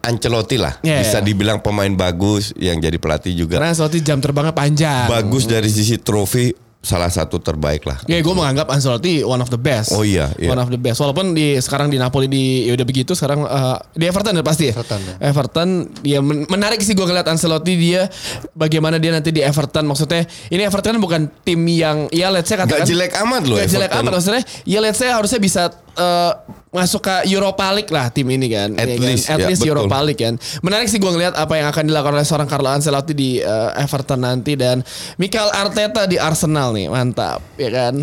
Ancelotti 0.01 0.57
lah. 0.57 0.79
Iya, 0.81 1.01
Bisa 1.01 1.19
iya. 1.19 1.25
dibilang 1.25 1.59
pemain 1.59 1.91
bagus 1.91 2.51
yang 2.57 2.79
jadi 2.79 2.97
pelatih 2.97 3.33
juga. 3.35 3.59
Karena 3.59 3.73
Ancelotti 3.73 4.01
jam 4.01 4.19
terbangnya 4.19 4.53
panjang. 4.53 5.07
Bagus 5.07 5.45
dari 5.45 5.69
sisi 5.69 5.97
trofi 5.97 6.51
salah 6.83 7.07
satu 7.07 7.39
terbaik 7.39 7.87
lah. 7.87 7.95
Ya 8.11 8.19
gue 8.19 8.35
menganggap 8.35 8.67
Ancelotti 8.67 9.23
one 9.23 9.39
of 9.39 9.47
the 9.47 9.61
best. 9.61 9.95
Oh 9.95 10.03
iya, 10.03 10.35
iya. 10.35 10.51
One 10.51 10.59
of 10.59 10.67
the 10.67 10.75
best. 10.75 10.99
Walaupun 10.99 11.31
di 11.31 11.55
sekarang 11.63 11.87
di 11.87 11.95
Napoli 11.95 12.27
di 12.27 12.67
ya 12.67 12.75
udah 12.75 12.83
begitu 12.83 13.15
sekarang 13.15 13.47
eh, 13.47 13.79
di 13.95 14.11
Everton 14.11 14.35
ya 14.35 14.43
pasti 14.43 14.67
ya. 14.67 14.75
Everton, 14.75 14.99
ya. 14.99 15.15
Everton 15.23 15.69
ya 16.03 16.19
men- 16.19 16.51
menarik 16.51 16.83
sih 16.83 16.99
gue 16.99 17.07
ngeliat 17.07 17.31
Ancelotti 17.31 17.79
dia 17.79 18.11
bagaimana 18.51 18.99
dia 18.99 19.15
nanti 19.15 19.31
di 19.31 19.39
Everton 19.39 19.87
maksudnya 19.87 20.27
ini 20.51 20.67
Everton 20.67 20.99
kan 20.99 21.03
bukan 21.03 21.23
tim 21.47 21.63
yang 21.71 22.11
ya 22.11 22.35
let's 22.35 22.51
say 22.51 22.59
katakan 22.59 22.83
Gak 22.83 22.91
jelek 22.91 23.15
amat 23.15 23.43
loh 23.47 23.63
Gak 23.63 23.71
jelek 23.71 23.87
Everton. 23.87 24.03
amat 24.03 24.13
maksudnya 24.19 24.43
ya 24.67 24.79
let's 24.83 24.99
say 24.99 25.07
harusnya 25.15 25.39
bisa 25.39 25.63
eh, 25.95 26.33
masuk 26.73 27.05
ke 27.05 27.29
Europa 27.29 27.69
League 27.71 27.93
lah 27.93 28.09
tim 28.09 28.25
ini 28.27 28.49
kan. 28.49 28.73
At 28.75 28.89
Ya 28.89 28.97
kan? 28.97 29.05
least, 29.05 29.27
At 29.29 29.39
ya, 29.39 29.47
least 29.47 29.61
betul. 29.61 29.77
Europa 29.77 29.99
League 30.01 30.19
kan. 30.19 30.35
Menarik 30.65 30.89
sih 30.89 30.97
gue 30.97 31.13
ngeliat 31.13 31.37
apa 31.37 31.55
yang 31.55 31.69
akan 31.69 31.85
dilakukan 31.85 32.17
oleh 32.17 32.25
seorang 32.25 32.49
Carlo 32.49 32.73
Ancelotti 32.73 33.13
di 33.13 33.31
eh, 33.39 33.71
Everton 33.77 34.19
nanti 34.19 34.57
dan 34.57 34.81
Mikel 35.17 35.53
Arteta 35.53 36.09
di 36.09 36.17
Arsenal 36.17 36.73
nih 36.73 36.89
mantap 36.89 37.45
ya 37.55 37.69
kan. 37.69 37.95